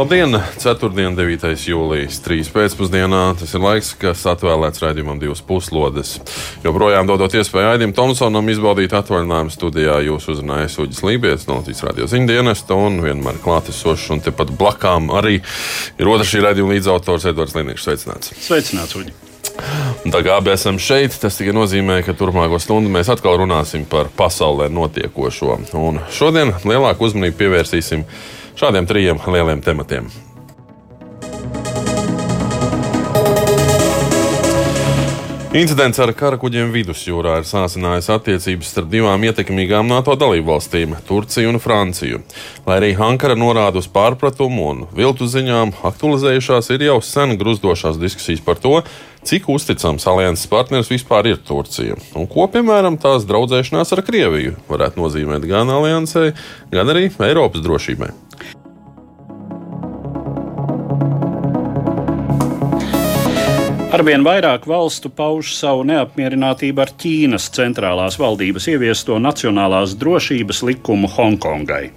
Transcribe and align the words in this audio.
Labdien! 0.00 0.32
4. 0.56 1.12
9. 1.12 1.42
jūlijas 1.68 2.22
3. 2.24 2.46
pēcpusdienā. 2.54 3.18
Tas 3.36 3.50
ir 3.52 3.60
laiks, 3.60 3.90
kas 4.00 4.22
atvēlēts 4.32 4.80
raidījumam 4.80 5.18
divas 5.20 5.42
puslodes. 5.44 6.14
Joprojām 6.64 7.04
dodot 7.10 7.36
iespēju 7.36 7.74
Aidim 7.74 7.92
Tomsonam 7.92 8.48
izbaudīt 8.48 8.94
atvaļinājumu 8.96 9.52
studijā, 9.52 9.98
jūs 10.06 10.30
uzrunājat 10.32 10.78
Uģis 10.86 11.04
Lībijams 11.04 11.44
no 11.50 11.58
Latvijas 11.58 11.84
radio 11.84 12.08
ziņdienesta 12.08 12.80
un 12.80 12.96
vienmēr 13.04 13.42
klātesošs 13.44 14.08
un 14.16 14.24
tepat 14.24 14.54
blakām 14.56 15.12
arī 15.20 15.42
ir 15.42 16.12
otrs 16.14 16.32
šī 16.32 16.46
raidījuma 16.46 16.78
līdzautors 16.78 17.28
Edvards 17.34 17.58
Linieks. 17.60 17.84
Sveicināts! 17.84 18.32
Sveicināts, 18.40 18.96
Uģi! 18.96 19.12
Un 20.06 20.16
Tā 20.16 20.24
kā 20.24 20.40
abi 20.40 20.54
esam 20.54 20.80
šeit, 20.80 21.12
tas 21.20 21.36
tikai 21.36 21.52
nozīmē, 21.52 22.00
ka 22.06 22.16
turpmāko 22.16 22.56
stundu 22.62 22.88
mēs 22.88 23.12
atkal 23.12 23.36
runāsim 23.42 23.84
par 23.84 24.08
pasaulē 24.16 24.72
notiekošo. 24.72 25.58
Un 25.76 26.00
šodien 26.08 26.56
lielāku 26.64 27.10
uzmanību 27.10 27.36
pievērsīsim 27.36 28.08
šādiem 28.60 28.88
trijiem 28.88 29.20
lieliem 29.32 29.64
tematiem. 29.64 30.29
Incidents 35.50 35.98
ar 35.98 36.12
karakuģiem 36.14 36.68
vidusjūrā 36.70 37.40
ir 37.40 37.46
sācinājis 37.48 38.06
attiecības 38.14 38.68
starp 38.70 38.86
divām 38.92 39.24
ietekmīgām 39.26 39.88
NATO 39.90 40.14
dalībvalstīm- 40.14 40.92
Turciju 41.08 41.50
un 41.50 41.58
Franciju. 41.58 42.20
Lai 42.68 42.76
arī 42.78 42.90
Ankara 42.94 43.34
norāda 43.34 43.82
uz 43.82 43.88
pārpratumu 43.88 44.68
un 44.70 44.86
viltu 44.94 45.26
ziņām, 45.26 45.74
aktualizējušās 45.82 46.70
ir 46.70 46.86
jau 46.86 47.00
sen 47.02 47.36
gruzdošās 47.36 47.98
diskusijas 47.98 48.44
par 48.46 48.62
to, 48.62 48.84
cik 49.24 49.48
uzticams 49.48 50.06
alianses 50.06 50.46
partneris 50.46 50.88
vispār 50.88 51.26
ir 51.26 51.38
Turcija. 51.38 51.98
Un 52.14 52.28
ko, 52.28 52.46
piemēram, 52.46 52.96
tās 52.96 53.26
draudzēšanās 53.26 53.90
ar 53.90 54.02
Krieviju 54.02 54.54
varētu 54.68 55.02
nozīmēt 55.02 55.48
gan 55.48 55.66
aliansei, 55.66 56.32
gan 56.70 56.86
arī 56.86 57.10
Eiropas 57.18 57.60
drošībai. 57.60 58.12
Arvien 64.00 64.22
vairāk 64.24 64.62
valstu 64.64 65.10
pauž 65.12 65.50
savu 65.52 65.82
neapmierinātību 65.84 66.80
ar 66.80 66.88
Ķīnas 67.02 67.50
centrālās 67.52 68.14
valdības 68.16 68.70
ieviesto 68.72 69.18
nacionālās 69.20 69.92
drošības 70.00 70.62
likumu 70.70 71.10
Hongkongai. 71.18 71.90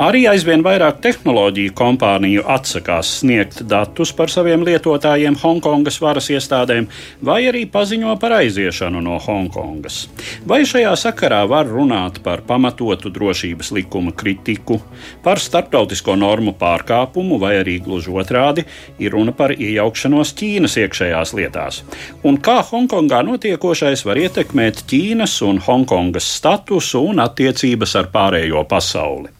Arī 0.00 0.22
aizvien 0.26 0.64
vairāk 0.64 1.02
tehnoloģiju 1.04 1.74
kompāniju 1.76 2.46
atsakās 2.50 3.10
sniegt 3.20 3.60
datus 3.68 4.10
par 4.16 4.32
saviem 4.32 4.64
lietotājiem 4.64 5.36
Hongkongas 5.42 6.00
varas 6.00 6.30
iestādēm, 6.32 6.88
vai 7.20 7.42
arī 7.50 7.66
paziņo 7.68 8.16
par 8.22 8.38
aiziešanu 8.38 9.04
no 9.04 9.20
Hongkongas. 9.26 10.00
Vai 10.48 10.62
šajā 10.64 10.96
sakarā 10.96 11.42
var 11.50 11.68
runāt 11.68 12.22
par 12.24 12.40
pamatotu 12.48 13.12
drošības 13.12 13.74
likuma 13.76 14.16
kritiku, 14.16 14.80
par 15.22 15.44
starptautisko 15.44 16.16
normu 16.16 16.56
pārkāpumu, 16.56 17.36
vai 17.44 17.58
arī 17.60 17.76
gluži 17.84 18.16
otrādi 18.16 18.64
ir 18.96 19.12
runa 19.12 19.36
par 19.36 19.52
iejaukšanos 19.52 20.32
Ķīnas 20.40 20.80
iekšējās 20.80 21.33
lietās? 21.36 21.82
Un 22.24 22.38
kā 22.38 22.60
Hongkongā 22.70 23.24
notiekošais 23.26 24.06
var 24.08 24.20
ietekmēt 24.22 24.84
Ķīnas 24.90 25.40
un 25.46 25.62
Hongkongas 25.66 26.28
statusu 26.38 27.02
un 27.10 27.22
attiecības 27.24 27.96
ar 28.00 28.12
pārējo 28.14 28.66
pasauli? 28.70 29.33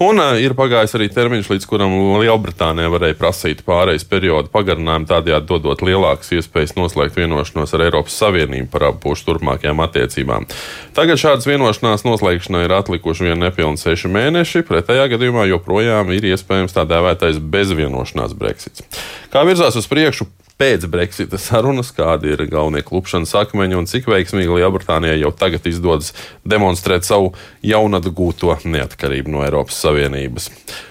Un 0.00 0.16
uh, 0.16 0.38
ir 0.40 0.54
pagājis 0.56 0.94
arī 0.96 1.10
termiņš, 1.12 1.48
līdz 1.52 1.66
kuram 1.68 1.92
Lielbritānija 2.22 2.88
varēja 2.88 3.18
prasīt 3.20 3.58
pārejas 3.66 4.06
periodu 4.08 4.48
pagarinājumu, 4.48 5.04
tādējādi 5.10 5.48
dodot 5.50 5.84
lielākas 5.84 6.32
iespējas 6.38 6.72
noslēgt 6.78 7.18
vienošanos 7.20 7.76
ar 7.76 7.84
Eiropas 7.84 8.16
Savienību 8.22 8.70
par 8.72 8.86
abu 8.88 9.02
pušu 9.04 9.26
turpmākajām 9.28 9.84
attiecībām. 9.84 10.48
Tagad 10.96 11.20
šādas 11.20 11.50
vienošanās 11.50 12.06
noslēgšanai 12.08 12.64
ir 12.64 12.76
atlikuši 12.78 13.28
vien 13.28 13.44
nepilni 13.44 13.76
seši 13.82 14.08
mēneši, 14.16 14.64
pretējā 14.72 15.04
gadījumā 15.12 15.44
joprojām 15.52 16.16
ir 16.16 16.30
iespējams 16.32 16.78
tā 16.78 16.88
dēvētais 16.88 17.36
bezvienošanās 17.52 18.32
Brexits. 18.40 18.88
Kā 19.28 19.44
virzās 19.44 19.76
uz 19.76 19.90
priekšu? 19.90 20.30
Pēc 20.60 20.84
Brexita 20.92 21.38
sarunas, 21.40 21.88
kādi 21.96 22.34
ir 22.34 22.42
galvenie 22.52 22.82
klupšanas 22.84 23.32
akmeņi 23.46 23.78
un 23.78 23.86
cik 23.88 24.10
veiksmīgi 24.12 24.58
Lielbritānijai 24.58 25.16
jau 25.22 25.30
tagad 25.32 25.64
izdodas 25.70 26.12
demonstrēt 26.44 27.08
savu 27.08 27.30
jaunatgūto 27.64 28.58
neatkarību 28.68 29.32
no 29.32 29.40
Eiropas 29.46 29.80
Savienības. 29.80 30.50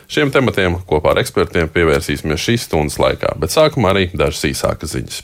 Šiem 0.09 0.34
tematiem 0.34 0.79
kopā 0.90 1.13
ar 1.13 1.22
ekspertiem 1.22 1.69
pievērsīsimies 1.69 2.47
šīs 2.47 2.66
stundas 2.66 2.97
laikā, 2.97 3.35
bet 3.38 3.53
sākumā 3.53 3.94
arī 3.94 4.09
dažas 4.09 4.47
īsākas 4.50 4.97
ziņas. 4.97 5.22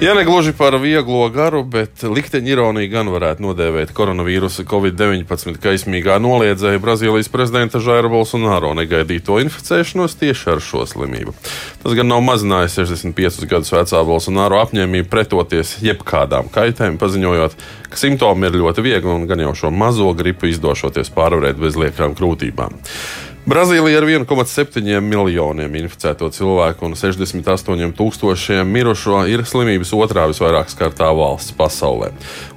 Ja 0.00 0.14
ne 0.14 0.24
gluži 0.24 0.52
par 0.56 0.72
vieglo 0.80 1.26
garu, 1.28 1.60
bet 1.68 2.00
likteņa 2.08 2.48
ironiju 2.48 2.88
gan 2.88 3.10
varētu 3.12 3.44
nodēvēt 3.44 3.90
koronavīrusa 3.92 4.64
Covid-19 4.70 5.60
kaismīgā 5.60 6.16
noliedzēja 6.24 6.80
Brazīlijas 6.80 7.28
prezidenta 7.28 7.82
Žaira 7.84 8.08
Bolsonaro 8.08 8.72
negaidīto 8.78 9.36
inficēšanos 9.44 10.16
tieši 10.22 10.54
ar 10.54 10.64
šo 10.64 10.86
slimību. 10.88 11.36
Tas 11.84 11.98
gan 11.98 12.08
nav 12.08 12.24
mazinājis 12.24 12.80
65 12.80 13.44
gadus 13.52 13.76
vecā 13.76 14.00
Bolsonaro 14.08 14.64
apņēmību 14.64 15.12
pretoties 15.12 15.76
jebkādām 15.84 16.48
kaitēm, 16.48 16.96
paziņojot, 16.96 17.60
ka 17.92 18.00
simptomi 18.00 18.48
ir 18.48 18.56
ļoti 18.56 18.88
viegli 18.88 19.12
un 19.12 19.28
gan 19.28 19.44
jau 19.44 19.52
šo 19.66 19.68
mazo 19.68 20.14
gripu 20.16 20.48
izdošoties 20.48 21.12
pārvarēt 21.12 21.60
bez 21.60 21.76
liekām 21.76 22.16
krūtībām. 22.16 22.80
Brazīlija 23.48 24.02
ar 24.02 24.04
1,7 24.04 25.00
miljoniem 25.00 25.76
inficēto 25.80 26.26
cilvēku 26.28 26.84
un 26.84 26.92
68 26.92 27.94
tūkstošiem 27.96 28.68
mirušo 28.68 29.22
ir 29.32 29.46
slimības 29.48 29.94
otrā 29.96 30.26
visvairāk 30.28 30.68
skartā 30.68 31.08
valsts 31.16 31.54
pasaulē. 31.56 32.10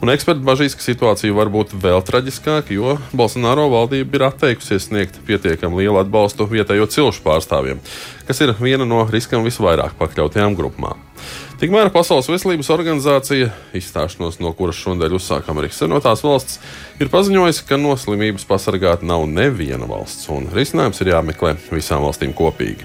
Un 0.03 0.11
eksperti 0.11 0.43
bažīs, 0.43 0.75
ka 0.75 0.83
situācija 0.83 1.37
var 1.37 1.47
būt 1.53 1.71
vēl 1.79 2.03
traģiskāka, 2.03 2.75
jo 2.75 2.97
Bolsonaro 3.15 3.69
valdība 3.71 4.19
ir 4.19 4.27
atteikusies 4.27 4.89
sniegt 4.89 5.21
pietiekami 5.23 5.85
lielu 5.85 6.01
atbalstu 6.03 6.49
vietējo 6.51 6.89
cilšu 6.91 7.23
pārstāvjiem, 7.23 7.79
kas 8.27 8.43
ir 8.43 8.51
viena 8.59 8.83
no 8.83 9.05
riskam 9.07 9.47
visvairāk 9.47 9.95
pakļautajām 10.03 10.59
grupām. 10.59 10.99
Tikmēr 11.63 11.87
Pasaules 11.95 12.27
veselības 12.27 12.67
organizācija, 12.75 13.45
izstāšanos 13.79 14.41
no 14.43 14.49
kuras 14.51 14.75
šodien 14.75 15.13
uzsāk 15.15 15.47
Amerikas 15.47 15.77
Savienotās 15.79 16.19
valsts, 16.25 16.57
ir 16.99 17.07
paziņojusi, 17.13 17.63
ka 17.69 17.77
no 17.79 17.93
slimības 17.95 18.43
pasargāta 18.49 19.07
nav 19.07 19.23
neviena 19.31 19.87
valsts, 19.87 20.27
un 20.35 20.49
risinājums 20.51 20.99
ir 20.99 21.13
jāmeklē 21.13 21.53
visām 21.71 22.03
valstīm 22.03 22.35
kopīgi. 22.35 22.83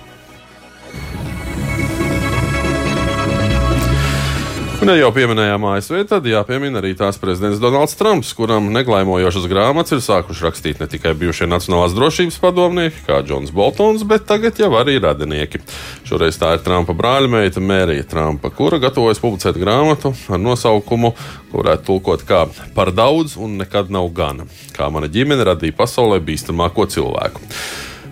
Un, 4.79 4.93
ja 4.93 4.95
jau 4.95 5.09
pieminējām 5.11 5.65
ASV, 5.73 5.97
tad 6.07 6.27
jāpiemina 6.31 6.79
arī 6.79 6.93
tās 6.95 7.17
prezidents 7.19 7.59
Donalds 7.59 7.97
Trumps, 7.99 8.29
kuram 8.39 8.69
neglaimojošas 8.71 9.49
grāmatas 9.51 9.97
ir 9.97 10.03
sākuši 10.05 10.45
rakstīt 10.47 10.79
ne 10.79 10.87
tikai 10.87 11.17
bijušie 11.19 11.49
Nacionālās 11.51 11.97
drošības 11.97 12.37
padomnieki, 12.39 13.03
kā 13.09 13.17
Džons 13.27 13.51
Boltons, 13.51 14.05
bet 14.07 14.29
tagad 14.31 14.61
jau 14.63 14.69
arī 14.79 15.01
radinieki. 15.03 15.65
Šoreiz 16.07 16.39
tā 16.39 16.53
ir 16.55 16.63
Trumpa 16.63 16.95
brāļmeita 16.95 17.59
Mērija 17.59 18.07
Trumpa, 18.07 18.53
kura 18.55 18.79
gatavojas 18.87 19.19
publicēt 19.19 19.59
grāmatu 19.59 20.15
ar 20.15 20.43
nosaukumu, 20.47 21.11
ko 21.51 21.59
varētu 21.65 21.87
tulkot 21.91 22.23
kā 22.31 22.45
par 22.79 22.95
daudz 22.95 23.35
un 23.35 23.59
nekad 23.59 23.91
nav 23.91 24.07
gana. 24.15 24.47
Kā 24.79 24.93
mana 24.95 25.11
ģimene 25.11 25.51
radīja 25.51 25.75
pasaulē 25.83 26.23
bīstamāko 26.23 26.87
cilvēku. 26.87 27.43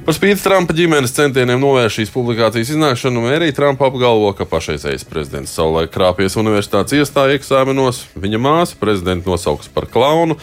Par 0.07 0.15
spīti 0.15 0.39
Trumpa 0.39 0.71
ģimenes 0.71 1.11
centieniem 1.17 1.59
novērst 1.59 1.99
šīs 1.99 2.13
publikācijas 2.15 2.69
iznākšanu, 2.77 3.25
arī 3.27 3.49
Trumpa 3.51 3.89
apgalvo, 3.89 4.29
ka 4.39 4.45
pašreizējais 4.47 5.03
prezidents 5.11 5.55
savulaik 5.59 5.91
krāpies 5.91 6.37
universitātes 6.39 6.95
iestāju 6.95 7.35
eksāmenos, 7.41 8.05
viņa 8.15 8.39
māsa 8.39 8.79
prezidentu 8.79 9.33
nosauks 9.33 9.67
par 9.75 9.89
klaunu, 9.91 10.37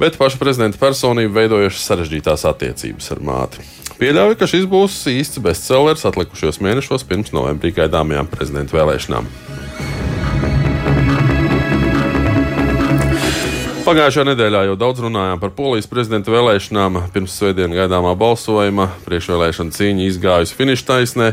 bet 0.00 0.16
paša 0.16 0.40
prezidenta 0.40 0.80
personība 0.80 1.36
veidojušas 1.42 1.84
sarežģītās 1.90 2.46
attiecības 2.48 3.12
ar 3.12 3.20
māti. 3.28 3.66
Pieļauju, 4.00 4.40
ka 4.40 4.48
šis 4.48 4.64
būs 4.72 4.96
īsts 5.12 5.44
bestsellers 5.44 6.08
atlikušos 6.08 6.62
mēnešos 6.64 7.04
pirms 7.04 7.36
novembrī 7.36 7.76
gaidāmajām 7.76 8.32
prezidenta 8.32 8.80
vēlēšanām. 8.80 9.28
Pagājušajā 13.84 14.24
nedēļā 14.30 14.60
jau 14.64 14.76
daudz 14.80 15.02
runājām 15.04 15.40
par 15.42 15.50
polijas 15.52 15.84
prezidenta 15.90 16.32
vēlēšanām. 16.32 16.94
Pirms 17.12 17.34
svētdienas 17.36 17.76
gaidāmā 17.76 18.14
balsojuma 18.16 18.86
priekšvēlēšana 19.04 19.74
cīņa 19.76 20.06
izgājusi 20.06 20.56
finiša 20.56 20.86
taisnē, 20.88 21.26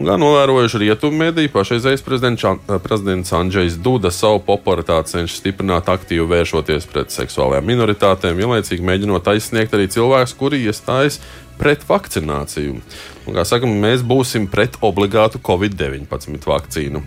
un 0.00 0.08
gan 0.08 0.22
novērojuši 0.24 0.80
rietumu 0.86 1.20
mediju, 1.20 1.50
pašreizējais 1.52 2.06
prezidents 2.06 3.34
Andrzejs 3.36 3.76
Duda 3.84 4.08
savu 4.08 4.40
popularitāti 4.46 5.18
cenšas 5.18 5.42
stiprināt, 5.42 5.92
aktīvi 5.92 6.24
vēršoties 6.32 6.88
pret 6.88 7.12
seksuālajām 7.12 7.68
minoritātēm, 7.74 8.40
vienlaicīgi 8.40 8.88
mēģinot 8.88 9.28
aizsniegt 9.34 9.76
arī 9.76 9.90
cilvēkus, 9.92 10.36
kuri 10.40 10.62
iestājas 10.64 11.20
pret 11.60 11.84
vakcināciju. 11.84 12.80
Un, 13.26 13.36
kā 13.36 13.44
sakam, 13.44 13.76
mēs 13.84 14.00
būsim 14.00 14.48
pret 14.48 14.80
obligātu 14.80 15.44
Covid-19 15.44 16.40
vakcīnu. 16.56 17.04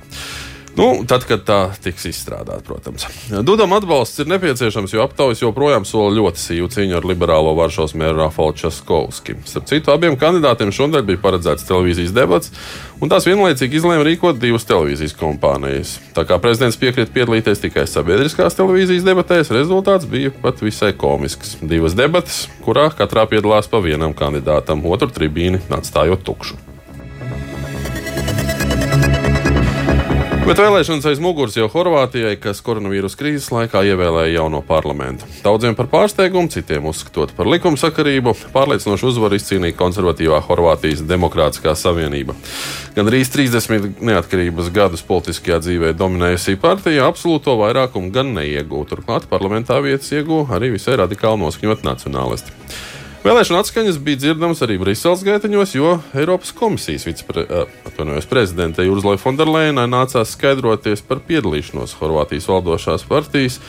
Nu, 0.78 1.04
tad, 1.08 1.26
kad 1.28 1.42
tā 1.44 1.58
tiks 1.84 2.06
izstrādāta, 2.08 2.62
protams. 2.64 3.04
Dudam 3.44 3.74
atbalsts 3.76 4.22
ir 4.24 4.30
nepieciešams, 4.32 4.94
jo 4.96 5.04
aptaujas 5.04 5.42
joprojām 5.44 5.84
sola 5.88 6.14
ļoti 6.16 6.40
sīvu 6.40 6.70
cīņu 6.72 6.96
ar 7.00 7.08
liberālo 7.08 7.52
Varšavas 7.58 7.94
mēru 8.00 8.22
Rafaelu 8.22 8.56
Časkovski. 8.62 9.36
Starp 9.50 9.68
citu, 9.68 9.92
abiem 9.92 10.16
kandidātiem 10.20 10.72
šodien 10.76 11.04
bija 11.08 11.20
paredzēts 11.26 11.68
televīzijas 11.68 12.16
debats, 12.16 12.56
un 13.04 13.12
tās 13.12 13.28
vienlaicīgi 13.28 13.82
izlēma 13.82 14.08
rīkot 14.08 14.40
divas 14.40 14.68
televīzijas 14.70 15.18
kompānijas. 15.20 15.98
Tā 16.16 16.24
kā 16.30 16.40
prezidents 16.40 16.80
piekrita 16.80 17.12
piedalīties 17.20 17.66
tikai 17.68 17.84
sabiedriskās 17.92 18.56
televīzijas 18.56 19.08
debatēs, 19.12 19.52
rezultāts 19.52 20.08
bija 20.08 20.32
pat 20.32 20.64
visai 20.64 20.94
komisks. 20.96 21.58
Divas 21.62 22.00
debatas, 22.00 22.46
kurā 22.64 22.88
katrā 22.96 23.28
piedalās 23.28 23.68
pa 23.68 23.84
vienam 23.84 24.16
kandidātam, 24.16 24.88
otru 24.88 25.12
tribīni 25.12 25.66
atstājot 25.68 26.24
tukšu. 26.24 26.71
Bet 30.42 30.58
vēlēšanas 30.58 31.06
aiz 31.06 31.20
muguras 31.22 31.54
jau 31.54 31.68
Horvātijai, 31.70 32.34
kas 32.42 32.64
koronavīrus 32.66 33.14
krīzes 33.20 33.52
laikā 33.54 33.84
ievēlēja 33.92 34.40
jauno 34.40 34.64
parlamentu. 34.66 35.28
Daudziem 35.46 35.76
par 35.78 35.86
pārsteigumu, 35.92 36.50
citiem 36.50 36.88
uzskatot 36.90 37.36
par 37.38 37.46
likumsakarību, 37.52 38.34
pārliecinošu 38.56 39.12
uzvaru 39.12 39.38
izcīnīja 39.38 39.78
konservatīvā 39.78 40.40
Horvātijas 40.48 41.04
Demokrātiskā 41.06 41.76
savienība. 41.78 42.34
Gan 42.96 43.12
arī 43.12 43.22
30 43.22 44.02
neatkarības 44.02 44.72
gadus 44.74 45.06
politiskajā 45.06 45.60
dzīvē 45.62 45.94
dominējusī 46.00 46.58
partija 46.64 47.06
absolūto 47.06 47.54
vairākumu 47.62 48.10
gan 48.16 48.34
neiegūta. 48.40 48.96
Turklāt 48.96 49.30
parlamentā 49.30 49.78
vietas 49.86 50.10
iegūta 50.10 50.58
arī 50.58 50.74
visai 50.74 50.98
radikāli 51.04 51.46
noskaņot 51.46 51.86
nacionālisti. 51.86 52.58
Vēlēšana 53.22 53.60
atskaņas 53.62 54.00
bija 54.02 54.18
dzirdamas 54.18 54.64
arī 54.66 54.80
Briseles 54.82 55.22
gaitaņos, 55.22 55.76
jo 55.76 55.92
Eiropas 56.18 56.50
komisijas 56.58 57.04
vicepre, 57.06 57.44
uh, 57.46 58.24
prezidentei 58.26 58.88
Urzlai 58.90 59.20
Fonderleinai 59.22 59.84
nācās 59.86 60.34
skaidroties 60.34 61.04
par 61.06 61.22
piedalīšanos 61.28 61.94
Horvātijas 62.00 62.50
valdošās 62.50 63.06
partijas 63.06 63.60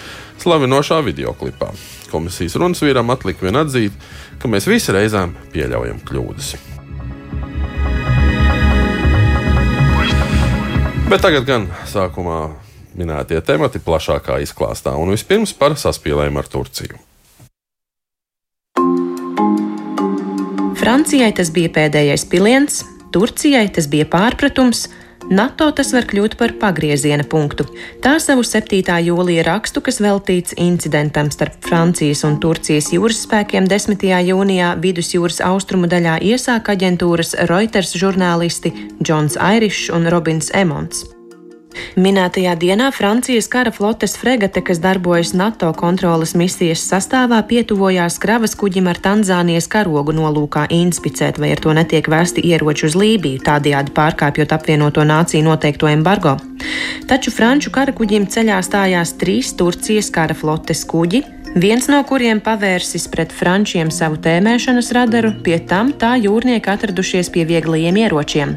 slavinošā 0.40 1.02
videoklipā. 1.04 1.69
Komisijas 2.08 2.56
runas 2.56 2.81
vīram 2.81 3.12
atlika 3.12 3.44
vien 3.44 3.60
atzīt, 3.60 3.93
ka 4.40 4.49
mēs 4.49 4.70
visi 4.72 4.96
reizēm 4.96 5.37
pieļaujam 5.52 6.00
kļūdas. 6.08 6.54
Bet 11.12 11.20
tagad 11.20 11.44
gan 11.44 11.69
sākumā 11.93 12.40
minētie 12.96 13.44
temati 13.44 13.84
plašākā 13.84 14.40
izklāstā, 14.49 14.96
un 14.96 15.12
vispirms 15.12 15.52
par 15.52 15.76
saspīlējumu 15.76 16.40
ar 16.40 16.54
Turciju. 16.56 17.12
Francijai 20.82 21.31
tas 21.31 21.52
bija 21.55 21.70
pēdējais 21.70 22.25
piliens, 22.26 22.81
Turcijai 23.14 23.69
tas 23.70 23.87
bija 23.87 24.02
pārpratums. 24.11 24.88
NATO 25.31 25.69
tas 25.79 25.93
var 25.94 26.08
kļūt 26.11 26.34
par 26.40 26.56
pagrieziena 26.58 27.23
punktu. 27.23 27.69
Tā 28.02 28.17
savu 28.19 28.43
7. 28.43 28.81
jūlija 29.06 29.44
rakstu, 29.46 29.79
kas 29.79 30.02
veltīts 30.02 30.58
incidentam 30.58 31.31
starp 31.31 31.62
Francijas 31.62 32.25
un 32.26 32.40
Turcijas 32.43 32.90
jūras 32.90 33.23
spēkiem 33.29 33.70
10. 33.70 34.02
jūnijā 34.32 34.75
vidusjūras 34.82 35.38
austrumu 35.52 35.87
daļā 35.87 36.19
iesāka 36.34 36.75
aģentūras 36.75 37.37
Reuters 37.46 37.94
žurnālisti 37.94 38.75
Džons 38.99 39.38
Airišs 39.38 39.93
un 39.94 40.11
Robins 40.11 40.50
Emons. 40.50 41.06
Minētajā 41.96 42.54
dienā 42.56 42.88
Francijas 42.94 43.48
kara 43.52 43.72
flotes 43.74 44.14
fregate, 44.16 44.62
kas 44.64 44.80
darbojas 44.80 45.32
NATO 45.36 45.69
kontrolas 45.76 46.32
misijas 46.38 46.84
sastāvā, 46.88 47.42
pietuvojās 47.48 48.16
kravas 48.22 48.56
kuģim 48.58 48.88
ar 48.92 49.00
Tanzānijas 49.02 49.69
karogu 49.72 50.14
nolūkā 50.16 50.66
inspicēt, 50.72 51.40
vai 51.42 51.52
ar 51.52 51.60
to 51.60 51.74
netiek 51.76 52.08
vēsti 52.08 52.44
ieroči 52.48 52.88
uz 52.88 52.96
Lībiju, 52.96 53.42
tādējādi 53.44 53.92
pārkāpjot 53.96 54.56
apvienoto 54.56 55.04
nāciju 55.04 55.44
noteikto 55.50 55.90
embargo. 55.92 56.38
Taču 57.10 57.32
franču 57.34 57.72
kara 57.75 57.92
kuģim 57.92 58.28
ceļā 58.32 58.58
stājās 58.64 59.16
trīs 59.20 59.52
Turcijas 59.58 60.08
kara 60.14 60.36
flotes 60.38 60.86
kuģi, 60.88 61.22
viens 61.60 61.88
no 61.92 62.00
kuriem 62.08 62.40
pavērsis 62.40 63.08
pret 63.12 63.32
frančiem 63.36 63.92
savu 63.92 64.20
tēmēšanas 64.22 64.92
radaru, 64.96 65.36
pie 65.44 65.60
tam 65.68 65.92
tā 65.92 66.14
jūrnieki 66.25 66.72
atradušies 66.76 67.32
pie 67.34 67.44
vieglajiem 67.48 68.04
ieročiem. 68.06 68.56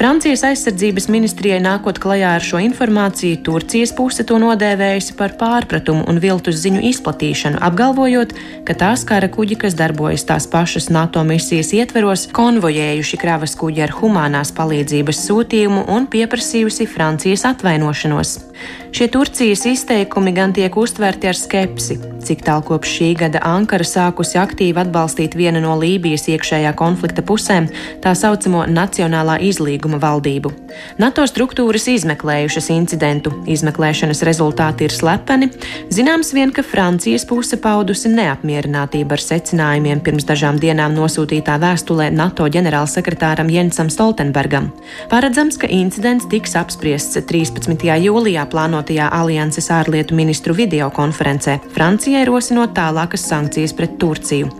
Francijas 0.00 0.42
aizsardzības 0.48 1.08
ministrijai 1.12 1.58
nākot 1.60 1.98
klajā 2.00 2.34
ar 2.38 2.44
šo 2.44 2.60
informāciju, 2.64 3.42
Turcijas 3.44 3.92
puse 3.96 4.24
to 4.24 4.38
nodēvējusi 4.40 5.16
par 5.18 5.34
pārpratumu 5.40 6.06
un 6.08 6.20
viltus 6.22 6.62
ziņu 6.62 6.80
izplatīšanu, 6.88 7.60
apgalvojot, 7.68 8.34
ka 8.64 8.76
tās 8.80 9.04
kara 9.08 9.28
kuģi, 9.28 9.60
kas 9.64 9.76
darbojas 9.76 10.24
tās 10.28 10.48
pašas 10.50 10.88
NATO 10.94 11.24
misijas 11.28 11.74
ietveros, 11.76 12.28
konvojējuši 12.36 13.20
kravas 13.20 13.56
kuģi 13.60 13.86
ar 13.88 13.96
humanās 14.00 14.54
palīdzības 14.56 15.24
sūtījumu 15.28 15.88
un 15.92 16.08
pieprasījusi 16.08 16.88
Francijas 16.88 17.44
atvainošanos. 17.52 18.49
Šie 18.90 19.06
Turcijas 19.08 19.62
izteikumi 19.70 20.32
gan 20.34 20.52
tiek 20.52 20.74
uztverti 20.76 21.28
ar 21.30 21.38
skepsi, 21.38 21.94
cik 22.26 22.42
tālu 22.42 22.64
kopš 22.66 22.90
šī 22.98 23.10
gada 23.20 23.38
Ankara 23.46 23.86
sākusi 23.86 24.36
aktīvi 24.40 24.82
atbalstīt 24.82 25.36
vienu 25.38 25.62
no 25.62 25.76
Lībijas 25.78 26.26
iekšējā 26.32 26.72
konflikta 26.78 27.22
pusēm, 27.22 27.68
tā 28.02 28.16
saucamo 28.18 28.64
Nacionālā 28.66 29.38
izlīguma 29.46 30.00
valdību. 30.02 30.50
NATO 30.98 31.22
struktūras 31.30 31.86
izmeklējušas 31.92 32.70
incidentu, 32.74 33.32
izmeklēšanas 33.50 34.24
rezultāti 34.26 34.88
ir 34.88 34.94
slepeni. 34.94 35.50
Zināms 35.94 36.34
vien, 36.34 36.50
ka 36.50 36.66
Francijas 36.66 37.24
puse 37.30 37.60
paudusi 37.62 38.10
neapmierinātību 38.12 39.16
ar 39.16 39.24
secinājumiem 39.24 40.02
pirms 40.02 40.26
dažām 40.26 40.58
dienām 40.60 40.98
nosūtītā 40.98 41.60
vēstulē 41.62 42.10
NATO 42.14 42.50
ģenerālsekretāram 42.50 43.54
Jensam 43.54 43.90
Stoltenbergam. 43.90 44.72
Paredzams, 45.14 45.62
ka 45.62 45.70
incidents 45.70 46.26
tiks 46.30 46.58
apspriests 46.58 47.22
13. 47.30 47.86
jūlijā 48.04 48.49
plānotajā 48.50 49.08
alianses 49.14 49.70
ārlietu 49.72 50.16
ministru 50.18 50.54
videokonferencē, 50.58 51.56
Francijai 51.74 52.24
rosinot 52.28 52.74
tālākas 52.76 53.24
sankcijas 53.30 53.74
pret 53.76 53.96
Turciju. 54.00 54.50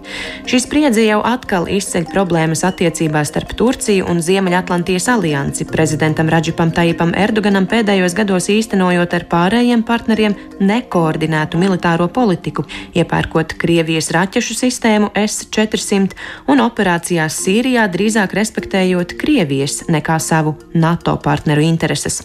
Šī 0.49 0.61
spriedze 0.63 1.05
jau 1.05 1.21
atkal 1.27 1.69
izceļ 1.71 2.07
problēmas 2.13 2.65
attiecībās 2.69 3.31
starp 3.33 3.55
Turciju 3.59 4.07
un 4.11 4.23
Ziemeļatlantijas 4.25 5.09
aliansi, 5.13 5.67
prezidentam 5.69 6.31
Radžipam 6.33 6.73
Tajipam 6.75 7.15
Erdoganam 7.19 7.67
pēdējos 7.71 8.17
gados 8.19 8.49
īstenojot 8.53 9.17
ar 9.19 9.27
pārējiem 9.31 9.85
partneriem 9.87 10.37
nekoordinētu 10.61 11.61
militāro 11.61 12.09
politiku, 12.13 12.67
iepērkot 12.95 13.57
Krievijas 13.61 14.11
raķešu 14.15 14.59
sistēmu 14.63 15.13
S-400 15.27 16.19
un 16.51 16.63
operācijās 16.65 17.41
Sīrijā 17.45 17.87
drīzāk 17.93 18.35
respektējot 18.37 19.17
Krievijas 19.21 19.85
nekā 19.91 20.19
savu 20.23 20.57
NATO 20.75 21.17
partneru 21.23 21.65
intereses. 21.65 22.23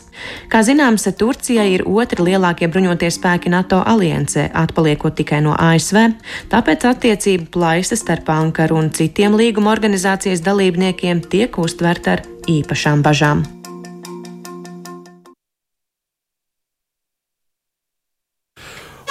Kā 0.51 0.61
zināms, 0.65 1.07
Turcijai 1.17 1.67
ir 1.73 1.83
otri 1.87 2.23
lielākie 2.29 2.69
bruņotie 2.71 3.09
spēki 3.13 3.51
NATO 3.53 3.81
aliansē, 3.85 4.47
atpaliekot 4.53 5.17
tikai 5.19 5.41
no 5.45 5.55
ASV, 5.57 6.15
tāpēc 6.51 6.87
attiecību 6.91 7.49
plaisa 7.55 7.97
starp 7.99 8.29
Ankaru 8.33 8.79
un 8.79 8.91
citiem 8.95 9.35
līguma 9.37 9.73
organizācijas 9.75 10.43
dalībniekiem 10.45 11.23
tiek 11.29 11.59
uztverta 11.61 12.17
ar 12.17 12.25
īpašām 12.51 13.05
bažām. 13.05 13.45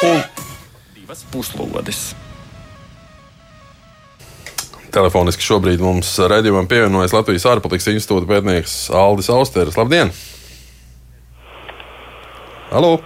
Un 0.04 0.20
divas 0.96 1.24
puslodes. 1.32 2.12
Telefoniski 4.94 5.42
šobrīd 5.42 5.80
mums 5.82 6.12
redzējumam 6.22 6.68
pievienojas 6.70 7.14
Latvijas 7.16 7.48
ārpolitikas 7.50 7.90
institūta 7.96 8.30
pētnieks 8.30 8.76
Aldis 8.94 9.30
Austeris. 9.34 9.78
Labdien! 9.80 10.12
Halo! 12.74 12.96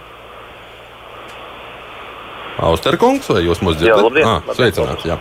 Austerkungs, 2.57 3.27
vai 3.29 3.43
jūs 3.45 3.59
mūs 3.61 3.75
dzirdat? 3.77 3.99
Jā, 4.17 4.23
ah, 4.25 4.39
labdien, 4.39 4.55
sveicināti, 4.57 5.11
jā. 5.11 5.17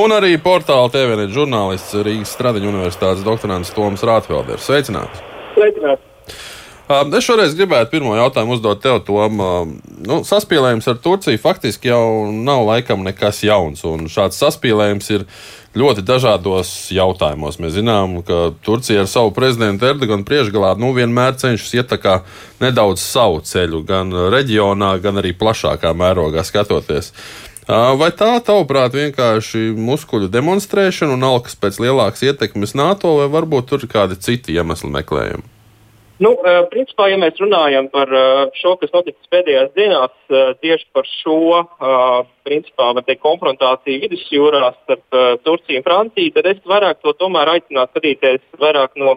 Un 0.00 0.14
arī 0.16 0.30
portāla 0.40 0.88
TVN 0.94 1.28
žurnālists 1.34 1.98
Rīgas 2.00 2.32
Stradiņa 2.32 2.70
universitātes 2.70 3.20
doktorants 3.26 3.74
Toms 3.76 4.00
Rātvelders. 4.08 4.64
Sveicināts! 4.64 5.20
Sveicināti! 5.52 6.08
Es 6.88 7.26
šoreiz 7.26 7.52
gribētu 7.56 7.92
pirmo 7.92 8.16
jautājumu 8.16 8.56
uzdot 8.56 8.80
tev, 8.80 9.02
Tom. 9.04 9.44
Nu, 10.08 10.22
saspīlējums 10.24 10.88
ar 10.88 10.96
Turciju 11.04 11.40
faktiski 11.40 11.92
jau 11.92 12.32
nav 12.32 12.64
laikam 12.70 13.04
nekas 13.04 13.44
jauns, 13.44 13.84
un 13.88 14.08
šāds 14.12 14.40
saspīlējums 14.40 15.12
ir 15.18 15.28
ļoti 15.78 16.04
dažādos 16.04 16.70
jautājumos. 16.92 17.58
Mēs 17.62 17.76
zinām, 17.78 18.18
ka 18.26 18.50
Turcija 18.64 19.04
ar 19.04 19.08
savu 19.10 19.32
prezidentu 19.36 19.88
Erdoganu 19.88 20.26
priekšgalā 20.28 20.74
nu, 20.80 20.92
vienmēr 20.96 21.38
cenšas 21.40 21.72
iet 21.78 21.94
nedaudz 22.60 23.00
savu 23.00 23.40
ceļu, 23.40 23.82
gan 23.88 24.12
reģionā, 24.34 24.94
gan 25.02 25.22
arī 25.22 25.32
plašākā 25.36 25.94
mērogā 25.96 26.44
skatoties. 26.44 27.12
Vai 27.68 28.10
tā, 28.10 28.34
tavuprāt, 28.42 28.96
vienkārši 28.98 29.70
muskuļu 29.78 30.28
demonstrēšana 30.34 31.14
un 31.14 31.24
alkas 31.30 31.54
pēc 31.56 31.78
lielākas 31.84 32.24
ietekmes 32.26 32.74
NATO, 32.74 33.14
vai 33.20 33.30
varbūt 33.30 33.70
tur 33.70 33.86
ir 33.86 33.92
kādi 33.92 34.18
citi 34.18 34.58
iemesli 34.58 34.90
meklējumi? 34.90 35.51
Nu, 36.22 36.36
principā, 36.70 37.08
ja 37.10 37.16
mēs 37.18 37.40
runājam 37.40 37.88
par 37.90 38.10
šo, 38.54 38.76
kas 38.78 38.92
noticis 38.94 39.30
pēdējās 39.32 39.72
dienās, 39.74 40.12
tieši 40.62 40.86
par 40.94 41.08
šo 41.08 41.64
principā, 42.46 42.92
teikt, 43.00 43.22
konfrontāciju 43.24 44.04
vidusjūrā 44.04 44.68
starp 44.76 45.18
Turciju 45.42 45.80
un 45.80 45.86
Franciju, 45.88 46.34
tad 46.36 46.48
es 46.52 46.62
vairāk 46.68 47.00
to 47.02 47.14
tomēr 47.18 47.56
aicinātu 47.56 47.96
skatīties 47.96 48.44
vairāk 48.62 48.94
no 49.02 49.16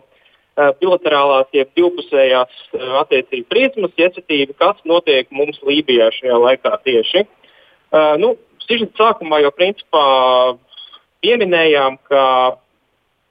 bilaterālās, 0.55 1.51
jeb 1.53 1.69
divpusējās 1.77 2.65
attiecību 3.03 3.47
prizmas, 3.51 3.95
iesaistība, 3.99 4.55
kas 4.57 4.81
notiek 4.87 5.29
mums 5.35 5.59
Lībijā 5.67 6.09
šajā 6.15 6.41
laikā 6.47 6.77
tieši. 6.87 7.25
Nu, 8.23 8.35
Sižeta 8.65 8.97
sākumā 8.97 9.43
jau 9.43 9.51
principā 9.53 10.05
pieminējām, 11.21 11.99
ka 12.09 12.23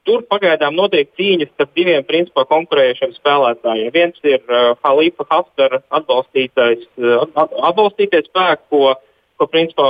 Tur 0.05 0.21
pagaidām 0.29 0.75
notiek 0.77 1.09
cīņas 1.17 1.49
starp 1.55 1.71
diviem 1.77 2.03
principā 2.05 2.43
konkurējušiem 2.45 3.15
spēlētājiem. 3.15 3.89
Viens 3.93 4.19
ir 4.27 4.43
uh, 4.45 4.75
Halifa 4.85 5.25
Haftara 5.31 5.79
atbalstītais, 5.97 6.83
uh, 7.01 7.23
atbalstītais 7.41 8.27
spēks, 8.29 8.67
ko, 8.69 8.93
ko 9.41 9.47
principā 9.49 9.87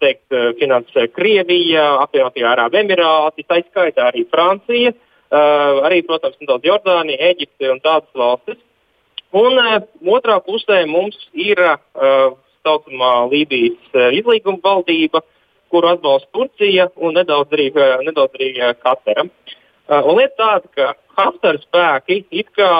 teikt, 0.00 0.24
uh, 0.32 0.54
finansē 0.60 1.04
Krievija, 1.12 1.84
apvienotie 2.06 2.46
Arābu 2.48 2.80
Emirāti, 2.80 3.44
tā 3.44 3.60
izskaitā 3.60 4.08
arī 4.08 4.24
Francija, 4.32 4.94
uh, 4.96 5.84
arī, 5.84 6.00
protams, 6.08 6.40
nedaudz 6.40 6.64
Jordānija, 6.64 7.28
Eģipte 7.34 7.68
un 7.74 7.84
tādas 7.84 8.08
valstis. 8.16 8.62
Un 9.36 9.60
uh, 9.60 9.82
otrā 10.16 10.40
pusē 10.48 10.86
mums 10.88 11.20
ir 11.36 11.60
uh, 11.60 12.30
saucamā 12.64 13.12
Lībijas 13.28 13.76
uh, 13.92 14.08
izlīguma 14.16 14.64
valdība, 14.64 15.20
kuru 15.72 15.94
atbalsta 15.94 16.28
Turcija 16.34 16.88
un 16.96 17.16
nedaudz 17.18 17.54
arī, 17.56 17.70
nedaudz 18.06 18.36
arī 18.38 18.52
Katara. 18.82 19.24
Uh, 19.28 19.56
Uh, 19.88 20.04
un 20.04 20.18
lieta 20.18 20.36
tāda, 20.36 20.68
ka 20.76 20.86
Haftara 21.16 21.58
spēki 21.62 22.18
it 22.28 22.50
kā 22.52 22.70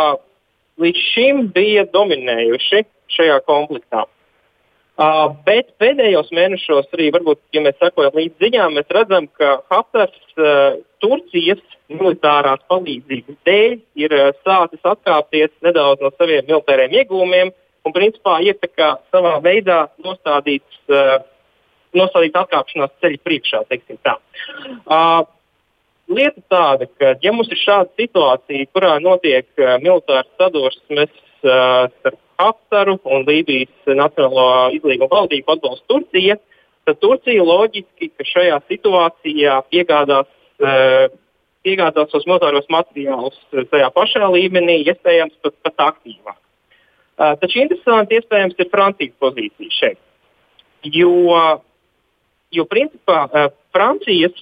līdz 0.79 1.05
šim 1.15 1.47
bija 1.55 1.87
dominējuši 1.89 2.83
šajā 3.15 3.39
konfliktā. 3.49 4.03
Uh, 4.99 5.31
bet 5.47 5.71
pēdējos 5.81 6.29
mēnešos, 6.37 6.91
arī 6.93 7.07
varbūt, 7.15 7.41
ja 7.57 7.63
mēs 7.65 7.79
sekojam 7.81 8.19
līdz 8.19 8.45
ziņām, 8.45 8.77
mēs 8.77 8.93
redzam, 8.93 9.29
ka 9.41 9.55
Haftars 9.73 10.21
uh, 10.37 10.77
Turcijas 11.01 11.63
militārās 11.89 12.61
palīdzības 12.69 13.41
dēļ 13.49 13.79
ir 14.05 14.17
uh, 14.19 14.29
sācis 14.45 14.85
atkāpties 14.93 15.55
nedaudz 15.65 16.05
no 16.05 16.13
saviem 16.19 16.45
militāriem 16.51 16.99
iegūmiem 17.01 17.55
un, 17.55 17.97
principā, 17.97 18.37
ir 18.45 18.59
savā 19.15 19.39
veidā 19.41 19.87
nostādīts, 20.05 20.83
uh, 20.93 21.23
nostādīts 21.97 22.39
atkāpšanās 22.43 22.95
ceļa 23.03 23.21
priekšā. 23.25 23.65
Uh, 23.69 25.25
lieta 26.09 26.43
tāda, 26.51 26.89
ka, 26.99 27.15
ja 27.23 27.33
mums 27.35 27.51
ir 27.53 27.61
šāda 27.61 27.91
situācija, 28.01 28.71
kurā 28.75 28.97
notiek 29.05 29.49
uh, 29.61 29.77
militārs 29.83 30.29
sadursmes 30.41 31.13
uh, 31.45 31.87
starp 32.01 32.21
Haftaru 32.39 33.01
un 33.03 33.25
Lībijas 33.27 33.97
Nacionālo 33.99 34.71
izlīgumu 34.77 35.11
valdību 35.11 35.57
atbalsta 35.57 35.89
Turcija, 35.91 36.37
tad 36.87 37.01
Turcija 37.03 37.45
loģiski, 37.45 38.13
ka 38.15 38.27
šajā 38.27 38.61
situācijā 38.71 39.57
piegādās, 39.73 40.29
uh, 40.63 41.09
piegādās 41.67 42.13
tos 42.13 42.27
militāros 42.31 42.69
materiālus 42.73 43.39
tajā 43.73 43.89
pašā 43.97 44.29
līmenī, 44.37 44.85
iespējams 44.87 45.35
pat, 45.43 45.57
pat 45.67 45.89
aktīvāk. 45.93 46.39
Uh, 47.19 47.35
taču 47.41 47.65
interesanti 47.65 48.21
iespējams 48.21 48.61
ir 48.63 48.71
Francijas 48.71 49.17
pozīcija 49.19 49.75
šeit. 49.75 49.99
Jo 50.87 51.11
Jo, 52.55 52.65
principā, 52.65 53.27
Francijas 53.77 54.37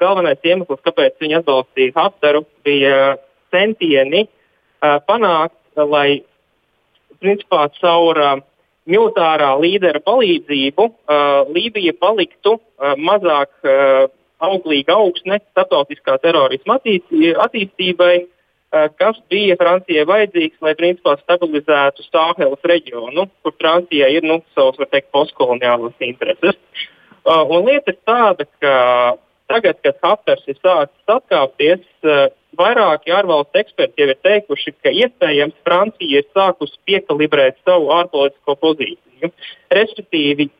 galvenais 0.00 0.40
iemesls, 0.46 0.80
kāpēc 0.86 1.18
viņi 1.20 1.36
atbalstīja 1.42 1.92
Haftaru, 1.98 2.46
bija 2.64 3.16
centieni 3.52 4.24
panākt, 4.80 5.58
lai 5.76 6.22
principā, 7.20 7.66
caur 7.76 8.20
militārā 8.88 9.50
līdera 9.60 10.00
palīdzību 10.00 10.86
Lībija 11.52 11.92
paliktu 12.00 12.56
mazāk 12.96 13.52
auglīga 14.40 14.96
augsne 14.96 15.42
starptautiskā 15.50 16.16
terorisma 16.22 16.78
attīstībai, 16.80 18.14
kas 18.96 19.18
bija 19.28 19.58
Francijai 19.60 20.06
vajadzīgs, 20.08 20.56
lai 20.64 20.72
principā 20.78 21.18
stabilizētu 21.20 22.06
Sāhelas 22.06 22.64
reģionu, 22.72 23.26
kur 23.44 23.54
Francijai 23.60 24.14
ir 24.16 24.24
nu, 24.24 24.40
savas, 24.54 24.80
var 24.80 24.88
teikt, 24.88 25.10
postkoloniālas 25.12 26.08
intereses. 26.08 26.56
Uh, 26.56 26.96
un 27.24 27.66
lieta 27.66 27.92
ir 27.92 27.98
tāda, 28.06 28.46
ka 28.62 28.74
tagad, 29.50 29.80
kad 29.84 29.98
Haftars 30.04 30.46
ir 30.48 30.58
sācis 30.60 31.10
atkāpties, 31.10 31.82
uh, 32.06 32.28
vairāki 32.58 33.12
ārvalstu 33.14 33.60
eksperti 33.62 34.02
jau 34.02 34.10
ir 34.10 34.18
teikuši, 34.26 34.74
ka 34.82 34.92
iespējams 34.94 35.56
Francija 35.66 36.22
ir 36.22 36.28
sākusi 36.36 36.78
piekalibrēt 36.88 37.60
savu 37.66 37.90
ārpolitisko 37.94 38.56
pozīciju. 38.64 39.32
Respektīvi, 39.74 40.50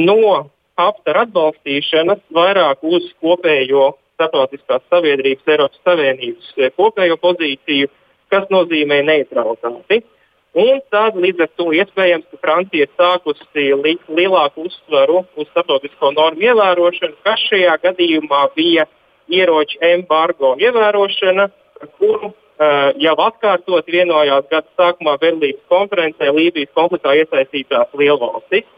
no 0.00 0.50
Haftara 0.78 1.24
atbalstīšanas 1.28 2.24
vairāk 2.34 2.82
uz 2.82 3.06
kopējo 3.22 3.92
starptautiskās 4.14 4.82
sabiedrības, 4.90 5.46
Eiropas 5.50 5.84
Savienības 5.86 6.50
uh, 6.58 6.72
kopējo 6.78 7.18
pozīciju, 7.22 7.90
kas 8.32 8.50
nozīmē 8.50 9.02
neutralitāti. 9.06 10.02
Un 10.54 10.78
tad 10.94 11.16
līdz 11.18 11.40
ar 11.42 11.50
to 11.58 11.72
iespējams, 11.74 12.26
ka 12.30 12.38
Francija 12.38 12.86
ir 12.86 12.90
sākusi 12.94 13.64
likt 13.74 14.06
lielāku 14.06 14.68
uzsvaru 14.68 15.24
uz 15.34 15.48
starptautisko 15.50 16.12
normu 16.14 16.46
ievērošanu, 16.46 17.16
kas 17.26 17.42
šajā 17.48 17.74
gadījumā 17.82 18.44
bija 18.54 18.84
ieroču 19.34 19.80
embargo 19.82 20.52
ievērošana, 20.62 21.48
par 21.80 21.90
kuru 21.98 22.30
uh, 22.30 22.92
jau 23.02 23.16
atkārtot 23.26 23.90
vienojās 23.90 24.46
gada 24.52 24.70
sākumā 24.78 25.16
Berlīnas 25.18 25.64
konferencē 25.72 26.30
Lībijas 26.30 26.70
konfliktā 26.78 27.16
iesaistītās 27.18 27.90
lielvalstis. 27.98 28.68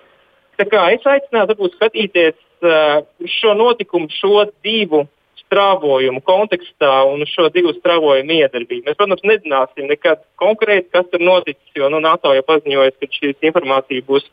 Tā 0.56 0.64
kā 0.72 0.86
es 0.94 1.04
aicinātu 1.04 1.68
skatīties 1.74 2.38
uh, 2.64 3.04
šo 3.36 3.52
notikumu, 3.58 4.08
šo 4.16 4.46
divu 4.64 5.04
strāvojumu 5.46 6.22
kontekstā 6.26 6.90
un 7.10 7.22
šo 7.30 7.48
divu 7.54 7.74
strāvojumu 7.76 8.40
iedarbību. 8.40 8.84
Mēs, 8.86 8.98
protams, 8.98 9.24
nezināsim 9.26 9.88
nekad 9.90 10.22
konkrēti, 10.42 10.90
kas 10.94 11.06
tur 11.12 11.22
noticis, 11.22 11.72
jo 11.78 11.90
nu, 11.92 12.02
NATO 12.04 12.34
jau 12.34 12.44
paziņoja, 12.46 12.96
ka 12.98 13.10
šī 13.14 13.32
informācija 13.50 14.04
būs, 14.08 14.26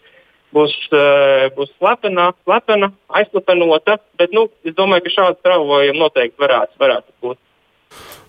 būs, 0.54 0.76
uh, 0.92 1.48
būs 1.58 1.72
slepena, 1.78 2.32
slepena, 2.44 2.92
aizslepenota, 3.22 4.00
bet 4.20 4.36
nu, 4.36 4.48
es 4.66 4.76
domāju, 4.78 5.08
ka 5.08 5.16
šādu 5.18 5.42
strāvojumu 5.42 6.06
noteikti 6.06 6.42
varētu, 6.42 6.80
varētu 6.82 7.18
būt. 7.24 7.42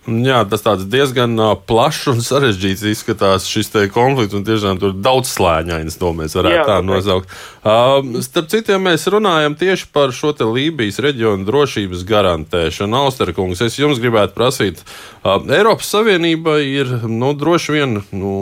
Jā, 0.04 0.42
tas 0.44 0.60
diezgan 0.92 1.38
plašs 1.64 2.10
un 2.12 2.18
sarežģīts 2.20 2.82
izskatās 2.90 3.46
šis 3.48 3.70
konflikts. 3.92 4.36
Tiešām 4.44 4.76
tur 4.82 4.92
daudz 4.92 5.30
slāņains, 5.32 5.96
to 5.96 6.10
mēs 6.12 6.34
varētu 6.36 6.58
Jā, 6.58 6.64
tā 6.68 6.74
okay. 6.76 6.88
nosaukt. 6.90 7.30
Uh, 7.64 8.18
starp 8.20 8.50
citu, 8.52 8.74
ja 8.74 8.80
mēs 8.84 9.06
runājam 9.08 9.54
tieši 9.56 9.86
par 9.96 10.12
šo 10.12 10.34
Lībijas 10.52 11.00
reģionu 11.00 11.48
drošības 11.48 12.02
garantēšanu, 12.04 12.98
Austerkungs, 13.00 13.62
es 13.64 13.78
jums 13.80 14.02
gribētu 14.02 14.36
prasīt, 14.36 14.82
uh, 15.24 15.38
Eiropas 15.48 15.88
Savienība 15.94 16.58
ir 16.60 16.90
nu, 17.08 17.32
droši 17.32 17.72
vien 17.72 17.96
nu, 18.12 18.34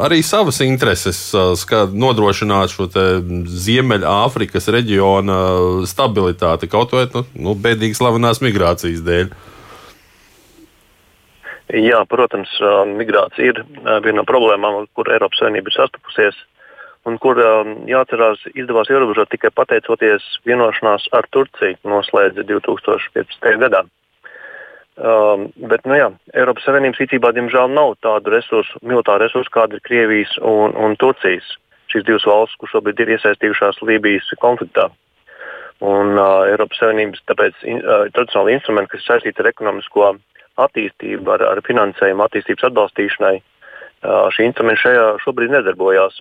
arī 0.00 0.22
savas 0.24 0.62
intereses 0.64 1.20
uh, 1.36 1.52
nodrošināt 1.92 2.72
šo 2.72 2.88
Ziemeļāfrikas 3.66 4.72
reģiona 4.72 5.42
stabilitāti, 5.84 6.72
kaut 6.72 6.96
vai 6.96 7.04
nu, 7.12 7.26
nu, 7.36 7.52
bēdīgi 7.52 8.00
slavenās 8.00 8.40
migrācijas 8.40 9.04
dēļ. 9.04 9.36
Jā, 11.74 12.04
protams, 12.06 12.50
migrācija 12.94 13.50
ir 13.50 13.64
viena 14.04 14.20
no 14.20 14.24
problēmām, 14.26 14.82
ar 14.82 14.90
kur 14.94 15.08
Eiropas 15.10 15.40
Savienība 15.40 15.72
ir 15.72 15.74
sastapusies, 15.74 16.36
un 17.10 17.18
kur 17.22 17.40
jāatcerās 17.90 18.44
izdevās 18.54 18.90
ierobežot 18.92 19.32
tikai 19.34 19.50
pateicoties 19.50 20.22
vienošanās 20.46 21.08
ar 21.16 21.26
Turciju 21.34 21.80
noslēdza 21.90 22.46
2015. 22.46 23.58
gadā. 23.64 23.82
Um, 24.96 25.48
bet, 25.68 25.82
nu 25.84 25.98
jā, 25.98 26.06
Eiropas 26.38 26.64
Savienības 26.64 27.02
rīcībā, 27.02 27.32
diemžēl, 27.36 27.66
nav 27.74 27.98
tādu 28.00 28.32
resursu, 28.32 28.78
militāru 28.86 29.26
resursu, 29.26 29.50
kāda 29.52 29.76
ir 29.76 29.82
Krievijas 29.84 30.38
un, 30.40 30.72
un 30.72 30.94
Turcijas. 30.96 31.50
Šīs 31.90 32.06
divas 32.06 32.24
valstis, 32.26 32.56
kuras 32.62 32.76
šobrīd 32.78 33.02
ir 33.02 33.12
iesaistījušās 33.16 33.82
Lībijas 33.84 34.30
konfliktā. 34.40 34.86
Un 35.84 36.14
uh, 36.14 36.46
Eiropas 36.48 36.80
Savienības 36.80 37.26
tāpēc 37.28 37.60
in, 37.68 37.82
uh, 37.82 38.06
tradicionāli 38.14 38.56
instrumenti, 38.56 38.94
kas 38.94 39.04
saistīti 39.10 39.44
ar 39.44 39.50
ekonomisko 39.50 40.06
uh, 40.14 40.22
attīstību, 40.60 41.28
ar, 41.36 41.44
ar 41.50 41.60
finansējumu 41.66 42.24
attīstības 42.26 42.70
atbalstīšanai. 42.70 43.36
Šī 44.36 44.46
instrumenta 44.46 44.82
šajā 44.82 45.04
šobrīd 45.24 45.52
nedarbojās 45.54 46.18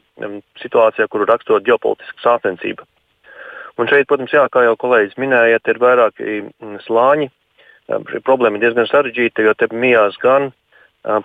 situācijā, 0.61 1.07
kuru 1.11 1.27
raksturo 1.29 1.59
ģeopolitiska 1.65 2.23
sāpensība. 2.23 2.87
Un 3.75 3.89
šeit, 3.91 4.07
protams, 4.07 4.31
jā, 4.31 4.45
kā 4.51 4.63
jau 4.63 4.77
kolēģis 4.79 5.17
minēja, 5.19 5.59
ir 5.59 5.81
vairāki 5.81 6.37
slāņi. 6.85 7.27
Šī 8.11 8.21
problēma 8.25 8.57
ir 8.57 8.63
diezgan 8.63 8.87
sarežģīta, 8.89 9.43
jo 9.45 9.53
te 9.59 9.67
mijās 9.75 10.15
gan 10.23 10.53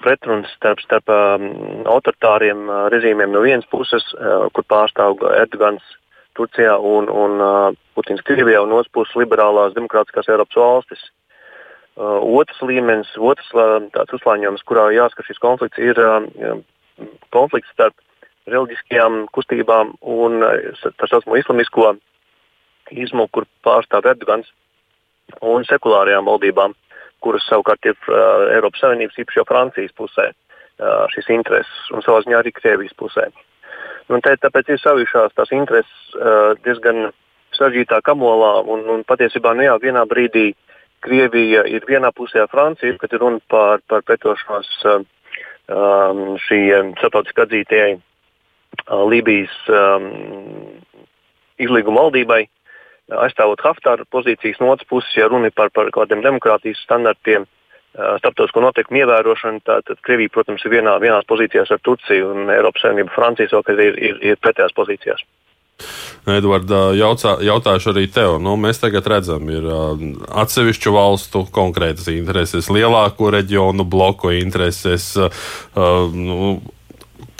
pretrunas 0.03 0.51
starp, 0.59 0.83
starp 0.85 1.09
autoritāriem 1.89 2.67
režīmiem 2.93 3.31
no 3.33 3.45
vienas 3.47 3.69
puses, 3.71 4.05
kur 4.53 4.67
pārstāv 4.69 5.23
Erdogans 5.39 5.87
Turcijā 6.37 6.77
un, 6.77 7.09
un 7.09 7.41
Putins 7.97 8.23
Krievijā, 8.27 8.61
un 8.65 8.75
otras 8.77 8.93
puses 8.93 9.17
liberālās 9.23 9.75
demokrātiskās 9.79 10.29
Eiropas 10.29 10.61
valstis. 10.61 11.07
Uh, 12.01 12.21
otrs 12.41 12.61
līmenis, 12.65 13.11
otrs 13.21 13.49
uh, 13.55 13.79
tāds 13.95 14.17
uzslāņojums, 14.17 14.65
kurā 14.69 14.89
jāsaka, 14.97 15.27
šis 15.27 15.41
konflikts 15.43 15.81
ir 15.83 16.01
uh, 16.01 16.25
konflikts 17.35 17.71
starp 17.75 17.97
reliģiskajām 18.51 19.27
kustībām 19.35 19.95
un 20.01 20.41
uh, 20.47 20.87
tā 20.99 21.11
saucamo 21.11 21.39
islamisko 21.41 21.95
izmu, 22.91 23.29
kur 23.31 23.47
pārstāv 23.67 24.09
Erdogans, 24.11 24.49
un 25.47 25.67
sekulārajām 25.69 26.27
valdībām, 26.27 26.75
kuras 27.23 27.47
savukārt 27.49 27.87
ir 27.87 27.97
uh, 28.09 28.49
Eiropas 28.57 28.83
Savienības, 28.83 29.21
īpaši 29.21 29.41
jau 29.43 29.47
Francijas 29.49 29.95
pusē, 29.97 30.31
uh, 30.33 31.05
šīs 31.15 31.31
intereses 31.37 31.93
un 31.95 32.05
savā 32.07 32.25
ziņā 32.25 32.41
arī 32.41 32.55
Krievijas 32.57 32.97
pusē. 32.99 33.29
Un 34.11 34.25
te, 34.25 34.33
tāpēc 34.43 34.73
ir 34.73 34.81
savijušās 34.83 35.37
tās 35.37 35.53
intereses 35.55 36.17
uh, 36.17 36.57
diezgan 36.65 37.13
sarežģītā 37.55 38.01
kamolā, 38.07 38.57
un, 38.73 38.83
un 38.91 39.05
patiesībā 39.07 39.53
nu 39.55 39.69
jā, 39.69 39.77
vienā 39.83 40.03
brīdī 40.09 40.51
Krievija 41.05 41.65
ir 41.69 41.87
vienā 41.89 42.13
pusē, 42.17 42.45
Francija, 42.53 42.97
kad 43.01 43.13
ir 43.13 43.23
runa 43.23 43.41
par, 43.49 43.81
par 43.89 44.05
pretošanos 44.07 44.71
uh, 44.85 45.03
um, 45.71 46.25
šī 46.47 46.61
starptautiski 46.99 47.45
atzītajai 47.47 47.93
uh, 47.97 49.05
Lībijas 49.09 49.55
um, 49.69 50.11
izlīguma 51.61 52.05
valdībai, 52.05 52.43
aizstāvot 53.25 53.63
Haftāra 53.65 54.07
pozīcijas, 54.13 54.61
no 54.61 54.71
otras 54.75 54.89
puses, 54.89 55.17
ja 55.17 55.29
runa 55.29 55.51
ir 55.51 55.57
par, 55.57 55.73
par 55.75 55.91
kādiem 55.95 56.23
demokrātijas 56.25 56.83
standartiem, 56.85 57.49
starptautisko 57.91 58.63
noteikumu 58.63 59.01
ievērošanu, 59.03 59.63
tad, 59.67 59.85
tad 59.89 59.99
Krievija, 60.07 60.31
protams, 60.35 60.63
ir 60.65 60.77
vienā, 60.77 60.95
vienās 61.03 61.27
pozīcijās 61.31 61.73
ar 61.75 61.81
Turciju 61.83 62.31
un 62.31 62.53
Eiropas 62.55 62.85
Savienību, 62.85 63.11
Francijas 63.15 63.55
vēl, 63.57 63.81
ir, 63.89 63.99
ir, 63.99 64.21
ir 64.31 64.39
pretējās 64.43 64.77
pozīcijās. 64.77 65.25
Edvards, 66.31 66.73
jautā, 66.99 67.37
jautāšu 67.45 67.93
arī 67.95 68.05
tev. 68.13 68.37
Nu, 68.43 68.57
mēs 68.61 68.83
tagad 68.83 69.07
redzam, 69.11 69.49
ir 69.51 69.65
atsevišķu 70.43 70.93
valstu 70.95 71.47
konkrētas 71.55 72.11
intereses, 72.13 72.69
lielāko 72.73 73.33
reģionu 73.35 73.87
bloku 73.89 74.35
intereses. 74.37 75.15
Nu, 75.75 76.53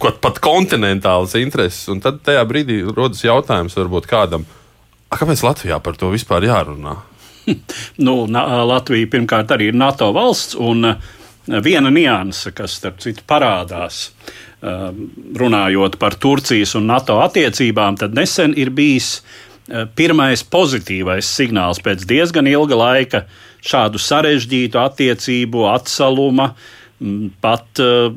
pat, 0.01 0.19
pat 0.25 0.41
kontinentālas 0.43 1.37
intereses. 1.41 1.87
Un 1.93 2.03
tad 2.05 2.23
tajā 2.27 2.43
brīdī 2.49 2.81
rodas 2.89 3.23
jautājums, 3.25 3.77
varbūt 3.79 4.09
kādam, 4.11 4.49
kāpēc 5.13 5.45
Latvijā 5.47 5.81
par 5.85 6.01
to 6.01 6.11
vispār 6.15 6.49
jārunā? 6.49 6.97
nu, 8.07 8.15
Latvija 8.31 9.11
pirmkārt 9.13 9.53
arī 9.55 9.71
ir 9.71 9.81
NATO 9.81 10.11
valsts, 10.17 10.57
un 10.59 10.95
viena 11.65 11.91
nianse, 11.93 12.55
kas 12.57 12.79
starp 12.81 13.01
citu 13.03 13.25
parādās 13.29 14.09
runājot 14.61 15.97
par 16.01 16.17
Turcijas 16.21 16.75
un 16.77 16.91
NATO 16.91 17.21
attiecībām, 17.25 17.97
tad 18.01 18.17
nesen 18.17 18.53
ir 18.61 18.73
bijis 18.77 19.21
uh, 19.21 19.87
pirmais 19.97 20.43
pozitīvais 20.45 21.29
signāls 21.39 21.81
pēc 21.85 22.05
diezgan 22.09 22.49
ilga 22.51 22.77
laika 22.77 23.25
šādu 23.65 24.01
sarežģītu 24.01 24.81
attiecību 24.81 25.65
atsaluma. 25.71 26.53
Pat 27.41 27.81
uh, 27.81 28.11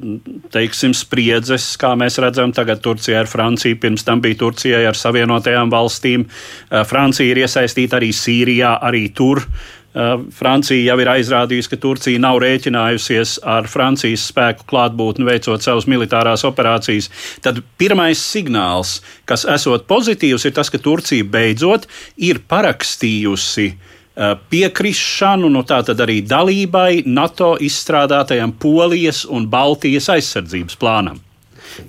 teiksim, 0.52 0.92
spriedzes, 0.92 1.70
kā 1.80 1.94
mēs 1.96 2.20
redzam, 2.20 2.52
tagad 2.52 2.82
Turcijā 2.84 3.22
ar 3.24 3.30
Franciju, 3.32 3.78
pirms 3.80 4.04
tam 4.04 4.20
bija 4.24 4.42
Turcijai 4.42 4.84
ar 4.90 5.00
Savienotajām 5.00 5.72
valstīm. 5.72 6.28
Uh, 6.28 6.84
Francija 6.84 7.32
ir 7.32 7.46
iesaistīta 7.46 8.02
arī 8.02 8.12
Sīrijā, 8.12 8.76
arī 8.84 9.06
tur 9.16 9.46
Eh, 9.48 9.83
Francija 9.94 10.82
jau 10.82 10.98
ir 11.04 11.10
aizrādījusi, 11.12 11.70
ka 11.70 11.78
Turcija 11.82 12.22
nav 12.22 12.40
rēķinājusies 12.42 13.36
ar 13.46 13.68
Francijas 13.70 14.26
spēku 14.32 14.66
klātbūtni 14.70 15.28
veicot 15.28 15.62
savas 15.62 15.86
militārās 15.90 16.46
operācijas. 16.50 17.12
Tad 17.46 17.62
pirmais 17.78 18.22
signāls, 18.22 18.98
kas 19.30 19.46
esot 19.46 19.86
pozitīvs, 19.90 20.48
ir 20.50 20.56
tas, 20.58 20.72
ka 20.74 20.82
Turcija 20.82 21.28
beidzot 21.30 21.86
ir 22.18 22.42
parakstījusi 22.50 23.68
eh, 23.70 24.32
piekrišanu, 24.50 25.52
nu 25.54 25.62
tā 25.62 25.84
tad 25.86 26.02
arī 26.02 26.24
dalībai 26.26 27.04
NATO 27.06 27.54
izstrādātajam 27.62 28.56
Polijas 28.58 29.28
un 29.30 29.46
Baltijas 29.52 30.10
aizsardzības 30.16 30.80
plānam 30.82 31.22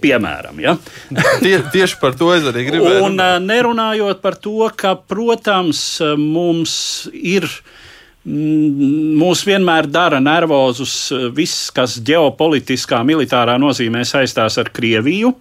piemēram. 0.00 0.60
Ja? 0.60 0.76
Tie, 1.44 1.56
tieši 1.72 1.96
par 2.00 2.14
to 2.16 2.30
es 2.36 2.44
arī 2.48 2.66
gribēju. 2.68 3.00
Un. 3.08 3.16
Eh, 3.20 3.38
nerunājot 3.48 4.20
par 4.20 4.36
to, 4.36 4.68
ka, 4.76 4.92
protams, 5.08 5.80
mums 6.20 6.76
ir 7.12 7.48
Mm, 7.48 7.83
mūs 8.24 9.44
vienmēr 9.44 9.88
dara 9.92 10.20
nervozus 10.22 10.94
eh, 11.12 11.28
viss, 11.34 11.68
kas 11.74 11.98
ģeopolitiskā, 12.04 13.02
militārā 13.04 13.58
nozīmē 13.60 14.04
saistās 14.08 14.56
ar 14.60 14.72
Krieviju. 14.74 15.34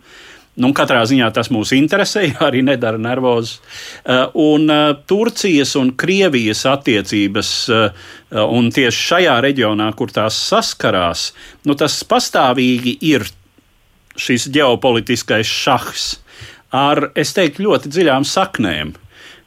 Nu, 0.53 0.69
katrā 0.77 0.99
ziņā 1.09 1.31
tas 1.33 1.49
mūs 1.49 1.71
interesē, 1.73 2.27
arī 2.47 2.61
nedara 2.65 2.99
nervozus. 3.01 3.59
Eh, 4.03 4.25
un 4.39 4.67
eh, 4.69 4.89
Turcijas 5.07 5.75
un 5.79 5.93
Krievijas 5.95 6.65
attiecības, 6.69 7.53
un 8.33 8.67
tieši 8.73 9.07
šajā 9.07 9.37
reģionā, 9.45 9.91
kur 9.95 10.11
tās 10.11 10.37
saskarās, 10.49 11.31
nu, 11.69 11.77
tas 11.77 11.99
pastāvīgi 12.09 12.97
ir 13.05 13.27
šis 14.19 14.47
ģeopolitiskais 14.53 15.49
šahs 15.49 16.07
ar, 16.73 17.07
es 17.15 17.33
teiktu, 17.37 17.67
ļoti 17.67 17.91
dziļām 17.93 18.25
saknēm. 18.27 18.93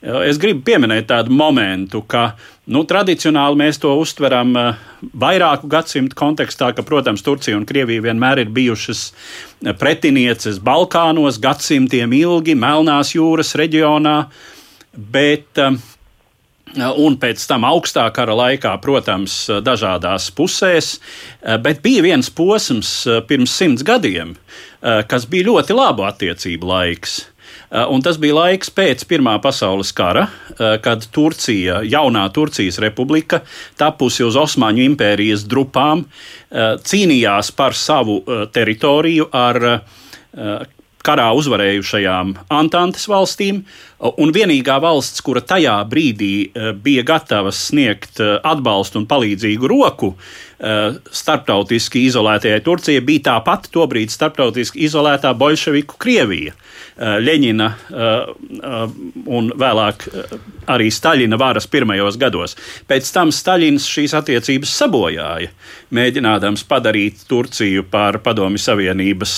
Es 0.04 0.36
gribu 0.36 0.60
pieminēt 0.66 1.08
tādu 1.08 1.32
momentu, 1.32 2.02
ka 2.04 2.34
nu, 2.68 2.82
tradicionāli 2.84 3.56
mēs 3.62 3.80
to 3.80 3.94
uztveram 3.96 4.52
eh, 4.60 4.82
vairāku 5.16 5.70
gadsimtu 5.72 6.18
kontekstā, 6.18 6.72
ka, 6.76 6.84
protams, 6.86 7.24
Turcija 7.24 7.56
un 7.56 7.64
Krievija 7.66 8.04
vienmēr 8.04 8.42
ir 8.44 8.52
bijušas 8.52 9.06
eh, 9.08 9.72
pretinieces 9.72 10.60
Balkānos 10.60 11.40
gadsimtiem 11.40 12.12
ilgi, 12.12 12.54
Melnās 12.58 13.14
jūras 13.16 13.54
reģionā, 13.58 14.18
bet 14.96 15.64
eh, 15.64 15.84
Un 16.76 17.14
pēc 17.16 17.40
tam 17.48 17.62
augstā 17.64 18.02
kara 18.12 18.34
laikā, 18.36 18.72
protams, 18.82 19.36
dažādās 19.64 20.26
pusēs, 20.34 20.88
bet 21.62 21.78
bija 21.80 22.02
viens 22.04 22.28
posms 22.28 22.90
pirms 23.30 23.54
simts 23.54 23.86
gadiem, 23.86 24.34
kas 24.82 25.24
bija 25.30 25.46
ļoti 25.46 25.76
labu 25.78 26.04
attiecību 26.04 26.68
laiks. 26.68 27.14
Eh, 27.76 27.84
un 27.92 28.00
tas 28.00 28.16
bija 28.16 28.38
laiks 28.38 28.70
pēc 28.72 29.04
Pirmā 29.08 29.34
pasaules 29.44 29.90
kara, 29.96 30.26
eh, 30.56 30.78
kad 30.80 31.04
Turcija, 31.12 31.82
jaunā 31.84 32.24
Turcijas 32.32 32.78
republika, 32.80 33.42
tapusi 33.76 34.24
uz 34.24 34.36
Osmaņu 34.36 34.84
impērijas 34.86 35.44
drupām, 35.44 36.06
eh, 36.50 36.76
cīnījās 36.80 37.52
par 37.56 37.74
savu 37.74 38.22
teritoriju 38.52 39.28
ar 39.32 39.86
karā 41.04 41.28
uzvarējušajām 41.38 42.34
Antantes 42.50 43.06
valstīm, 43.06 43.62
un 44.00 44.32
vienīgā 44.32 44.80
valsts, 44.80 45.22
kura 45.22 45.40
tajā 45.40 45.76
brīdī 45.88 46.50
bija 46.82 47.02
gatava 47.02 47.52
sniegt 47.52 48.20
atbalstu 48.20 48.96
un 48.96 49.06
palīdzīgu 49.06 49.68
roku 49.68 50.14
starptautiski 50.56 52.06
izolētajai 52.08 52.62
Turcijai, 52.64 53.02
bija 53.04 53.26
tāpat 53.30 53.68
tobrīd 53.74 54.12
starptautiski 54.14 54.86
izolētā 54.86 55.34
Bolševiku 55.36 55.98
Krievija. 56.00 56.54
Eh, 56.96 57.18
Leņina 57.20 57.66
eh, 57.68 58.04
eh, 58.56 58.92
un 59.28 59.50
vēlāk 59.60 60.06
arī 60.72 60.86
Staļina 60.88 61.36
varas 61.36 61.68
pirmajos 61.68 62.16
gados. 62.16 62.56
Pēc 62.88 63.10
tam 63.12 63.28
Staļins 63.36 63.84
šīs 63.84 64.14
attiecības 64.16 64.72
sabojāja, 64.80 65.50
mēģinādams 65.92 66.64
padarīt 66.64 67.26
Turciju 67.28 67.84
par 67.92 68.22
Padomju 68.24 68.62
Savienības 68.64 69.36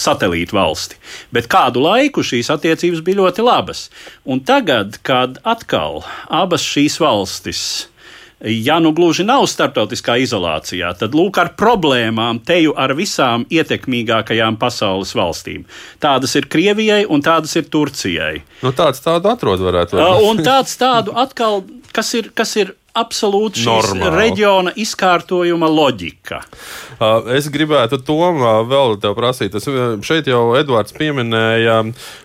satelītu 0.00 0.56
valsti. 0.56 0.96
Bet 1.28 1.50
kādu 1.52 1.84
laiku 1.84 2.24
šīs 2.24 2.48
attiecības 2.56 3.04
bija 3.04 3.20
ļoti 3.20 3.44
labas. 3.44 3.90
Un 4.24 4.40
tagad, 4.40 4.96
kad 5.04 5.36
atkal 5.44 6.06
abas 6.32 6.64
šīs 6.64 6.96
valstis 7.04 7.66
ja 8.40 8.78
nu 8.82 8.92
gluži 8.92 9.24
nav 9.24 9.46
starptautiskā 9.50 10.16
izolācijā, 10.22 10.92
tad 10.98 11.16
lūk 11.16 11.38
ar 11.40 11.52
problēmām 11.58 12.40
teju 12.46 12.74
ar 12.76 12.94
visām 12.98 13.46
ietekmīgākajām 13.52 14.58
pasaules 14.60 15.14
valstīm. 15.16 15.64
Tādas 16.02 16.36
ir 16.38 16.48
Krievijai 16.50 17.04
un 17.08 17.24
tādas 17.24 17.56
ir 17.56 17.68
Turcijai. 17.70 18.42
Nu, 18.62 18.74
tāds 18.76 19.02
tādu 19.04 19.32
atrod 19.32 19.64
varētu 19.64 19.96
būt. 19.96 20.04
Uh, 20.04 20.28
un 20.30 20.42
tāds 20.44 20.76
tādu 20.80 21.14
atkal, 21.16 21.62
kas 21.94 22.14
ir, 22.18 22.30
kas 22.36 22.56
ir 22.60 22.74
absolūti 22.94 23.64
šīs 23.64 23.90
Normāli. 23.90 24.14
reģiona 24.14 24.72
izkārtojuma 24.78 25.68
loģika. 25.70 26.40
Uh, 26.94 27.26
es 27.34 27.48
gribētu 27.50 27.98
to 28.06 28.18
vēl 28.70 28.94
te 29.02 29.10
prasīt. 29.16 29.56
Es, 29.58 29.66
šeit 30.06 30.30
jau 30.30 30.54
Edvards 30.58 30.94
pieminēja 30.94 31.80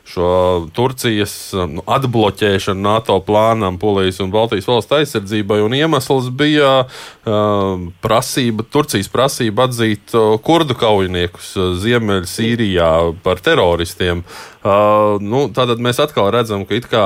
šo 0.09 0.29
Turcijas 0.75 1.33
nu, 1.69 1.83
atbloķēšanu 1.89 2.85
NATO 2.85 3.17
plānam, 3.25 3.79
Polijas 3.81 4.21
un 4.23 4.33
Baltijas 4.33 4.69
valsts 4.69 4.97
aizsardzībai. 4.99 5.61
Iemesls 5.79 6.29
bija 6.37 6.73
uh, 6.85 7.89
prasība, 8.03 8.65
Turcijas 8.69 9.09
prasība 9.09 9.65
atzīt 9.69 10.13
kurdu 10.45 10.77
kaujiniekus 10.77 11.55
Ziemeļsīrijā 11.81 12.93
par 13.25 13.41
teroristiem. 13.41 14.23
Uh, 14.59 15.15
nu, 15.23 15.45
tātad 15.55 15.79
mēs 15.79 16.01
atkal 16.03 16.33
redzam, 16.35 16.65
ka 16.67 17.03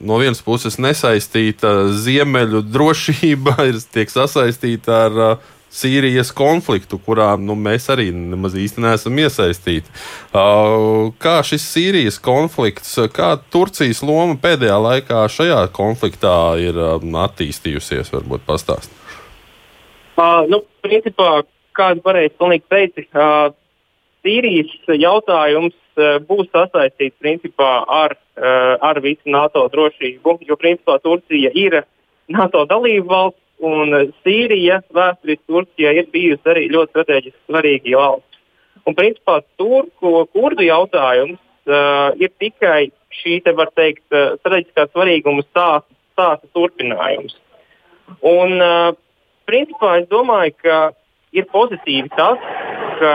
no 0.00 0.16
vienas 0.22 0.40
puses 0.40 0.78
nesaistīta 0.80 1.90
ziemeļu 1.92 2.62
drošība 2.64 3.58
ir 3.68 3.82
tiek 3.92 4.08
sasaistīta 4.08 5.02
ar 5.10 5.18
uh, 5.20 5.50
Sīrijas 5.74 6.30
konfliktu, 6.32 7.00
kurā 7.02 7.32
nu, 7.40 7.56
mēs 7.58 7.88
arī 7.90 8.06
nemaz 8.14 8.54
īsti 8.54 8.82
neesam 8.84 9.18
iesaistīti. 9.18 9.90
Uh, 10.30 11.10
kā 11.18 11.40
šis 11.46 11.66
Sīrijas 11.66 12.20
konflikts, 12.22 12.94
kā 13.12 13.32
Turcijas 13.50 14.04
loma 14.06 14.38
pēdējā 14.40 14.76
laikā 14.86 15.24
šajā 15.34 15.64
konfliktā 15.74 16.36
ir 16.62 16.78
um, 16.78 17.18
attīstījusies, 17.24 18.12
varbūt 18.14 18.46
pastāstīt? 18.46 18.94
Uh, 20.14 20.46
nu, 20.46 20.62
principā, 20.86 21.42
kādu 21.74 22.06
pareizi 22.06 22.36
pilnīgi 22.38 22.64
teici, 22.70 23.08
uh, 23.10 23.50
Sīrijas 24.24 24.72
jautājums 24.88 25.74
uh, 25.98 26.16
būs 26.24 26.48
sasaistīts 26.52 27.20
principā 27.20 27.84
ar, 27.84 28.16
uh, 28.38 28.74
ar 28.80 29.00
visu 29.04 29.28
NATO 29.30 29.66
drošību, 29.72 30.38
jo 30.48 30.56
principā 30.60 30.98
Turcija 31.04 31.52
ir 31.54 31.82
NATO 32.32 32.64
dalība 32.70 33.10
valsts 33.10 33.40
un 33.64 33.92
Sīrija 34.24 34.80
vēsturiski 34.96 35.44
Turcijai 35.46 35.98
ir 36.00 36.08
bijusi 36.12 36.50
arī 36.50 36.66
ļoti 36.72 36.94
strateģiski 36.94 37.52
svarīga 37.52 38.00
valsts. 38.00 38.40
Un 38.84 38.96
principā 38.96 39.38
turku 39.60 40.24
kurdu 40.32 40.64
jautājums 40.66 41.38
uh, 41.68 42.12
ir 42.20 42.32
tikai 42.40 42.90
šī, 43.14 43.38
te 43.44 43.52
var 43.54 43.70
teikt, 43.76 44.04
strateģiskā 44.10 44.88
svarīguma 44.90 45.44
stāsta, 45.46 45.88
stāsta 46.16 46.50
turpinājums. 46.56 47.36
Un, 48.24 48.58
uh, 48.58 48.90
principā 49.48 50.00
es 50.00 50.08
domāju, 50.10 50.56
ka 50.64 50.78
ir 51.36 51.46
pozitīvi 51.52 52.10
tas, 52.16 52.40
ka 53.00 53.14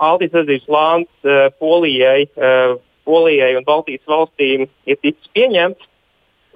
Altijas 0.00 0.40
atzības 0.40 0.66
plāns 0.68 1.28
uh, 1.28 1.46
Polijai, 1.60 2.24
uh, 2.40 2.74
Polijai 3.08 3.54
un 3.58 3.66
Baltijas 3.66 4.04
valstīm 4.08 4.66
ir 4.88 5.00
ticis 5.00 5.32
pieņemts. 5.36 5.86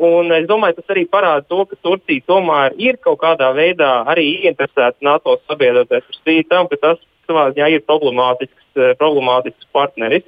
Un 0.05 0.33
es 0.35 0.49
domāju, 0.51 0.81
tas 0.81 0.91
arī 0.91 1.05
parāda 1.07 1.45
to, 1.47 1.61
ka 1.71 1.79
Turcija 1.87 2.25
tomēr 2.27 2.75
ir 2.83 2.97
kaut 3.05 3.21
kādā 3.21 3.53
veidā 3.55 3.91
arī 4.11 4.25
ieinteresēta 4.41 5.07
NATO 5.07 5.37
sabiedroties 5.47 6.03
par 6.09 6.17
spīti 6.19 6.49
tam, 6.51 6.67
ka 6.73 6.81
tas 6.83 7.03
savā 7.29 7.51
ziņā 7.55 7.69
ir 7.77 7.85
problemātisks, 7.87 8.65
uh, 8.81 8.95
problemātisks 8.99 9.71
partneris. 9.77 10.27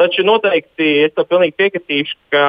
Taču 0.00 0.24
noteikti 0.26 0.88
es 1.04 1.14
to 1.14 1.22
pilnīgi 1.28 1.54
piekritīšu, 1.60 2.16
ka 2.34 2.46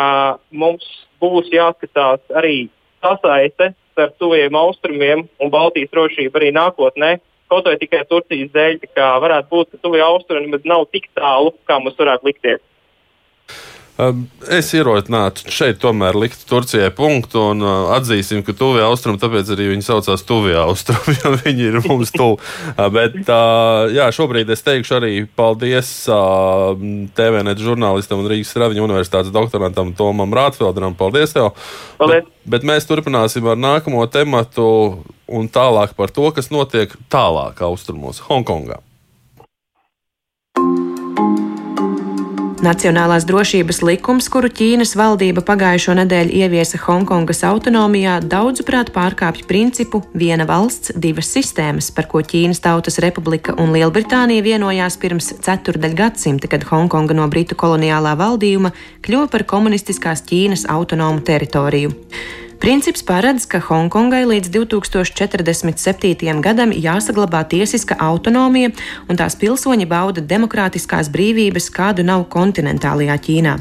mums 0.50 0.88
būs 1.22 1.52
jāskatās 1.54 2.24
arī 2.34 2.72
sasaiste 3.04 3.76
starp 3.96 4.18
tuviem 4.20 4.56
austrumiem 4.60 5.24
un 5.40 5.52
Baltijas 5.54 5.92
drošību 5.94 6.40
arī 6.40 6.52
nākotnē. 6.56 7.16
Kaut 7.52 7.68
vai 7.70 7.76
tikai 7.78 8.02
Turcijas 8.10 8.54
dēļ, 8.56 8.80
ka 8.98 9.12
varētu 9.22 9.52
būt, 9.52 9.74
ka 9.74 9.82
tuvie 9.84 10.02
austrumi 10.02 10.62
nav 10.66 10.88
tik 10.94 11.12
tālu, 11.18 11.54
kā 11.70 11.78
mums 11.82 12.00
varētu 12.00 12.32
likties. 12.32 12.64
Es 13.96 14.74
ierosinātu 14.76 15.48
šeit 15.48 15.78
tomēr 15.80 16.18
likt 16.20 16.42
Turcijai 16.50 16.90
punktu 16.96 17.40
un 17.54 17.64
atzīsim, 17.96 18.42
ka 18.44 18.52
tuvie 18.58 18.82
austrumi, 18.84 19.22
tāpēc 19.22 19.54
arī 19.56 19.70
viņi 19.72 19.86
saucās 19.88 20.26
tuvie 20.28 20.58
austrumi, 20.60 21.16
jo 21.22 21.32
viņi 21.40 21.68
ir 21.70 21.78
mums 21.86 22.12
tuvu. 22.12 22.36
Bet 22.76 23.16
jā, 23.96 24.10
šobrīd 24.18 24.52
es 24.52 24.66
teikšu 24.68 24.98
arī 25.00 25.14
paldies 25.40 25.92
TVNet 27.16 27.64
žurnālistam 27.64 28.20
un 28.20 28.28
Rīgas 28.34 28.52
Stradiņa 28.52 28.84
universitātes 28.84 29.32
doktorantam 29.36 29.94
Tomam 29.96 30.36
Rātfelderam. 30.36 30.98
Paldies 31.00 31.36
tev! 31.38 31.54
Paldies. 32.02 32.28
Bet, 32.28 32.50
bet 32.58 32.68
mēs 32.68 32.90
turpināsim 32.90 33.48
ar 33.48 33.56
nākamo 33.60 34.04
tematu 34.12 34.68
un 35.32 35.48
tālāk 35.48 35.96
par 35.96 36.12
to, 36.12 36.28
kas 36.36 36.52
notiek 36.52 36.92
tālāk 37.08 37.64
austrumos, 37.64 38.20
Hongkongā. 38.28 38.82
Nacionālās 42.66 43.28
drošības 43.30 43.84
likums, 43.86 44.26
kuru 44.34 44.50
Ķīnas 44.50 44.96
valdība 44.98 45.44
pagājušo 45.46 45.94
nedēļu 46.00 46.34
ieviesa 46.40 46.80
Hongkongas 46.82 47.44
autonomijā, 47.46 48.16
daudzuprāt 48.26 48.90
pārkāpj 48.96 49.44
principu 49.46 50.00
viena 50.18 50.48
valsts, 50.50 50.96
divas 50.98 51.30
sistēmas, 51.36 51.92
par 51.94 52.08
ko 52.10 52.24
Ķīnas 52.26 52.64
Tautas 52.64 52.98
Republika 53.06 53.54
un 53.62 53.70
Lielbritānija 53.76 54.42
vienojās 54.48 54.98
pirms 54.98 55.28
ceturdaļ 55.46 55.94
gadsimta, 56.00 56.50
kad 56.50 56.66
Hongkonga 56.72 57.14
no 57.20 57.28
Britu 57.30 57.60
koloniālā 57.60 58.16
valdījuma 58.18 58.74
kļuva 59.06 59.30
par 59.36 59.46
komunistiskās 59.52 60.26
Ķīnas 60.26 60.66
autonomu 60.74 61.22
teritoriju. 61.28 61.94
Princips 62.60 63.04
paredz, 63.04 63.44
ka 63.52 63.60
Hongkongai 63.60 64.24
līdz 64.26 64.50
2047. 64.54 66.42
gadam 66.42 66.72
jāsaglabā 66.72 67.44
tiesiska 67.52 67.98
autonomija, 68.00 68.72
un 69.10 69.20
tās 69.20 69.36
pilsoņi 69.42 69.88
bauda 69.92 70.24
demokrātiskās 70.24 71.12
brīvības, 71.12 71.70
kādu 71.76 72.08
nav 72.08 72.28
kontinentālajā 72.32 73.18
Ķīnā. 73.28 73.56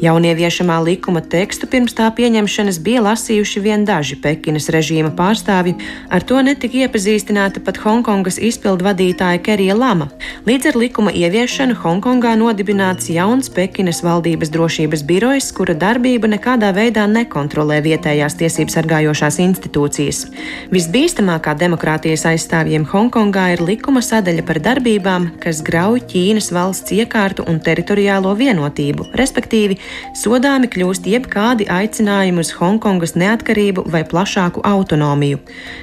Jaunieviešamā 0.00 0.78
likuma 0.82 1.20
tekstu 1.20 1.68
pirms 1.70 1.92
tā 1.96 2.08
pieņemšanas 2.16 2.78
bija 2.84 3.02
lasījuši 3.04 3.62
vien 3.64 3.84
daži 3.88 4.16
Pekinas 4.22 4.70
režīma 4.72 5.12
pārstāvji, 5.16 5.76
ar 6.10 6.24
to 6.26 6.40
netika 6.44 6.86
iepazīstināta 6.86 7.62
pat 7.64 7.80
Hongkongas 7.84 8.40
izpildu 8.40 8.86
vadītāja 8.88 9.42
Kerija 9.44 9.76
Lama. 9.76 10.08
Līdz 10.48 10.72
ar 10.72 10.80
likuma 10.80 11.12
ieviešanu 11.12 11.76
Hongkongā 11.82 12.32
nodibināts 12.40 13.10
jauns 13.12 13.52
Pekinas 13.52 14.02
valdības 14.06 14.52
drošības 14.54 15.04
birojs, 15.06 15.52
kura 15.56 15.76
darbība 15.76 16.32
nekādā 16.32 16.72
veidā 16.76 17.06
nekontrolē 17.10 17.80
vietējās 18.30 18.38
tiesības 18.38 18.76
sargājošās 18.78 19.38
institūcijas. 19.42 20.26
Visbīstamākā 20.70 21.54
demokrātijas 21.58 22.26
aizstāvjiem 22.26 22.86
Hongkongā 22.86 23.54
ir 23.54 23.62
likuma 23.62 24.00
sadaļa 24.02 24.44
par 24.46 24.60
darbībām, 24.60 25.38
kas 25.40 25.62
grauj 25.62 26.00
Ķīnas 26.10 26.50
valsts 26.52 26.92
iekārtu 26.92 27.44
un 27.48 27.60
teritoriālo 27.60 28.34
vienotību, 28.36 29.10
respektīvi 29.14 29.78
sodāmi 30.14 30.68
kļūst 30.70 31.06
jebkādi 31.06 31.66
aicinājumi 31.70 32.40
uz 32.40 32.52
Hongkongas 32.58 33.16
neatkarību 33.16 33.86
vai 33.90 34.04
plašāku 34.04 34.62
autonomiju. 34.64 35.40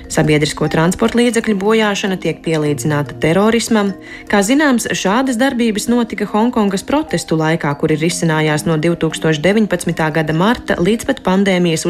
Sabiedrisko 0.09 0.69
transporta 0.71 1.19
līdzekļu 1.19 1.57
bojāšana 1.59 2.17
tiek 2.21 2.39
pielīdzināta 2.45 3.17
terorismam. 3.21 3.93
Kā 4.31 4.41
zināms, 4.45 4.87
šādas 4.95 5.39
darbības 5.39 5.89
notika 5.91 6.27
Hongkongas 6.31 6.85
protestu 6.87 7.37
laikā, 7.39 7.73
kuri 7.79 7.97
risinājās 7.99 8.65
no 8.67 8.77
2019. 8.79 10.07
gada 10.15 10.33
marta 10.37 10.77
līdz 10.79 11.09
pat 11.09 11.23
pandēmijas 11.25 11.83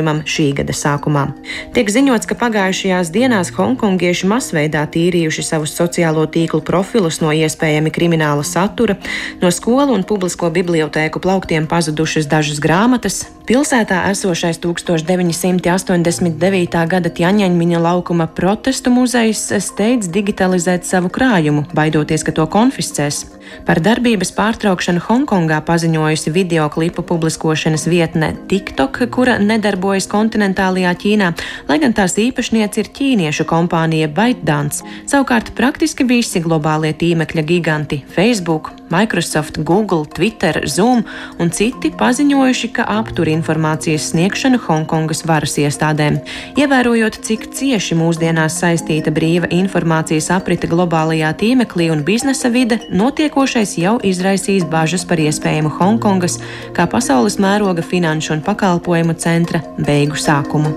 uzliesmojumam 0.00 0.24
šī 0.24 0.54
gada 0.56 0.72
sākumā. 0.72 1.32
Tiek 1.74 1.88
ziņots, 1.88 2.26
ka 2.26 2.34
pagājušajās 2.34 3.10
dienās 3.12 3.52
hongkongieši 3.52 4.26
masveidā 4.26 4.86
tīrījuši 4.86 5.42
savus 5.44 5.74
sociālo 5.76 6.26
tīklu 6.26 6.62
profilus 6.62 7.20
no 7.20 7.32
iespējami 7.32 7.90
krimināla 7.90 8.44
satura, 8.44 8.96
no 9.40 9.50
skolu 9.50 9.94
un 9.94 10.04
publisko 10.04 10.50
bibliotēku 10.50 11.20
plauktiem 11.20 11.66
pazudušas 11.66 12.26
dažas 12.26 12.60
grāmatas. 12.60 13.26
Pilsētā 13.50 14.04
esošais 14.12 14.60
1989. 14.62 16.76
gada 16.86 17.10
Tjaņaņmiņa 17.10 17.80
laukuma 17.82 18.28
protestu 18.30 18.92
muzejs 18.94 19.40
steidz 19.66 20.06
digitalizēt 20.14 20.86
savu 20.86 21.10
krājumu, 21.10 21.64
baidoties, 21.74 22.22
ka 22.22 22.30
to 22.30 22.46
konfiscēs. 22.46 23.24
Par 23.66 23.82
darbības 23.82 24.30
pārtraukšanu 24.38 25.02
Hongkongā 25.02 25.58
paziņojusi 25.66 26.30
video 26.30 26.70
klipu 26.70 27.02
publiskošanas 27.02 27.90
vietne 27.90 28.38
TikTok, 28.46 29.02
kura 29.10 29.42
nedarbojas 29.42 30.06
kontinentālajā 30.14 30.94
Ķīnā, 31.02 31.34
lai 31.66 31.82
gan 31.82 31.98
tās 31.98 32.14
īpašniece 32.22 32.84
ir 32.84 32.94
ķīniešu 32.94 33.50
kompānija 33.50 34.14
ByteDance. 34.14 34.86
Savukārt 35.10 35.56
praktiski 35.58 36.06
visi 36.06 36.38
globālie 36.38 36.94
tīmekļa 36.94 37.50
giganti- 37.50 38.04
Facebook, 38.14 38.76
Microsoft, 38.90 39.62
Google, 39.64 40.04
Twitter, 40.06 40.60
Zoom 40.66 41.04
un 41.38 41.50
citi 41.54 41.92
paziņojuši, 41.94 42.70
ka 42.74 42.86
aptur 42.90 43.30
informācijas 43.30 44.10
sniegšanu 44.10 44.58
Hongkongas 44.66 45.22
varas 45.28 45.54
iestādēm. 45.62 46.18
Ievērojot, 46.58 47.20
cik 47.26 47.48
cieši 47.54 47.98
mūsdienās 47.98 48.58
saistīta 48.60 49.14
brīva 49.14 49.50
informācijas 49.54 50.30
aprite 50.34 50.70
globālajā 50.70 51.30
tīmeklī 51.40 51.90
un 51.94 52.04
biznesa 52.06 52.50
vide, 52.50 52.80
notiekošais 52.90 53.76
jau 53.78 53.96
izraisīs 54.02 54.66
bažas 54.66 55.06
par 55.06 55.22
iespējamu 55.22 55.70
Hongkongas 55.78 56.40
kā 56.76 56.88
pasaules 56.90 57.38
mēroga 57.38 57.86
finanšu 57.86 58.36
un 58.36 58.44
pakalpojumu 58.46 59.14
centra 59.22 59.62
beigu 59.78 60.18
sākumu. 60.18 60.74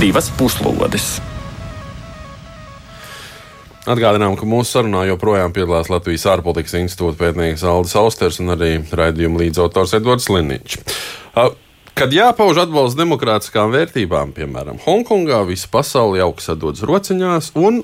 Divas 0.00 0.30
puslodes! 0.38 1.39
Atgādinām, 3.88 4.34
ka 4.36 4.44
mūsu 4.44 4.74
sarunā 4.74 5.06
joprojām 5.08 5.54
piedalās 5.56 5.88
Latvijas 5.88 6.26
ārpolitikas 6.28 6.76
institūta 6.82 7.16
pētnieks 7.22 7.64
Aldis 7.64 7.96
Austers 7.96 8.40
un 8.42 8.52
arī 8.52 8.74
raidījuma 8.84 9.40
līdzautors 9.40 9.94
Edvards 9.96 10.28
Liniņš. 10.28 10.76
Kad 11.96 12.12
jāpauž 12.12 12.60
atbalsts 12.60 12.98
demokrātiskām 12.98 13.72
vērtībām, 13.72 14.34
piemēram, 14.36 14.82
Hongkongā, 14.84 15.40
visa 15.48 15.68
pasaule 15.72 16.20
jauki 16.20 16.44
sadodas 16.44 16.84
rociņās, 16.84 17.50
un, 17.60 17.80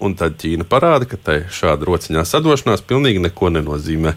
un 0.00 0.16
tad 0.16 0.38
Ķīna 0.40 0.64
parāda, 0.68 1.08
ka 1.08 1.20
tai 1.20 1.36
šāda 1.52 1.84
rociņā 1.88 2.24
sadošanās 2.24 2.84
pilnīgi 2.88 3.20
neko 3.28 3.52
nenozīmē. 3.58 4.14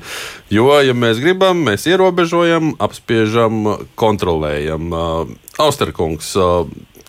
Jo, 0.56 0.72
ja 0.84 0.96
mēs 0.96 1.20
gribam, 1.24 1.66
mēs 1.68 1.88
ierobežojam, 1.92 2.78
apspiežam, 2.84 3.66
kontrolējam. 4.00 4.88
Austerkungs, 5.60 6.32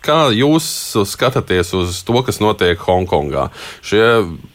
Kā 0.00 0.30
jūs 0.32 0.66
skatāties 1.10 1.74
uz 1.76 1.98
to, 2.08 2.22
kas 2.24 2.40
notiek 2.40 2.80
Hongkongā? 2.80 3.50
Šie 3.84 4.04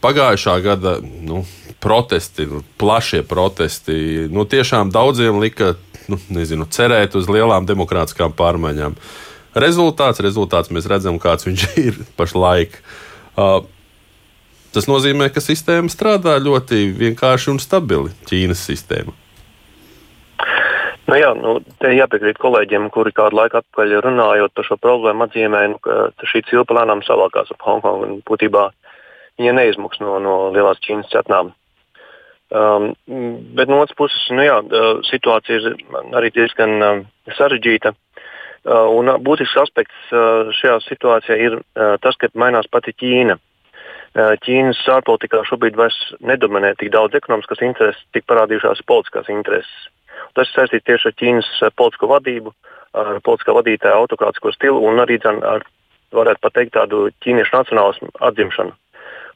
pagājušā 0.01 0.55
gada 0.65 0.97
nu, 1.01 1.43
protesti, 1.83 2.47
nu, 2.49 2.63
plašie 2.81 3.21
protesti, 3.29 4.25
nu, 4.33 4.47
tiešām 4.49 4.89
daudziem 4.93 5.37
lika 5.43 5.75
nu, 6.09 6.17
nezinu, 6.33 6.65
cerēt 6.69 7.17
uz 7.17 7.29
lielām 7.29 7.67
demokrātiskām 7.69 8.33
pārmaiņām. 8.37 8.97
Rezultāts, 9.55 10.21
rezultāts 10.23 10.73
mēs 10.73 10.89
redzam, 10.89 11.19
kāds 11.21 11.47
viņš 11.47 11.67
ir 11.87 12.01
pašlaik. 12.17 12.79
Uh, 13.37 13.61
tas 14.75 14.89
nozīmē, 14.89 15.29
ka 15.29 15.43
sistēma 15.43 15.93
strādā 15.93 16.39
ļoti 16.41 16.89
vienkārši 16.97 17.53
un 17.53 17.61
stabili. 17.63 18.15
Ķīnas 18.29 18.65
sistēma. 18.65 19.13
Nu 21.05 21.17
jā, 21.19 21.27
nu, 21.37 21.59
te 21.77 21.91
jāpiekrīt 21.93 22.39
kolēģiem, 22.41 22.87
kuri 22.93 23.11
kādu 23.13 23.37
laiku 23.37 23.59
atpakaļ 23.59 23.99
runājot 24.07 24.53
par 24.57 24.65
šo 24.65 24.77
problēmu, 24.81 25.27
atzīmēja, 25.27 25.73
nu, 25.75 25.81
ka 25.85 26.29
šī 26.31 26.41
cilpa 26.49 26.79
lēnām 26.79 27.03
savākās 27.05 27.51
ap 27.53 27.61
Hongkongu 27.67 28.07
un 28.07 28.15
būtībā 28.25 28.63
viņa 29.37 29.53
neizmuks 29.59 30.01
no, 30.01 30.17
no 30.23 30.35
lielās 30.55 30.81
Ķīnas 30.81 31.11
cetnām. 31.13 31.53
Um, 32.55 32.91
bet 33.57 33.69
no 33.69 33.83
otras 33.83 33.97
puses, 33.97 34.25
nu 34.33 34.45
jā, 34.45 34.57
situācija 35.09 35.61
ir 35.61 35.77
arī 36.17 36.29
diezgan 36.33 36.75
uh, 36.77 36.99
sarežģīta. 37.37 37.93
Uh, 38.65 38.89
un 38.97 39.09
būtisks 39.21 39.61
aspekts 39.61 40.13
uh, 40.13 40.49
šajā 40.57 40.79
situācijā 40.87 41.37
ir 41.37 41.59
uh, 41.59 41.97
tas, 42.01 42.17
ka 42.17 42.31
mainās 42.33 42.69
pati 42.71 42.95
Ķīna. 42.97 43.37
Ķīnas 44.15 44.77
ārpolitikā 44.93 45.41
šobrīd 45.43 45.75
vairs 45.75 45.97
nedominē 46.23 46.69
tik 46.79 46.87
daudz 46.93 47.17
ekonomiskas 47.17 47.59
intereses, 47.67 47.99
tik 48.15 48.23
parādījušās 48.31 48.85
politiskās 48.87 49.27
intereses. 49.33 49.73
Tas 50.35 50.51
saistīts 50.53 50.85
tieši 50.87 51.11
ar 51.11 51.17
Ķīnas 51.21 51.51
politisko 51.79 52.09
vadību, 52.11 52.53
ar 52.95 53.19
politiskā 53.25 53.55
vadītāja 53.55 53.99
autokrātisko 53.99 54.53
stilu 54.55 54.83
un 54.87 54.99
arī 55.03 55.19
ar, 55.25 55.65
varētu 56.15 56.41
pat 56.41 56.55
teikt, 56.57 56.75
tādu 56.77 57.09
ķīniešu 57.23 57.55
nacionālismu 57.55 58.11
atzimšanu. 58.29 58.75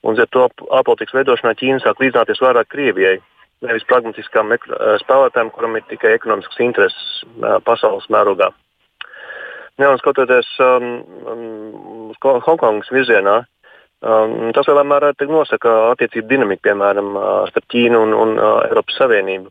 Un 0.08 0.20
ar 0.20 0.30
to 0.32 0.48
ārpolitikas 0.48 1.18
veidošanā 1.18 1.56
Ķīna 1.60 1.84
sāk 1.84 2.00
līdzināties 2.00 2.42
vairāk 2.44 2.70
Krievijai, 2.72 3.18
nevis 3.68 3.86
pragmatiskām 3.90 4.54
eh, 4.56 4.66
spēlētājiem, 5.04 5.52
kuram 5.56 5.76
ir 5.76 5.86
tikai 5.92 6.16
ekonomiskas 6.16 6.64
intereses 6.64 7.22
eh, 7.28 7.60
pasaules 7.66 8.08
mērogā. 8.14 8.52
Jā, 9.80 9.94
skatoties 10.02 10.48
um, 10.60 10.88
um, 11.32 12.10
Hongkongas 12.20 12.90
virzienā, 12.92 13.38
um, 14.04 14.34
tas 14.56 14.68
lielā 14.68 14.84
mērā 14.84 15.14
nosaka 15.30 15.76
attiecību 15.94 16.28
dinamiku, 16.28 16.66
piemēram, 16.68 17.14
starp 17.48 17.70
Ķīnu 17.72 18.02
un, 18.04 18.12
un 18.12 18.34
uh, 18.36 18.58
Eiropas 18.66 19.00
Savienību. 19.00 19.48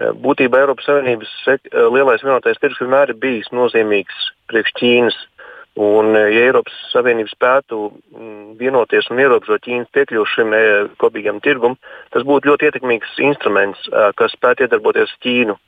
Eh, 0.00 0.08
būtībā 0.24 0.62
Eiropas 0.62 0.86
Savienības 0.88 1.32
eh, 1.52 1.58
lielais 1.92 2.22
vienotais 2.24 2.56
tirgus 2.60 2.80
vienmēr 2.80 3.12
ir 3.12 3.18
bijis 3.20 3.50
nozīmīgs 3.52 4.30
priekš 4.48 4.72
Ķīnas. 4.78 5.18
Un, 5.76 6.14
eh, 6.16 6.30
ja 6.32 6.46
Eiropas 6.48 6.78
Savienība 6.94 7.28
spētu 7.28 7.80
mm, 7.92 8.54
vienoties 8.60 9.10
un 9.12 9.20
ierobežot 9.20 9.66
Ķīnas 9.66 9.92
piekļuvi 9.92 10.32
šim 10.32 10.56
kopīgam 11.02 11.42
tirgum, 11.44 11.76
tas 12.14 12.24
būtu 12.24 12.48
ļoti 12.48 12.70
ietekmīgs 12.70 13.20
instruments, 13.28 13.84
kas 14.16 14.32
spētu 14.32 14.64
iedarboties 14.64 15.12
Ķīnu. 15.24 15.58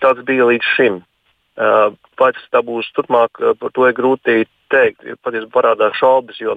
Tāds 0.00 0.24
bija 0.24 0.48
līdz 0.48 0.70
šim. 0.76 1.02
Vai 1.54 2.30
tas 2.34 2.48
tā 2.50 2.64
būs 2.66 2.88
turpmāk, 2.96 3.38
par 3.60 3.72
to 3.76 3.84
ir 3.86 3.94
grūti 3.94 4.40
teikt. 4.72 5.04
Patiesībā 5.22 5.52
parādās 5.54 5.94
šaubas, 6.00 6.40
jo 6.40 6.56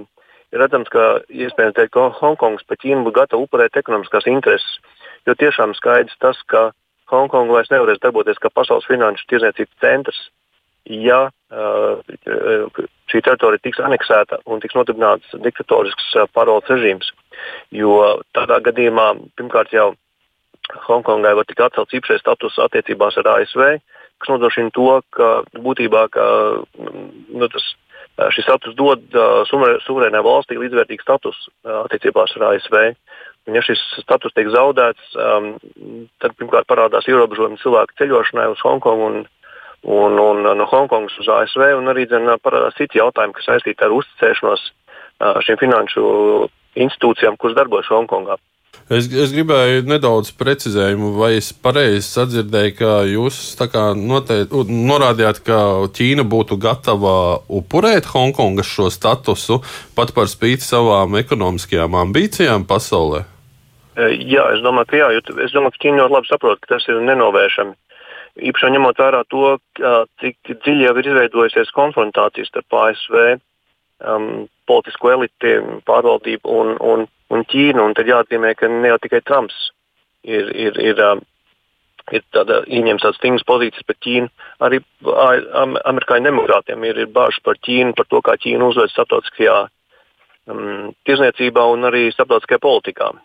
ir 0.55 0.63
redzams, 0.63 0.89
ka 0.89 1.19
iespējams 1.29 1.75
teikt, 1.77 1.93
ka 1.93 2.09
Hongkongas 2.17 2.65
pa 2.67 2.79
Ķīnu 2.79 3.05
būtu 3.05 3.19
gatava 3.19 3.43
upurēt 3.45 3.77
ekonomiskās 3.77 4.27
intereses. 4.31 4.79
Jo 5.27 5.35
tiešām 5.37 5.75
skaidrs 5.77 6.17
tas, 6.23 6.39
ka 6.49 6.71
Hongkonga 7.11 7.53
vairs 7.55 7.71
nevarēs 7.71 8.01
darboties 8.03 8.39
kā 8.43 8.51
pasaules 8.53 8.87
finanšu 8.89 9.27
tirdzniecības 9.29 9.79
centrs, 9.83 10.19
ja 10.87 11.27
uh, 11.27 12.79
šī 13.11 13.21
teritorija 13.23 13.63
tiks 13.63 13.79
aneksēta 13.83 14.41
un 14.47 14.61
tiks 14.63 14.75
nodibināts 14.77 15.35
diktatorisks 15.43 16.13
uh, 16.15 16.27
paroles 16.33 16.67
režīms. 16.71 17.11
Jo 17.75 18.19
tādā 18.35 18.59
gadījumā 18.65 19.13
pirmkārt 19.37 19.73
jau 19.75 19.93
Hongkongai 20.87 21.31
var 21.37 21.47
tikt 21.47 21.63
atcelts 21.63 21.95
īpašais 21.95 22.23
status 22.23 22.57
attiecībās 22.59 23.15
ar 23.21 23.29
ASV, 23.37 23.77
kas 24.19 24.31
nodrošina 24.33 24.73
to, 24.75 24.87
ka 25.15 25.29
būtībā 25.63 26.07
ka, 26.11 26.25
nu, 26.75 27.47
tas, 27.53 27.69
uh, 28.17 28.27
šis 28.35 28.47
status 28.47 28.75
dod 28.79 29.03
uh, 29.15 29.43
suverēnai 29.47 30.23
valstī 30.25 30.59
līdzvērtīgu 30.59 31.05
status 31.05 31.39
uh, 31.47 31.83
attiecībās 31.85 32.35
ar 32.39 32.49
ASV. 32.53 32.77
Un, 33.47 33.55
ja 33.55 33.63
šis 33.63 33.79
status 34.03 34.35
tiek 34.35 34.49
zaudēts, 34.51 35.13
um, 35.15 35.53
tad 36.19 36.35
pirmkārt 36.35 36.67
parādās 36.67 37.07
ierobežojumi 37.07 37.61
cilvēku 37.61 37.95
ceļošanai 38.01 38.49
uz 38.51 38.63
Hongkongu 38.65 39.07
un, 39.07 39.21
un, 39.87 40.19
un 40.19 40.43
no 40.59 40.67
Hongkongas 40.67 41.15
uz 41.23 41.31
ASV, 41.31 41.63
un 41.79 41.87
arī 41.93 42.03
dzen, 42.11 42.27
parādās 42.43 42.75
citi 42.79 42.99
jautājumi, 42.99 43.37
kas 43.37 43.47
saistīti 43.47 43.87
ar 43.87 43.95
uzticēšanos 43.95 44.67
uh, 44.67 45.39
šīm 45.47 45.61
finanšu 45.63 46.03
institūcijām, 46.77 47.39
kuras 47.39 47.55
darbojas 47.57 47.89
Hongkongā. 47.93 48.35
Es, 48.87 49.07
es 49.11 49.33
gribēju 49.35 49.83
nedaudz 49.87 50.29
precizējumu, 50.39 51.09
vai 51.19 51.33
es 51.41 51.49
pareizi 51.51 52.05
sadzirdēju, 52.07 52.75
ka 52.77 52.91
jūs 53.09 53.39
noteikti, 53.99 54.61
norādījāt, 54.91 55.41
ka 55.43 55.57
Ķīna 55.95 56.23
būtu 56.27 56.55
gatava 56.63 57.15
upurēt 57.47 58.07
Hongkongas 58.13 58.69
šo 58.71 58.87
statusu 58.93 59.59
pat 59.95 60.13
par 60.15 60.31
spīti 60.31 60.63
savām 60.63 61.19
ekonomiskajām 61.19 61.99
ambīcijām 62.03 62.67
pasaulē. 62.67 63.25
Jā, 63.97 64.43
es 64.53 64.61
domāju, 64.61 64.91
ka, 64.91 64.97
jā, 64.99 65.07
es 65.17 65.53
domāju, 65.55 65.73
ka 65.73 65.81
Ķīna 65.81 66.03
ļoti 66.03 66.13
labi 66.13 66.29
saprot, 66.29 66.59
ka 66.61 66.75
tas 66.75 66.85
ir 66.85 66.99
nenovēršami. 67.01 67.73
Īpaši 68.45 68.69
ņemot 68.75 68.99
vērā 69.01 69.23
to, 69.33 69.55
cik 70.21 70.51
dziļi 70.51 70.85
jau 70.85 70.91
ir 70.99 71.09
izveidojusies 71.09 71.73
konfrontācijas 71.73 72.51
starp 72.51 72.75
ASV, 72.77 73.15
um, 74.05 74.45
politisko 74.69 75.15
eliti, 75.15 75.55
pārvaldību 75.89 76.59
un, 76.61 76.75
un, 76.77 77.07
un 77.33 77.47
Ķīnu. 77.49 77.81
Un 77.81 77.97
tad 77.97 78.09
jāatzīmē, 78.11 78.53
ka 78.59 78.69
ne 78.69 78.93
jau 78.93 78.99
tikai 79.01 79.23
Trumps 79.25 79.57
ir, 80.21 80.51
ir, 80.53 80.77
ir, 80.77 81.01
um, 81.01 81.23
ir 82.13 82.25
tāda, 82.35 82.61
ieņems 82.69 83.01
tādas 83.01 83.17
stingras 83.17 83.47
pozīcijas 83.49 83.87
pret 83.87 84.01
Ķīnu. 84.05 84.29
Arī 84.67 84.83
amerikāņu 85.89 86.29
demokrātiem 86.29 86.85
ir, 86.85 87.01
ir 87.01 87.09
bažas 87.17 87.41
par 87.41 87.57
Ķīnu, 87.65 87.97
par 87.97 88.05
to, 88.11 88.21
kā 88.21 88.37
Ķīna 88.45 88.69
uzvedas 88.69 88.93
starptautiskajā 88.93 89.57
um, 90.53 90.91
tirzniecībā 91.09 91.65
un 91.73 91.89
arī 91.89 92.11
starptautiskajā 92.13 92.61
politikā. 92.61 93.15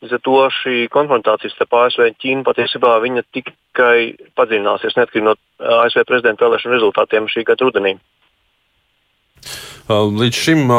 Līdz 0.00 0.14
ar 0.16 0.22
to 0.24 0.36
šī 0.62 0.76
konfrontācija 0.92 1.52
starp 1.52 1.74
ASV 1.76 2.06
un 2.06 2.14
Ķīnu 2.22 2.44
patiesībā 2.46 2.94
tikai 3.36 3.96
padziļināsies 4.38 4.96
neatkarīgi 4.96 5.26
no 5.26 5.34
ASV 5.82 6.06
prezidenta 6.08 6.46
vēlēšanu 6.46 6.78
rezultātiem 6.78 7.28
šī 7.28 7.44
gada 7.44 7.68
rudenī. 7.68 7.98
Līdz 9.90 10.38
šim 10.38 10.70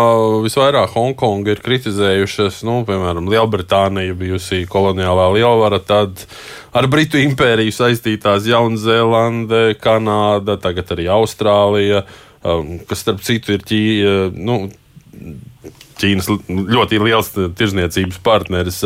visvairāk 0.45 0.93
Hongkonga 0.95 1.51
ir 1.51 1.61
kritizējušas, 1.61 2.61
nu, 2.63 2.79
piemēram, 2.87 3.27
Lielbritānija, 3.29 4.15
bijusi 4.15 4.63
koloniālā 4.71 5.27
lielvara, 5.35 5.81
tad 5.83 6.23
ar 6.73 6.87
Britu 6.89 7.19
impēriju 7.19 7.75
saistītās 7.75 8.47
Jaunzēlande, 8.47 9.75
Kanāda, 9.83 10.55
tagad 10.63 10.95
arī 10.95 11.09
Austrālija, 11.11 12.05
kas 12.87 13.03
starp 13.03 13.19
citu 13.27 13.57
ir 13.57 13.67
ķī, 13.67 13.83
nu, 14.31 14.61
Ķīnas 16.01 16.29
ļoti 16.49 16.99
liels 17.03 17.31
tirzniecības 17.35 18.19
partneris. 18.25 18.81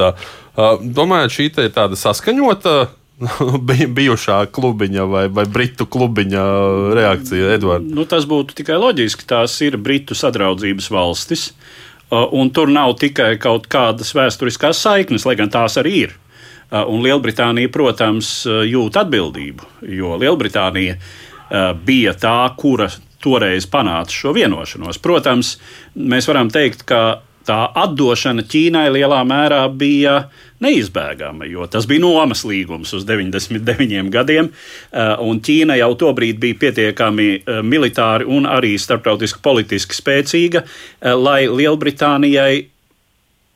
Domājat, 0.55 1.33
šī 1.35 1.49
ir 1.49 1.73
tāda 1.75 1.97
saskaņota 1.99 2.75
bijušā 3.97 4.41
klubiņa 4.55 5.07
vai, 5.07 5.25
vai 5.31 5.45
britu 5.47 5.87
klubiņa 5.87 6.43
reakcija, 6.97 7.53
Edvards? 7.55 7.87
Nu, 7.87 8.05
tas 8.09 8.27
būtu 8.29 8.57
tikai 8.59 8.77
loģiski. 8.81 9.27
Tās 9.29 9.55
ir 9.65 9.79
britu 9.81 10.17
sadraudzības 10.17 10.91
valstis. 10.91 11.49
Un 12.11 12.51
tur 12.53 12.69
nav 12.69 12.93
tikai 13.01 13.33
kaut 13.41 13.65
kādas 13.71 14.13
vēsturiskās 14.15 14.83
saiknes, 14.85 15.25
lai 15.25 15.35
gan 15.39 15.49
tās 15.51 15.79
arī 15.81 15.95
ir. 16.05 16.13
Un 16.75 17.01
Lielbritānija, 17.05 17.69
protams, 17.71 18.43
jūt 18.45 18.97
atbildību, 18.99 19.67
jo 19.95 20.15
Lielbritānija 20.21 20.97
bija 21.85 22.13
tā, 22.17 22.39
kura 22.57 22.89
toreiz 23.25 23.65
panāca 23.69 24.13
šo 24.13 24.35
vienošanos. 24.37 25.01
Protams, 25.01 25.55
mēs 25.97 26.29
varam 26.29 26.53
teikt, 26.53 26.85
ka 26.89 27.01
tā 27.45 27.59
atdošana 27.77 28.45
Ķīnai 28.49 28.87
lielā 28.93 29.21
mērā 29.27 29.61
bija 29.69 30.15
neizbēgama, 30.63 31.45
jo 31.49 31.67
tas 31.69 31.87
bija 31.89 32.01
nomas 32.01 32.43
līgums 32.47 32.93
uz 32.97 33.05
99 33.05 34.09
gadiem, 34.13 34.49
eh, 34.49 35.15
un 35.21 35.41
Ķīna 35.45 35.77
jau 35.81 35.91
tobrīd 36.05 36.39
bija 36.41 36.59
pietiekami 36.65 37.29
eh, 37.35 37.61
militāri 37.61 38.27
un 38.27 38.49
arī 38.49 38.75
starptautiski 38.81 39.43
politiski 39.45 39.97
spēcīga, 39.97 40.63
eh, 40.65 41.13
lai 41.13 41.45
Lielbritānijai 41.47 42.71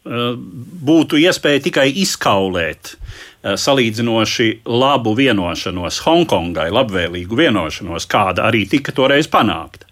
būtu 0.10 1.20
iespēja 1.20 1.60
tikai 1.62 1.90
izkaulēt 2.02 2.96
salīdzinoši 3.44 4.50
labu 4.68 5.14
vienošanos 5.16 6.02
Hongkongai, 6.04 6.68
labvēlīgu 6.76 7.40
vienošanos, 7.40 8.08
kāda 8.12 8.50
arī 8.50 8.66
tika 8.70 8.92
toreiz 8.96 9.30
panākta. 9.32 9.88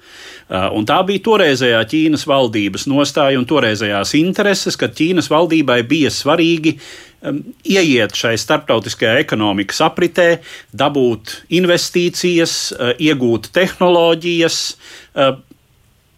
Uh, 0.48 0.70
un 0.80 0.86
tā 0.88 1.02
bija 1.04 1.20
toreizējā 1.26 1.80
Ķīnas 1.92 2.24
valdības 2.28 2.86
nostāja 2.88 3.40
un 3.40 3.48
toreizējās 3.48 4.14
intereses, 4.20 4.78
ka 4.80 4.88
Ķīnas 4.88 5.28
valdībai 5.32 5.82
bija 5.88 6.12
svarīgi 6.14 6.78
ieiet 7.68 8.16
šai 8.16 8.36
starptautiskajā 8.40 9.18
ekonomikas 9.26 9.82
apritē, 9.84 10.28
dabūt 10.72 11.42
investīcijas, 11.58 12.56
uh, 12.72 12.94
iegūt 12.96 13.52
tehnoloģijas, 13.56 14.62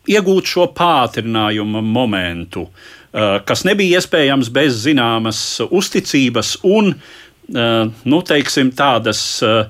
iegūt 0.09 0.53
šo 0.53 0.69
pātrinājumu 0.77 1.81
momentu, 1.85 2.67
uh, 2.67 2.98
kas 3.11 3.65
nebija 3.65 3.99
iespējams 3.99 4.51
bez 4.53 4.83
zināmas 4.83 5.39
uzticības 5.65 6.57
un, 6.67 6.93
uh, 6.93 7.89
nu, 8.05 8.19
teiksim, 8.25 8.69
tādas 8.77 9.21
uh, 9.45 9.65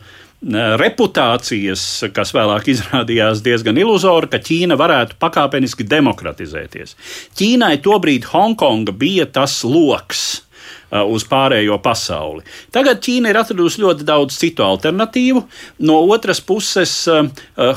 reputācijas, 0.80 1.86
kas 2.16 2.32
vēlāk 2.36 2.70
izrādījās 2.72 3.44
diezgan 3.44 3.78
iluzora, 3.80 4.30
ka 4.32 4.40
Ķīna 4.40 4.78
varētu 4.80 5.18
pakāpeniski 5.20 5.84
demokratizēties. 5.84 6.96
Ķīnai 7.36 7.78
tobrīd 7.84 8.30
Hongkonga 8.32 8.96
bija 8.96 9.28
tas 9.28 9.62
loks. 9.68 10.49
Uz 10.92 11.26
pārējo 11.30 11.78
pasauli. 11.84 12.44
Tagad 12.74 13.02
Ķīna 13.06 13.30
ir 13.32 13.40
atradusi 13.42 13.84
ļoti 13.84 14.08
daudz 14.08 14.38
citu 14.42 14.66
alternatīvu. 14.66 15.44
No 15.86 16.00
otras 16.10 16.42
puses, 16.42 16.94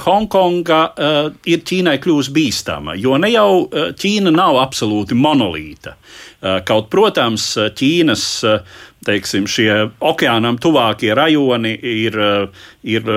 Hongkonga 0.07 0.81
ir 1.48 1.64
Ķīnai 1.68 1.98
kļuvusi 2.03 2.33
bīstama, 2.33 2.96
jo 2.96 3.18
ne 3.20 3.33
jau 3.35 3.66
Ķīna 3.70 4.33
nav 4.35 4.61
absolūti 4.62 5.18
monolīta. 5.18 5.96
Kaut, 6.66 6.88
protams, 6.90 7.53
Ķīnas 7.77 8.25
teiksim, 9.03 9.48
šie 9.51 9.70
okeānam 10.03 10.59
tuvākie 10.62 11.11
rajoni 11.18 11.72
ir, 11.75 12.18
ir 12.87 13.09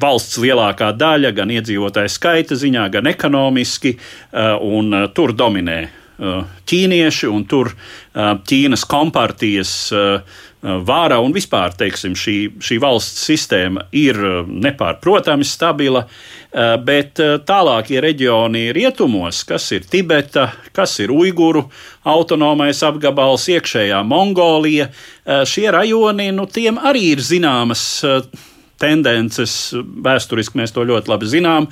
valsts 0.00 0.36
lielākā 0.42 0.92
daļa, 1.00 1.32
gan 1.36 1.52
iedzīvotāju 1.54 2.12
skaita 2.12 2.58
ziņā, 2.60 2.88
gan 2.92 3.08
ekonomiski, 3.08 3.96
un 4.68 4.92
tur 5.16 5.32
dominē 5.36 5.78
ķīnieši, 6.18 7.30
un 7.30 7.44
tur 7.48 7.72
Ķīnas 8.18 8.84
kompartijas 8.90 9.72
vāra 10.58 11.20
un 11.22 11.30
vispār 11.34 11.76
teiksim, 11.78 12.16
šī, 12.18 12.34
šī 12.58 12.80
valsts 12.82 13.28
sistēma 13.28 13.84
ir 13.94 14.18
nepārprotami 14.48 15.46
stabila, 15.46 16.02
bet 16.82 17.22
tālākie 17.46 18.00
reģioni 18.02 18.72
rietumos, 18.74 19.44
kas 19.46 19.70
ir 19.76 19.86
Tibeta, 19.86 20.48
kas 20.74 20.98
ir 21.04 21.14
Uiguru 21.14 21.68
autonomais 22.08 22.82
apgabals, 22.82 23.46
iekšējā 23.54 24.02
Mongolija, 24.02 24.90
šie 25.46 25.68
rajoni, 25.70 26.32
nu, 26.34 26.48
tiem 26.50 26.82
arī 26.82 27.12
ir 27.14 27.22
zināmas 27.22 27.84
tendences, 28.80 29.54
vēsturiski 29.74 30.60
mēs 30.60 30.74
to 30.74 30.84
ļoti 30.88 31.10
labi 31.10 31.28
zinām, 31.30 31.68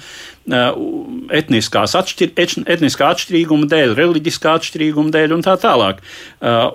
etniskās 1.34 1.96
atšķir, 1.98 2.34
etniskā 2.76 3.10
atšķirīguma 3.14 3.68
dēļ, 3.70 3.94
reliģiskā 3.98 4.56
atšķirīguma 4.60 5.14
dēļ 5.14 5.36
un 5.38 5.46
tā 5.46 5.56
tālāk. 5.62 6.02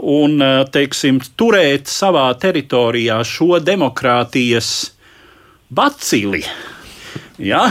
Un, 0.02 0.38
teiksim, 0.74 1.22
turēt 1.40 1.92
savā 1.92 2.28
teritorijā 2.42 3.22
šo 3.28 3.62
demokrātijas 3.64 4.92
bacili. 5.72 6.44
Ja? 7.42 7.66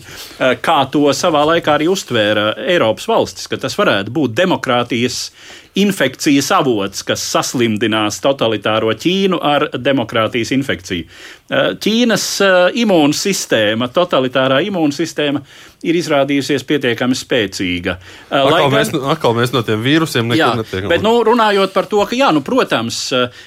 Kā 0.66 0.78
to 0.92 1.10
savā 1.16 1.42
laikā 1.52 1.76
arī 1.76 1.90
uztvēra 1.92 2.54
Eiropas 2.64 3.08
valstis, 3.10 3.48
ka 3.50 3.58
tas 3.60 3.76
varētu 3.78 4.14
būt 4.16 4.36
demokrātijas 4.38 5.28
infekcijas 5.78 6.50
avots, 6.54 7.04
kas 7.06 7.22
saslimdinās 7.30 8.18
totalitāro 8.24 8.90
Ķīnu 8.90 9.38
ar 9.42 9.68
demokrātijas 9.78 10.50
infekciju. 10.56 11.06
Eh, 11.50 11.72
Ķīnas 11.82 12.24
eh, 12.46 12.56
imūnsistēma, 12.82 13.90
totalitārā 13.94 14.60
imūnsistēma 14.66 15.42
ir 15.86 15.96
izrādījusies 15.96 16.66
pietiekami 16.66 17.16
spēcīga. 17.18 17.96
Eh, 17.96 18.34
atkal, 18.34 18.66
gan, 18.66 18.74
mēs, 18.74 18.92
atkal 19.14 19.36
mēs 19.38 19.54
no 19.54 19.62
tiem 19.66 19.82
vīrusiem 19.86 20.30
nekur 20.30 20.60
netiekam. 20.64 20.90
Bet, 20.90 21.06
nu, 21.06 21.14
runājot 21.26 21.74
par 21.74 21.88
to, 21.90 22.02
ka, 22.02 22.18
jā, 22.18 22.32
nu, 22.34 22.42
protams, 22.46 23.02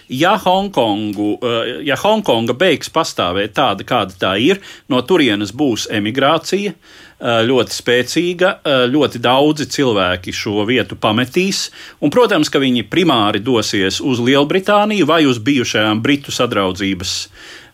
ja, 0.08 0.38
Hongkongu, 0.44 1.32
ja 1.84 2.00
Hongkonga 2.00 2.56
beigs 2.60 2.92
pastāvēt 2.94 3.56
tāda, 3.60 3.88
kāda 3.88 4.20
tā 4.20 4.36
ir, 4.40 4.64
no 4.92 5.04
turienes 5.08 5.52
būs 5.56 5.90
emigrācija. 5.92 6.76
Eh, 7.24 7.46
ļoti 7.48 7.72
spēcīga, 7.72 8.50
eh, 8.68 8.82
ļoti 8.92 9.20
daudzi 9.24 9.64
cilvēki 9.72 10.34
šo 10.36 10.66
vietu 10.68 10.98
pametīs, 11.00 11.70
un, 12.04 12.12
protams, 12.12 12.50
ka 12.52 12.60
viņi 12.60 12.84
primāri 12.92 13.40
dosies 13.40 14.02
uz 14.04 14.20
Lielbritāniju 14.20 15.08
vai 15.08 15.22
uz 15.24 15.40
bijušajām 15.40 16.02
Britu 16.04 16.36
sadraudzības 16.36 17.14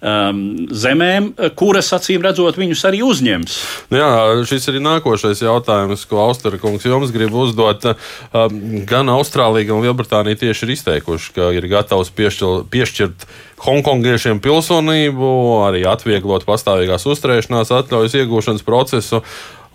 um, 0.01 0.39
zemēm, 0.71 1.31
kuras 1.59 1.91
acīm 1.95 2.23
redzot 2.25 2.59
viņus 2.59 2.85
arī 2.89 3.01
uzņems. 3.05 3.57
Nu 3.91 3.99
jā, 4.01 4.09
šis 4.49 4.69
ir 4.71 4.79
nākošais 4.83 5.43
jautājums, 5.43 6.05
ko 6.09 6.23
Austrija 6.25 6.61
kungs 6.61 6.87
jums 6.87 7.13
grib 7.15 7.35
uzdot. 7.35 7.91
Um, 8.31 8.81
gan 8.89 9.11
Austrālija, 9.13 9.71
gan 9.71 9.83
Lielbritānija 9.85 10.43
tieši 10.45 10.67
ir 10.67 10.73
izteikuši, 10.77 11.35
ka 11.35 11.51
ir 11.55 11.69
gatavs 11.71 12.11
piešķirt, 12.15 12.67
piešķirt 12.73 13.29
Hongkongiešiem 13.59 14.39
pilsonību, 14.39 15.29
arī 15.67 15.83
atvieglot 15.89 16.45
pastāvīgās 16.47 17.03
uzturēšanās 17.11 17.73
atļaujas 17.75 18.15
iegūšanas 18.21 18.63
procesu. 18.63 19.19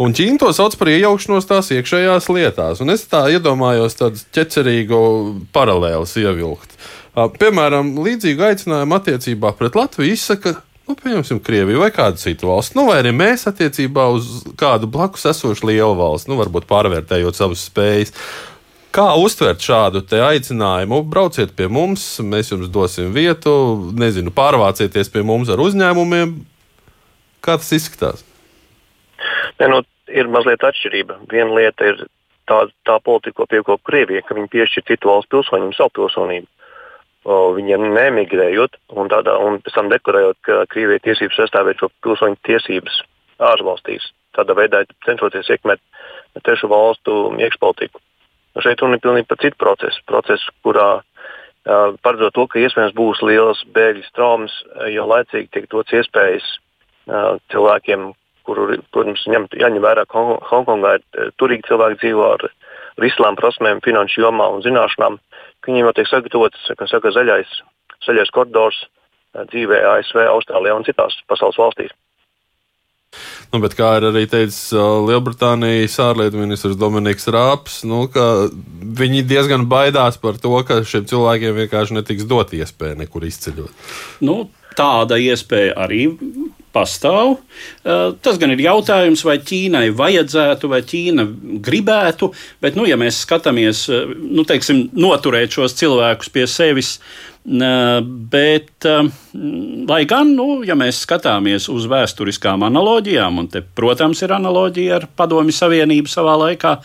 Un 0.01 0.15
Ķīna 0.17 0.41
to 0.43 0.49
sauc 0.57 0.75
par 0.81 0.89
iejaukšanos 0.91 1.47
tās 1.47 1.69
iekšējās 1.77 2.27
lietās. 2.33 2.81
Un 2.83 2.91
es 2.97 3.05
tā 3.07 3.27
iedomājos 3.31 3.95
tādu 4.01 4.23
ķecerīgu 4.35 4.99
paralēli 5.55 6.25
ievilkt. 6.25 6.75
Piemēram, 7.15 7.95
līdzīgu 8.03 8.43
aicinājumu 8.43 8.97
attiecībā 8.99 9.53
pret 9.59 9.77
Latviju 9.79 10.17
izsaka 10.17 10.57
nu, 10.89 10.97
pieņemsim, 10.99 11.41
Krieviju 11.45 11.83
vai 11.83 11.91
kādu 11.95 12.21
citu 12.21 12.51
valsti, 12.51 12.77
nu, 12.79 12.89
vai 12.91 12.99
arī 13.03 13.15
mēs 13.17 13.47
attiecībā 13.51 14.09
uz 14.15 14.43
kādu 14.61 14.89
blakus 14.91 15.25
esošu 15.31 15.69
lielu 15.71 15.95
valsti, 15.99 16.31
nu, 16.33 16.39
varbūt 16.41 16.69
pārvērtējot 16.71 17.39
savas 17.39 17.65
spējas. 17.71 18.13
Kā 18.95 19.09
uztvert 19.19 19.65
šādu 19.65 20.05
aicinājumu? 20.23 21.01
Brauciet 21.11 21.57
pie 21.59 21.67
mums, 21.67 22.05
mēs 22.23 22.53
jums 22.53 22.69
dosim 22.71 23.11
vietu, 23.17 23.55
nezinu, 23.99 24.31
pārvācieties 24.35 25.11
pie 25.11 25.25
mums 25.27 25.51
ar 25.51 25.63
uzņēmumiem. 25.65 26.37
Kā 27.43 27.57
tas 27.59 27.73
izskatās? 27.75 28.23
Ne, 29.59 29.67
nu, 29.73 29.81
ir 30.15 30.31
mazliet 30.31 30.63
atšķirība. 30.63 31.25
Viena 31.33 31.59
lieta 31.59 31.91
ir 31.91 32.05
tā, 32.47 32.61
tā 32.87 33.01
politika, 33.03 33.41
ko 33.41 33.49
piekop 33.51 33.83
Krievija, 33.89 34.23
ka 34.23 34.39
viņi 34.39 34.53
piešķir 34.53 34.87
citu 34.93 35.11
valstu 35.11 35.41
pilsoņiem 35.41 35.75
savu 35.75 35.95
pilsonību. 35.99 36.47
Viņiem 37.25 37.87
nemigrējot 37.95 38.77
un, 38.93 39.09
tādā, 39.09 39.39
un 39.41 39.57
pēc 39.65 39.79
tam 39.79 39.89
deklarējot, 39.89 40.39
ka 40.45 40.57
Krievija 40.69 41.01
ir 41.01 41.05
tiesības 41.07 41.39
aizstāvēt 41.47 41.81
šo 41.81 41.89
pilsoņu 42.05 42.37
tiesības 42.45 42.99
ārvalstīs. 43.41 44.11
Tādā 44.37 44.57
veidā 44.59 44.83
cenšoties 45.07 45.49
iekmēt 45.55 45.81
trešu 46.45 46.69
valstu 46.69 47.15
iekšpolitiku. 47.41 48.03
Nu, 48.55 48.63
šeit 48.63 48.83
runa 48.83 48.99
ir 48.99 49.03
pilnīgi 49.03 49.29
par 49.31 49.41
citu 49.43 49.59
procesu. 49.59 50.03
Procesu, 50.11 50.53
kurā 50.67 50.89
uh, 51.01 51.95
paredzot 52.05 52.37
to, 52.37 52.45
ka 52.51 52.61
iespējams 52.61 52.95
būs 52.99 53.23
liels 53.27 53.65
bēgļu 53.75 54.05
straumes, 54.11 54.55
jo 54.93 55.07
laicīgi 55.11 55.51
tiek 55.55 55.71
dots 55.73 55.97
iespējas 55.97 56.45
uh, 57.09 57.41
cilvēkiem, 57.55 58.13
kuru, 58.45 58.69
protams, 58.93 59.25
ņem, 59.31 59.49
jāņem 59.59 59.83
vērā, 59.83 60.05
ka 60.07 60.27
Hongkongā 60.51 60.99
ir 60.99 61.33
turīgi 61.41 61.67
cilvēki 61.71 62.03
dzīvo 62.03 62.29
ar, 62.37 62.47
ar 62.99 63.09
islāma 63.09 63.41
prasmēm, 63.41 63.83
finanšu 63.87 64.27
jomā 64.27 64.51
un 64.55 64.63
zināšanām, 64.67 65.19
ka 65.65 65.73
viņiem 65.73 65.89
jau 65.89 65.97
tiek 65.97 66.11
sagatavots 66.11 66.69
saka, 66.69 67.13
zaļais, 67.17 67.59
zaļais 68.07 68.33
koridors 68.37 68.85
dzīvē 69.51 69.81
ASV, 69.97 70.21
Austrālijā 70.31 70.77
un 70.77 70.87
citās 70.87 71.17
pasaules 71.31 71.59
valstīs. 71.59 71.95
Nu, 73.53 73.61
bet 73.63 73.77
kā 73.79 73.93
ir 74.01 74.09
arī 74.09 74.25
teicis 74.27 74.73
Lielbritānijas 74.75 75.95
ārlietu 76.03 76.41
ministrs 76.41 76.79
Dominiks 76.79 77.29
Rāps, 77.31 77.83
nu, 77.87 78.09
viņi 78.99 79.23
diezgan 79.31 79.69
baidās 79.71 80.19
par 80.19 80.41
to, 80.43 80.57
ka 80.67 80.81
šiem 80.83 81.07
cilvēkiem 81.11 81.55
vienkārši 81.61 81.95
netiks 81.95 82.27
dot 82.31 82.55
iespēja 82.57 82.99
nekur 82.99 83.27
izceļot. 83.29 83.87
Nu, 84.27 84.49
tāda 84.79 85.19
iespēja 85.21 85.77
arī 85.87 86.09
pastāv. 86.75 87.37
Tas 87.85 88.41
gan 88.43 88.55
ir 88.55 88.65
jautājums, 88.65 89.23
vai 89.27 89.37
Ķīnai 89.39 89.87
vajadzētu, 89.95 90.71
vai 90.73 90.81
Ķīna 90.83 91.27
gribētu, 91.65 92.33
bet, 92.65 92.75
nu, 92.79 92.89
ja 92.91 92.99
mēs 93.01 93.23
skatāmies, 93.23 93.87
nu, 94.19 94.43
teiksim, 94.49 94.89
noturēt 94.99 95.55
šos 95.55 95.79
cilvēkus 95.79 96.35
pie 96.35 96.49
sevis, 96.51 96.97
Bet, 97.45 98.87
lai 99.85 99.99
gan, 100.09 100.31
nu, 100.33 100.47
ja 100.65 100.73
mēs 100.81 101.03
skatāmies 101.05 101.67
uz 101.69 101.85
vēsturiskām 101.93 102.65
analoģijām, 102.65 103.43
un 103.43 103.51
te, 103.53 103.61
protams, 103.61 104.23
ir 104.25 104.33
analoģija 104.33 104.95
ar 104.97 105.05
Padomju 105.13 105.53
Savienību 105.53 106.09
savā 106.09 106.39
laikā, 106.41 106.79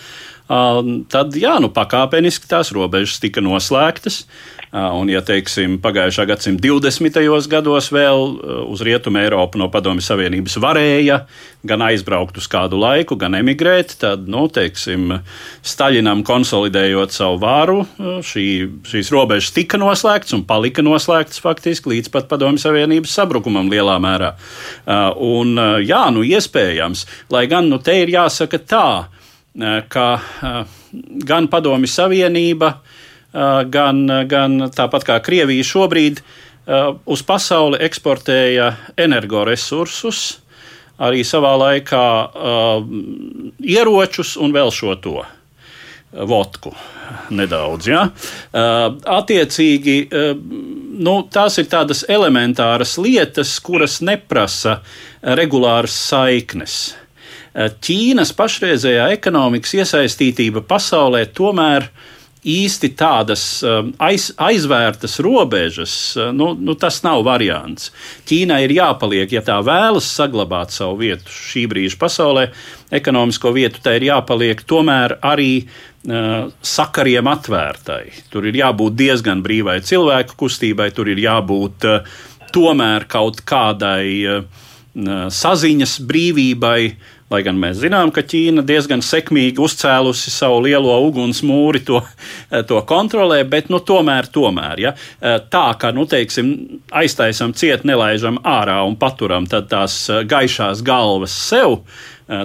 tad, 0.49 1.35
jā, 1.37 1.57
nu, 1.61 1.69
pakāpeniski 1.73 2.49
tās 2.49 2.73
robežas 2.73 3.21
tika 3.21 3.43
noslēgtas. 3.45 4.23
Un, 4.69 5.09
ja 5.09 5.23
teiksim, 5.25 5.79
pagājušā 5.81 6.27
gadsimta 6.29 6.61
20. 6.67 7.15
gados 7.49 7.87
vēl 7.89 8.25
uz 8.69 8.83
Rietumu 8.85 9.17
Eiropu 9.17 9.57
no 9.57 9.65
Padomju 9.73 10.03
Savienības 10.05 10.59
varēja 10.61 11.23
gan 11.65 11.81
aizbraukt 11.87 12.37
uz 12.37 12.45
kādu 12.47 12.77
laiku, 12.79 13.17
gan 13.19 13.33
emigrēt, 13.39 13.95
tad, 13.99 14.27
nu, 14.29 14.45
teiksim, 14.53 15.17
Staļinam 15.65 16.21
konsolidējot 16.27 17.17
savu 17.17 17.41
vāru, 17.41 17.79
šī, 17.97 18.45
šīs 18.87 19.09
robežas 19.15 19.51
tika 19.57 19.81
noslēgtas 19.81 20.37
un 20.37 20.45
palika 20.47 20.85
noslēgtas 20.85 21.41
faktiski 21.41 21.95
līdz 21.95 22.13
pat 22.13 22.29
Padomju 22.29 22.61
Savienības 22.61 23.17
sabrukumam 23.17 23.73
lielā 23.73 23.97
mērā. 24.05 24.35
Un, 25.17 25.57
jā, 25.81 26.05
nu, 26.13 26.21
iespējams, 26.29 27.07
lai 27.33 27.47
gan, 27.49 27.73
nu, 27.73 27.81
te 27.81 27.97
ir 28.05 28.13
jāsaka 28.13 28.61
tā, 28.61 28.89
ka 29.91 30.05
gan 31.29 31.47
Padomju 31.51 31.89
Savienība, 31.91 32.73
gan, 33.69 34.05
gan 34.29 34.69
tāpat 34.73 35.07
kā 35.07 35.17
Krievija 35.23 35.65
šobrīd 35.67 36.21
uz 37.05 37.23
pasauli 37.25 37.81
eksportēja 37.85 38.69
energoresursus, 38.97 40.21
arī 40.99 41.23
savā 41.27 41.55
laikā 41.59 42.05
ieročus 43.59 44.37
un 44.39 44.55
vēl 44.55 44.71
šo 44.73 44.95
to 45.03 45.19
vodku 46.11 46.73
nedaudz. 47.33 47.89
Ja? 47.89 48.05
Attiecīgi, 49.19 49.97
nu, 50.99 51.15
tās 51.31 51.59
ir 51.61 51.69
tādas 51.71 52.03
elementāras 52.09 52.97
lietas, 53.01 53.55
kuras 53.63 53.99
neprasa 54.05 54.79
regulāras 55.21 55.95
saiknes. 56.09 56.79
Ķīnas 57.55 58.31
pašreizējā 58.37 59.09
ekonomikas 59.15 59.73
iesaistītība 59.81 60.61
pasaulē 60.69 61.23
tomēr 61.33 61.87
uh, 61.87 62.07
īsti 62.47 62.93
tādas 62.95 63.43
um, 63.67 63.91
aiz, 63.99 64.29
aizvērtas 64.39 65.17
robežas, 65.23 65.93
uh, 66.15 66.29
nu, 66.35 66.53
nu, 66.55 66.75
tas 66.79 67.01
nav 67.03 67.23
variants. 67.27 67.91
Ķīnai 68.29 68.61
ir 68.63 68.75
jāpaliek, 68.77 69.31
ja 69.35 69.43
tā 69.43 69.57
vēlas 69.65 70.07
saglabāt 70.15 70.71
savu 70.71 71.01
vietu 71.03 71.33
šī 71.33 71.65
brīža 71.71 71.99
pasaulē, 71.99 72.47
ekonomisko 72.95 73.51
vietu, 73.55 73.83
tai 73.83 73.97
ir 73.99 74.07
jāpaliek 74.09 74.63
tomēr 74.63 75.17
arī 75.19 75.51
uh, 75.65 76.47
sakariem 76.63 77.27
atvērtai. 77.27 78.03
Tur 78.31 78.47
ir 78.47 78.61
jābūt 78.61 78.95
diezgan 78.99 79.43
brīvai 79.43 79.81
cilvēku 79.83 80.39
kustībai, 80.39 80.93
tur 80.95 81.11
ir 81.11 81.19
jābūt 81.19 81.89
uh, 81.89 82.17
tomēr 82.55 83.09
kaut 83.11 83.43
kādai 83.43 84.07
uh, 84.23 84.67
saziņas 84.95 85.99
brīvībai. 86.07 86.81
Lai 87.29 87.43
gan 87.45 87.59
mēs 87.61 87.77
zinām, 87.83 88.09
ka 88.09 88.23
Ķīna 88.25 88.63
diezgan 88.65 89.03
sekmīgi 89.05 89.61
uzcēlusi 89.61 90.31
savu 90.33 90.63
lielo 90.65 90.95
ugunsmūri, 91.05 91.83
to, 91.85 92.01
to 92.65 92.79
kontrolē, 92.89 93.43
bet 93.45 93.69
nu, 93.69 93.77
tomēr, 93.85 94.31
tomēr 94.33 94.81
ja, 94.81 94.93
tā, 95.53 95.65
ka 95.77 95.91
nu, 95.93 96.07
teiksim, 96.09 96.53
aiztaisam 96.89 97.53
ciet, 97.53 97.85
nelaižam 97.85 98.41
ārā 98.41 98.79
un 98.87 98.97
paturam 98.97 99.45
tās 99.45 100.01
gaišās 100.29 100.81
galvas 100.85 101.35
sev, 101.49 101.83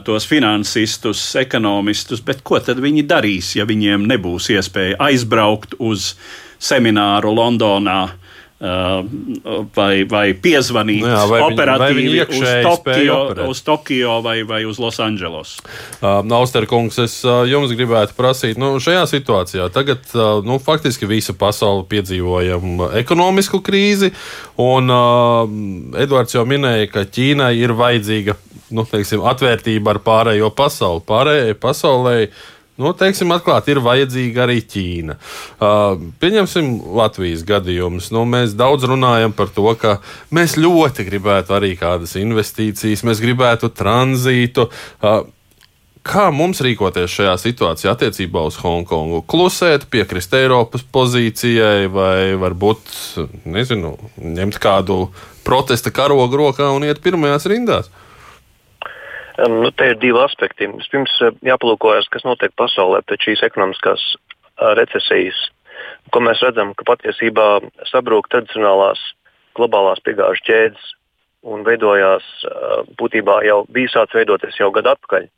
tos 0.05 0.28
finansistus, 0.28 1.22
ekonomistus, 1.41 2.20
bet 2.24 2.45
ko 2.45 2.61
tad 2.61 2.80
viņi 2.85 3.07
darīs, 3.09 3.55
ja 3.57 3.64
viņiem 3.68 4.05
nebūs 4.09 4.51
iespēja 4.53 5.01
aizbraukt 5.09 5.78
uz 5.80 6.12
semināru 6.61 7.32
Londonā? 7.37 8.03
Uh, 8.65 9.03
vai, 9.77 10.07
vai 10.09 10.31
piezvanīt 10.33 11.03
nu 11.05 11.11
jā, 11.11 11.25
vai 11.29 11.41
operatīvi 11.45 11.99
viņi, 11.99 12.21
vai 12.23 12.37
uz, 12.39 12.53
Tokio, 12.65 13.17
uz 13.51 13.59
Tokio 13.67 14.15
vai, 14.25 14.39
vai 14.49 14.62
uz 14.65 14.79
Losandželos. 14.81 15.59
Uh, 15.99 16.23
Austerkungs, 16.39 16.97
es 17.03 17.19
uh, 17.27 17.43
jums 17.45 17.75
gribētu 17.77 18.17
prasīt, 18.17 18.57
nu, 18.57 18.79
šajā 18.81 19.03
situācijā 19.11 19.69
tagad 19.75 20.09
uh, 20.17 20.39
nu, 20.47 20.57
faktiski 20.65 21.05
visa 21.11 21.37
pasaule 21.37 21.85
piedzīvojam 21.91 22.87
ekonomisku 23.03 23.61
krīzi, 23.67 24.15
un 24.65 24.89
uh, 24.89 26.01
Edvards 26.01 26.33
jau 26.33 26.47
minēja, 26.49 26.89
ka 26.95 27.05
Ķīnai 27.05 27.53
ir 27.61 27.77
vajadzīga 27.77 28.39
nu, 28.73 28.87
teiksim, 28.89 29.23
atvērtība 29.29 29.95
ar 29.95 30.01
pārējo 30.05 30.49
pasauli. 30.57 31.05
Pārējai 31.05 31.57
pasaulē 31.61 32.17
Nu, 32.75 32.91
teiksim, 32.99 33.31
atklāti 33.31 33.70
ir 33.70 33.79
vajadzīga 33.85 34.49
arī 34.49 34.57
Ķīna. 34.66 35.14
Uh, 35.62 36.01
pieņemsim 36.18 36.72
Latvijas 36.99 37.45
gadījumus. 37.47 38.09
Nu, 38.14 38.25
mēs 38.27 38.57
daudz 38.59 38.89
runājam 38.91 39.35
par 39.37 39.53
to, 39.55 39.68
ka 39.79 40.01
mēs 40.35 40.57
ļoti 40.59 41.07
gribētu 41.07 41.55
arī 41.55 41.77
kādas 41.79 42.16
investīcijas, 42.18 43.07
mēs 43.07 43.22
gribētu 43.22 43.70
tranzītu. 43.79 44.66
Uh, 44.99 45.22
kā 46.03 46.27
mums 46.35 46.64
rīkoties 46.66 47.14
šajā 47.14 47.37
situācijā 47.45 47.95
attiecībā 47.95 48.43
uz 48.51 48.59
Hongkongu? 48.59 49.22
Klusēt, 49.31 49.87
piekrist 49.95 50.35
Eiropas 50.35 50.83
pozīcijai, 50.83 51.87
vai 51.95 52.35
varbūt 52.43 52.91
nezinu, 53.55 53.95
ņemt 54.18 54.59
kādu 54.59 55.05
protesta 55.47 55.95
karogu 55.95 56.43
rokā 56.43 56.75
un 56.75 56.91
iet 56.91 56.99
pirmajās 57.07 57.47
rindās? 57.55 57.95
Nu, 59.37 59.70
te 59.70 59.89
ir 59.91 59.99
divi 59.99 60.20
aspekti. 60.22 60.68
Vispirms 60.70 61.14
eh, 61.26 61.35
jāpalūkojas, 61.49 62.07
kas 62.12 62.22
notiek 62.26 62.55
pasaulē 62.59 63.03
pēc 63.09 63.28
šīs 63.28 63.43
ekonomiskās 63.49 64.03
eh, 64.14 64.74
recesijas, 64.78 65.41
ko 66.14 66.22
mēs 66.22 66.43
redzam, 66.47 66.70
ka 66.78 66.87
patiesībā 66.93 67.49
sabrūk 67.91 68.30
tradicionālās 68.30 69.03
globālās 69.59 70.03
piegāžu 70.07 70.47
ķēdes 70.47 70.93
un 71.51 71.66
veidojās 71.66 72.28
eh, 72.47 72.76
būtībā 73.01 73.41
jau 73.49 73.64
bija 73.74 73.97
sācis 73.97 74.22
veidoties 74.22 74.61
jau 74.61 74.70
gadu 74.74 74.95
atpakaļ. 74.95 75.32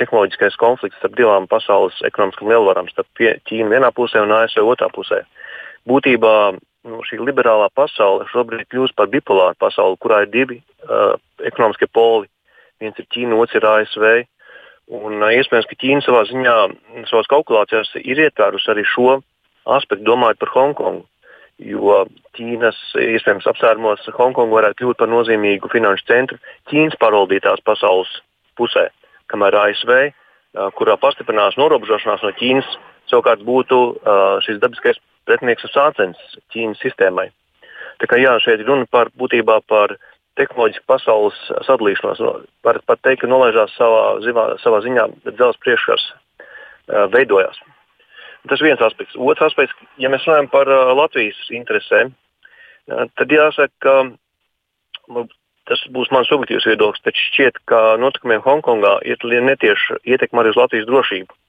Tehnoloģiskais 0.00 0.54
konflikts 0.56 0.96
starp 0.96 1.18
divām 1.18 1.44
pasaules 1.44 1.98
ekonomiskām 2.08 2.48
lielvarām, 2.48 2.86
starp 2.88 3.20
Ķīnu 3.20 3.74
vienā 3.74 3.90
pusē 3.92 4.22
un 4.24 4.32
ASV 4.32 4.64
otrā 4.64 4.88
pusē. 4.88 5.18
Būtībā 5.84 6.32
nu, 6.88 7.02
šī 7.04 7.18
liberālā 7.20 7.66
pasaule 7.76 8.24
šobrīd 8.30 8.64
kļūst 8.72 8.96
par 8.96 9.10
bipolāru 9.12 9.58
pasauli, 9.60 10.00
kurā 10.00 10.22
ir 10.24 10.30
divi 10.32 10.56
uh, 10.88 11.20
ekonomiskie 11.44 11.90
poli 11.92 12.24
viens 12.82 12.98
ir 12.98 13.08
Ķīna, 13.12 13.38
otrs 13.38 13.58
ir 13.58 13.66
ASV. 13.68 14.06
Un, 14.94 15.22
iespējams, 15.24 15.68
ka 15.70 15.78
Ķīna 15.80 16.04
savā 16.04 16.24
ziņā, 16.28 16.54
savā 17.08 17.24
kalkulācijās 17.32 17.94
ir 18.02 18.20
ietvērusi 18.26 18.70
arī 18.72 18.84
šo 18.88 19.18
aspektu, 19.76 20.04
domājot 20.04 20.42
par 20.42 20.52
Hongkongu. 20.56 21.06
Jo 21.64 22.02
Ķīnas 22.36 22.76
iespējams 22.98 23.46
apsvērumos 23.48 24.04
Hongkonga 24.16 24.58
varētu 24.58 24.82
kļūt 24.82 25.00
par 25.00 25.10
nozīmīgu 25.12 25.70
finanšu 25.72 26.08
centru 26.10 26.40
Ķīnas 26.70 26.98
pārvaldītās 27.00 27.62
pasaules 27.64 28.10
pusē, 28.58 28.88
kamēr 29.32 29.56
ASV, 29.62 29.94
kurā 30.78 30.98
pastiprinās 31.00 31.56
norobežošanās 31.60 32.26
no 32.26 32.34
Ķīnas, 32.36 32.68
savukārt 33.10 33.46
būtu 33.46 33.80
šis 34.44 34.60
dabiskais 34.60 35.00
pretinieks 35.24 35.64
un 35.70 35.72
sācens 35.72 36.36
Ķīnas 36.52 36.82
sistēmai. 36.84 37.30
Tā 38.02 38.10
kā 38.10 38.18
jā, 38.18 38.34
šeit 38.42 38.58
ir 38.58 38.66
runa 38.66 38.88
par 38.90 39.08
būtībā 39.14 39.60
par 39.70 39.94
uh, 39.94 40.13
tehnoloģiski 40.38 40.86
pasaules 40.90 41.38
sadalīšanos. 41.66 42.22
Var 42.66 42.80
pat 42.88 43.02
teikt, 43.06 43.22
ka 43.22 43.30
nolaižās 43.30 43.74
savā, 43.78 44.02
zivā, 44.24 44.48
savā 44.62 44.80
ziņā, 44.84 45.06
dzelzs 45.30 45.60
priekškars 45.62 46.08
veidojās. 47.14 47.60
Tas 48.48 48.60
ir 48.60 48.68
viens 48.68 48.82
aspekts. 48.84 49.16
Otrs 49.16 49.46
aspekts, 49.48 49.76
ja 50.00 50.10
mēs 50.12 50.26
runājam 50.28 50.50
par 50.52 50.68
Latvijas 50.68 51.38
interesēm, 51.54 52.12
tad 52.90 53.32
jāsaka, 53.32 53.72
ka 53.80 55.14
nu, 55.14 55.24
tas 55.68 55.80
būs 55.94 56.10
mans 56.12 56.28
subjektīvs 56.28 56.68
viedoklis, 56.68 57.04
taču 57.06 57.24
šķiet, 57.30 57.62
ka 57.70 57.80
notikumiem 58.02 58.44
Hongkongā 58.44 58.98
ir 59.08 59.24
netieša 59.48 60.02
ietekme 60.04 60.42
arī 60.42 60.52
uz 60.52 60.60
Latvijas 60.60 60.90
drošību. 60.90 61.40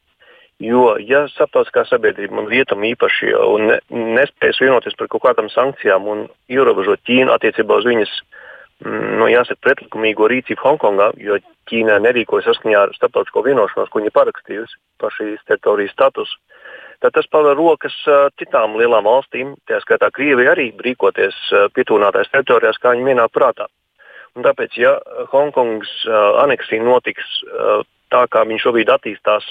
Jo, 0.63 0.93
ja 1.03 1.25
starptautiskā 1.33 1.83
sabiedrība 1.89 2.37
un 2.39 2.45
vietama 2.47 2.87
īpaši 2.87 3.33
ne, 3.59 3.81
nespēs 4.15 4.61
vienoties 4.63 4.95
par 4.95 5.09
kaut 5.11 5.25
kādām 5.25 5.49
sankcijām 5.51 6.07
un 6.07 6.21
ierobežot 6.47 7.01
Ķīnu 7.03 7.33
attiecībā 7.33 7.75
uz 7.81 7.87
viņas 7.89 8.13
uh, 8.21 8.45
nu, 8.83 9.27
jāsaka, 9.31 9.61
pretlikumīgo 9.63 10.27
rīcību 10.31 10.61
Hongkongā, 10.61 11.11
jo 11.21 11.39
Ķīna 11.69 11.97
nerīkojas 12.03 12.45
saskaņā 12.51 12.81
ar 12.85 12.91
starptautisko 12.93 13.41
vienošanos, 13.45 13.89
ko 13.89 14.01
viņa 14.01 14.11
parakstījusi 14.13 14.75
par 15.01 15.13
šīs 15.15 15.41
teritorijas 15.47 15.95
statusu. 15.95 16.37
Tad 17.01 17.15
tas 17.17 17.27
paver 17.31 17.57
rokas 17.57 17.95
citām 18.39 18.77
lielām 18.79 19.07
valstīm, 19.07 19.55
tā 19.67 19.79
skaitā 19.81 20.11
Krievija 20.13 20.53
arī 20.53 20.69
rīkoties 20.85 21.35
pietuvinātās 21.73 22.29
teritorijās, 22.31 22.77
kā 22.81 22.93
viņi 22.93 23.09
vienā 23.09 23.25
prātā. 23.33 23.67
Un 24.35 24.45
tāpēc, 24.45 24.77
ja 24.77 24.95
Hongkongas 25.31 25.91
aneksija 26.43 26.83
notiks 26.83 27.41
tā, 28.13 28.25
kā 28.29 28.45
viņa 28.45 28.61
šobrīd 28.61 28.91
attīstās, 28.93 29.47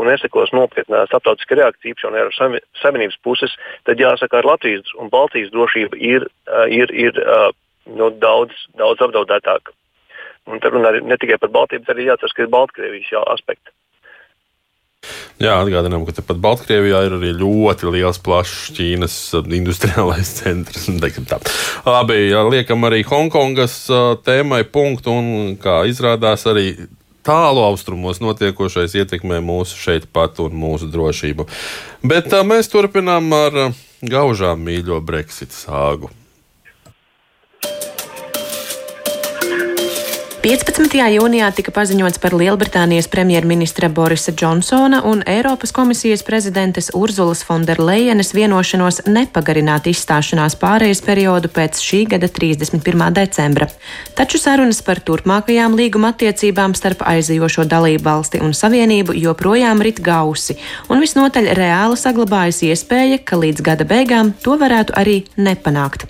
un 0.00 0.08
nesekos 0.08 0.52
nopietnā 0.56 1.04
starptautiska 1.08 1.56
reakcija 1.58 1.92
īpaši 1.92 2.10
no 2.10 2.20
Eiropas 2.20 2.62
Savienības 2.80 3.18
puses, 3.24 3.54
tad 3.86 4.00
jāsaka, 4.00 4.40
ar 4.40 4.48
Latvijas 4.48 4.88
un 4.98 5.12
Baltijas 5.12 5.52
drošību 5.52 6.00
ir, 6.00 6.26
ir, 6.72 6.94
ir 6.96 7.20
nu, 7.90 8.10
daudz, 8.22 8.56
daudz 8.78 9.04
apdraudētāka. 9.06 9.74
Un 10.50 10.58
te 10.58 10.70
runā 10.72 10.90
ne 10.98 11.16
tikai 11.20 11.38
par 11.38 11.52
Baltiju, 11.54 11.84
bet 11.84 11.94
arī 11.94 12.08
jāatcerās, 12.08 12.34
ka 12.34 12.44
ir 12.44 12.50
Baltkrievijas 12.50 13.12
jau 13.14 13.22
aspekti. 13.30 13.70
Jā, 15.42 15.56
atgādinām, 15.58 16.04
ka 16.06 16.22
pat 16.22 16.38
Baltkrievijā 16.42 17.00
ir 17.06 17.14
arī 17.16 17.32
ļoti 17.34 17.90
liels, 17.90 18.20
plašs 18.22 18.70
Ķīnas 18.76 19.16
industriālais 19.42 20.30
centrs. 20.38 20.86
Labi, 21.86 22.18
liekam 22.54 22.86
arī 22.86 23.02
Hongkongas 23.06 23.76
tēmai 24.26 24.62
punktu, 24.70 25.14
un 25.14 25.56
kā 25.62 25.80
izrādās, 25.90 26.46
arī 26.50 26.86
tālu 27.26 27.62
austrumos 27.66 28.22
notiekošais 28.22 28.94
ietekmē 29.02 29.40
mūsu 29.42 29.78
šeit 29.78 30.08
pat 30.14 30.38
un 30.42 30.54
mūsu 30.58 30.90
drošību. 30.90 31.46
Bet 32.06 32.34
mēs 32.46 32.70
turpinām 32.70 33.30
ar 33.34 33.60
gaužām 34.02 34.62
mīļo 34.66 35.02
Brexit 35.06 35.54
sāgu. 35.54 36.10
15. 40.42 40.96
jūnijā 40.98 41.48
tika 41.54 41.70
paziņots 41.70 42.18
par 42.18 42.34
Lielbritānijas 42.34 43.06
premjerministra 43.06 43.86
Borisa 43.94 44.32
Džonsona 44.34 44.98
un 45.06 45.20
Eiropas 45.30 45.70
komisijas 45.70 46.24
prezidentes 46.26 46.90
Urzulas 46.98 47.44
Fonderlejenes 47.46 48.34
vienošanos 48.34 49.04
nepagarināt 49.06 49.86
izstāšanās 49.92 50.58
pārejas 50.58 51.04
periodu 51.06 51.46
pēc 51.46 51.78
šī 51.78 52.02
gada 52.16 52.26
31. 52.26 53.06
decembra. 53.14 53.70
Taču 54.18 54.42
sarunas 54.42 54.82
par 54.82 54.98
turpmākajām 55.06 55.78
līguma 55.78 56.10
attiecībām 56.10 56.74
starp 56.74 57.06
aizejošo 57.06 57.62
dalību 57.70 58.02
valsti 58.02 58.42
un 58.42 58.50
savienību 58.50 59.14
joprojām 59.22 59.78
rit 59.86 60.02
gausi, 60.02 60.58
un 60.90 61.06
visnotaļ 61.06 61.52
reāli 61.54 62.02
saglabājas 62.02 62.64
iespēja, 62.66 63.22
ka 63.22 63.38
līdz 63.38 63.62
gada 63.70 63.86
beigām 63.86 64.34
to 64.42 64.58
varētu 64.58 64.98
arī 64.98 65.20
nepanākt. 65.38 66.08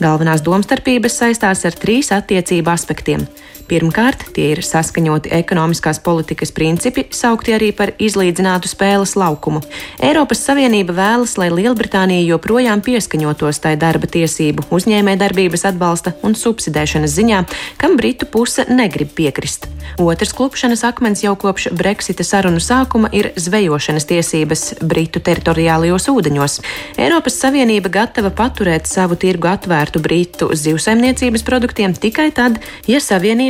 Galvenās 0.00 0.40
domstarpības 0.40 1.20
saistās 1.20 1.68
ar 1.68 1.76
trīs 1.76 2.14
attiecību 2.16 2.72
aspektiem 2.80 3.28
Pirmkārt, 3.64 4.26
tie 4.36 4.50
ir 4.52 4.60
saskaņoti 4.60 5.30
ekonomiskās 5.32 5.96
politikas 6.04 6.52
principi, 6.52 7.06
saukti 7.08 7.54
arī 7.56 7.70
par 7.72 7.94
izlīdzinātu 7.96 8.68
spēles 8.68 9.14
laukumu. 9.16 9.62
Eiropas 10.04 10.42
Savienība 10.44 10.92
vēlas, 10.98 11.38
lai 11.40 11.48
Lielbritānija 11.48 12.26
joprojām 12.26 12.82
pieskaņotos 12.84 13.62
tai 13.64 13.72
darba 13.80 14.10
tiesību, 14.10 14.66
uzņēmējdarbības 14.74 15.64
atbalsta 15.70 16.12
un 16.26 16.36
subsidēšanas 16.36 17.14
ziņā, 17.16 17.40
kam 17.80 17.96
Britu 17.96 18.28
puse 18.28 18.66
negrib 18.68 19.14
piekrist. 19.16 19.70
Otrs 20.00 20.34
klupšanas 20.36 20.84
akmens 20.84 21.22
jau 21.24 21.32
kopš 21.38 21.70
Brexita 21.72 22.24
sarunu 22.26 22.60
sākuma 22.60 23.08
ir 23.16 23.30
zvejošanas 23.38 24.08
tiesības 24.10 24.64
Britu 24.84 25.22
teritoriālajos 25.24 26.10
ūdeņos. 26.12 26.58
Eiropas 27.00 27.40
Savienība 27.40 27.92
gatava 27.96 28.32
paturēt 28.34 28.90
savu 28.90 29.16
tirgu 29.20 29.48
atvērtu 29.54 30.02
Britu 30.04 30.50
zivsaimniecības 30.52 31.46
produktiem 31.46 31.96
tikai 31.96 32.28
tad, 32.34 32.60
ja 32.90 33.00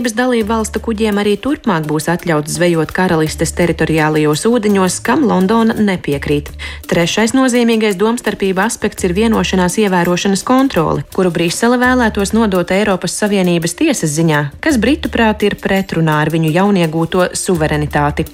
Savienības 0.05 0.21
dalību 0.21 0.49
valstu 0.51 0.81
kuģiem 0.85 1.17
arī 1.17 1.31
turpmāk 1.41 1.87
būs 1.89 2.11
atļauts 2.13 2.59
zvejot 2.59 2.91
karalistes 2.93 3.55
teritoriālajos 3.57 4.43
ūdeņos, 4.51 4.99
kam 5.01 5.25
Londona 5.25 5.73
nepiekrīt. 5.73 6.51
Trešais 6.91 7.33
nozīmīgais 7.33 7.97
domstarpība 7.97 8.67
aspekts 8.69 9.09
ir 9.09 9.17
vienošanās 9.17 9.79
ievērošanas 9.81 10.45
kontrole, 10.45 11.07
kuru 11.17 11.33
Brisele 11.33 11.81
vēlētos 11.81 12.35
nodot 12.37 12.69
Eiropas 12.69 13.17
Savienības 13.17 13.79
tiesas 13.81 14.13
ziņā, 14.19 14.43
kas 14.61 14.77
Britu 14.77 15.09
prāt 15.09 15.41
ir 15.49 15.57
pretrunā 15.57 16.21
ar 16.21 16.29
viņu 16.37 16.53
jauniegūto 16.53 17.31
suverenitāti. 17.33 18.29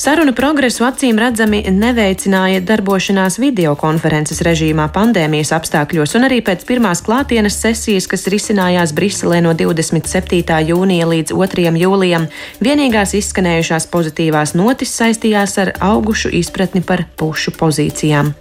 Sarunu 0.00 0.32
progresu 0.32 0.86
acīm 0.86 1.18
redzami 1.20 1.58
neveicināja 1.76 2.62
darbošanās 2.64 3.34
videokonferences 3.36 4.38
režīmā 4.46 4.86
pandēmijas 4.94 5.50
apstākļos, 5.52 6.14
un 6.16 6.24
arī 6.24 6.38
pēc 6.40 6.62
pirmās 6.64 7.02
klātienes 7.04 7.58
sesijas, 7.60 8.06
kas 8.08 8.24
risinājās 8.32 8.94
Briselē 8.96 9.42
no 9.44 9.52
27. 9.52 10.56
jūnija 10.70 11.08
līdz 11.10 11.34
2. 11.36 11.74
jūlijam, 11.82 12.24
vienīgās 12.64 13.12
izskanējušās 13.18 13.88
pozitīvās 13.92 14.54
notis 14.56 14.94
saistījās 15.02 15.58
ar 15.60 15.72
augušu 15.90 16.32
izpratni 16.40 16.80
par 16.80 17.04
pušu 17.20 17.52
pozīcijām. 17.60 18.32